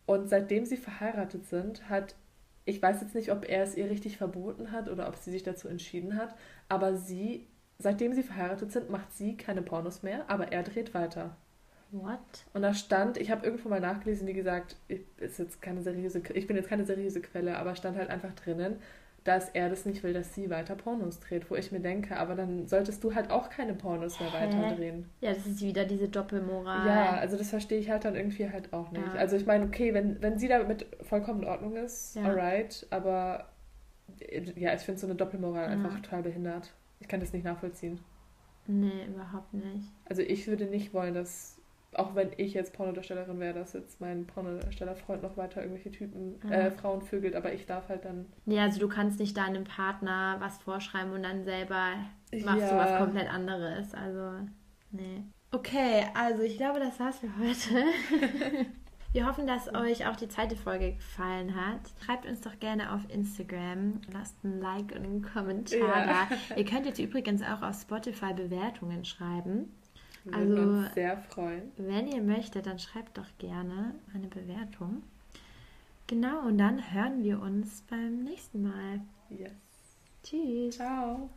Und 0.06 0.28
seitdem 0.28 0.66
sie 0.66 0.76
verheiratet 0.76 1.46
sind, 1.46 1.90
hat, 1.90 2.16
ich 2.66 2.82
weiß 2.82 3.02
jetzt 3.02 3.16
nicht, 3.16 3.32
ob 3.32 3.48
er 3.48 3.64
es 3.64 3.76
ihr 3.76 3.90
richtig 3.90 4.18
verboten 4.18 4.72
hat 4.72 4.90
oder 4.90 5.08
ob 5.08 5.16
sie 5.16 5.32
sich 5.32 5.44
dazu 5.44 5.70
entschieden 5.70 6.18
hat, 6.18 6.36
aber 6.68 6.98
sie, 6.98 7.48
seitdem 7.80 8.14
sie 8.14 8.24
verheiratet 8.24 8.72
sind, 8.72 8.90
macht 8.90 9.14
sie 9.14 9.38
keine 9.38 9.62
Pornos 9.62 10.04
mehr, 10.04 10.30
aber 10.30 10.52
er 10.52 10.64
dreht 10.64 10.94
weiter. 10.94 11.38
What? 11.92 12.20
Und 12.54 12.62
da 12.62 12.74
stand, 12.74 13.18
ich 13.18 13.32
habe 13.32 13.46
irgendwo 13.46 13.68
mal 13.68 13.82
nachgelesen, 13.82 14.28
wie 14.28 14.34
gesagt, 14.34 14.78
ich, 14.88 15.02
ist 15.18 15.40
jetzt 15.40 15.62
keine 15.62 15.82
seriöse, 15.82 16.22
ich 16.34 16.48
bin 16.48 16.56
jetzt 16.56 16.70
keine 16.70 16.86
seriöse 16.86 17.22
Quelle, 17.22 17.58
aber 17.58 17.76
stand 17.76 17.98
halt 17.98 18.10
einfach 18.10 18.34
drinnen, 18.34 18.78
dass 19.24 19.50
er 19.50 19.70
das 19.70 19.86
nicht 19.86 20.02
will, 20.02 20.14
dass 20.14 20.34
sie 20.34 20.50
weiter 20.50 20.76
Pornos 20.76 21.20
dreht, 21.20 21.52
wo 21.52 21.56
ich 21.56 21.72
mir 21.72 21.80
denke, 21.80 22.18
aber 22.18 22.36
dann 22.36 22.68
solltest 22.68 23.04
du 23.04 23.14
halt 23.14 23.30
auch 23.30 23.50
keine 23.50 23.74
Pornos 23.74 24.20
mehr 24.20 24.32
Hä? 24.32 24.46
weiter 24.46 24.76
drehen. 24.76 25.10
Ja, 25.20 25.34
das 25.34 25.46
ist 25.46 25.62
wieder 25.62 25.86
diese 25.86 26.08
Doppelmoral. 26.08 26.88
Ja, 26.88 27.12
also 27.18 27.38
das 27.38 27.50
verstehe 27.50 27.80
ich 27.80 27.90
halt 27.90 28.06
dann 28.06 28.16
irgendwie 28.16 28.50
halt 28.50 28.74
auch 28.74 28.92
nicht. 28.92 29.06
Ja. 29.06 29.20
Also 29.20 29.36
ich 29.36 29.46
meine, 29.46 29.66
okay, 29.66 29.94
wenn, 29.94 30.22
wenn 30.22 30.40
sie 30.40 30.48
damit 30.48 30.88
vollkommen 31.02 31.44
in 31.44 31.50
Ordnung 31.50 31.76
ist, 31.76 32.16
ja. 32.16 32.24
alright, 32.24 32.88
aber 32.90 33.50
ja, 34.56 34.74
ich 34.74 34.82
finde 34.82 35.00
so 35.00 35.08
eine 35.08 35.16
Doppelmoral 35.16 35.66
ja. 35.66 35.70
einfach 35.70 36.00
total 36.02 36.24
behindert. 36.24 36.74
Ich 37.00 37.08
kann 37.08 37.20
das 37.20 37.34
nicht 37.34 37.44
nachvollziehen. 37.46 38.00
Nee, 38.66 39.06
überhaupt 39.08 39.54
nicht. 39.54 39.90
Also 40.06 40.22
ich 40.22 40.48
würde 40.48 40.66
nicht 40.66 40.94
wollen, 40.94 41.14
dass 41.14 41.61
auch 41.96 42.16
wenn 42.16 42.32
ich 42.38 42.54
jetzt 42.54 42.74
Pornodarstellerin 42.74 43.40
wäre, 43.40 43.54
dass 43.54 43.74
jetzt 43.74 44.00
mein 44.00 44.26
Pornodarstellerfreund 44.26 45.22
noch 45.22 45.36
weiter 45.38 45.62
irgendwelche 45.62 45.92
Typen, 45.92 46.40
mhm. 46.42 46.52
äh, 46.52 46.72
Frauen 46.72 47.02
vögelt, 47.02 47.36
aber 47.36 47.54
ich 47.54 47.66
darf 47.66 47.90
halt 47.90 48.06
dann. 48.06 48.26
Ja, 48.46 48.64
also 48.64 48.80
du 48.80 48.88
kannst 48.88 49.20
nicht 49.20 49.36
deinem 49.36 49.66
Partner 49.66 50.38
was 50.40 50.58
vorschreiben 50.60 51.12
und 51.12 51.24
dann 51.24 51.44
selber 51.44 51.96
machst 52.44 52.62
ja. 52.62 52.70
du 52.70 52.76
was 52.78 52.98
komplett 52.98 53.30
anderes. 53.32 53.94
Also, 53.94 54.48
nee. 54.92 55.24
Okay, 55.52 56.06
also 56.14 56.44
ich 56.44 56.58
glaube, 56.58 56.80
das 56.80 57.00
war's 57.00 57.20
für 57.20 57.38
heute. 57.38 58.66
Wir 59.14 59.28
hoffen, 59.28 59.46
dass 59.46 59.76
euch 59.76 60.08
auch 60.08 60.16
die 60.16 60.30
zweite 60.30 60.56
Folge 60.56 60.94
gefallen 60.94 61.54
hat. 61.54 61.82
Schreibt 62.06 62.26
uns 62.26 62.40
doch 62.40 62.58
gerne 62.62 62.94
auf 62.94 63.02
Instagram. 63.10 64.00
Lasst 64.14 64.42
ein 64.46 64.62
Like 64.62 64.94
und 64.96 65.04
einen 65.04 65.22
Kommentar 65.22 65.80
ja. 65.80 66.28
da. 66.30 66.56
Ihr 66.56 66.64
könnt 66.64 66.86
jetzt 66.86 67.00
übrigens 67.00 67.42
auch 67.42 67.62
auf 67.62 67.76
Spotify 67.76 68.34
Bewertungen 68.34 69.04
schreiben. 69.04 69.76
Wir 70.24 70.34
also, 70.36 70.56
uns 70.56 70.94
sehr 70.94 71.18
freuen. 71.18 71.72
Wenn 71.78 72.08
ihr 72.08 72.22
möchtet, 72.22 72.66
dann 72.66 72.80
schreibt 72.80 73.18
doch 73.18 73.28
gerne 73.38 73.96
eine 74.14 74.28
Bewertung. 74.28 75.04
Genau, 76.08 76.42
und 76.48 76.58
dann 76.58 76.94
hören 76.94 77.24
wir 77.24 77.42
uns 77.42 77.84
beim 77.90 78.24
nächsten 78.24 78.64
Mal. 78.64 79.02
Yes. 79.30 79.52
Tschüss. 80.24 80.76
Ciao. 80.76 81.30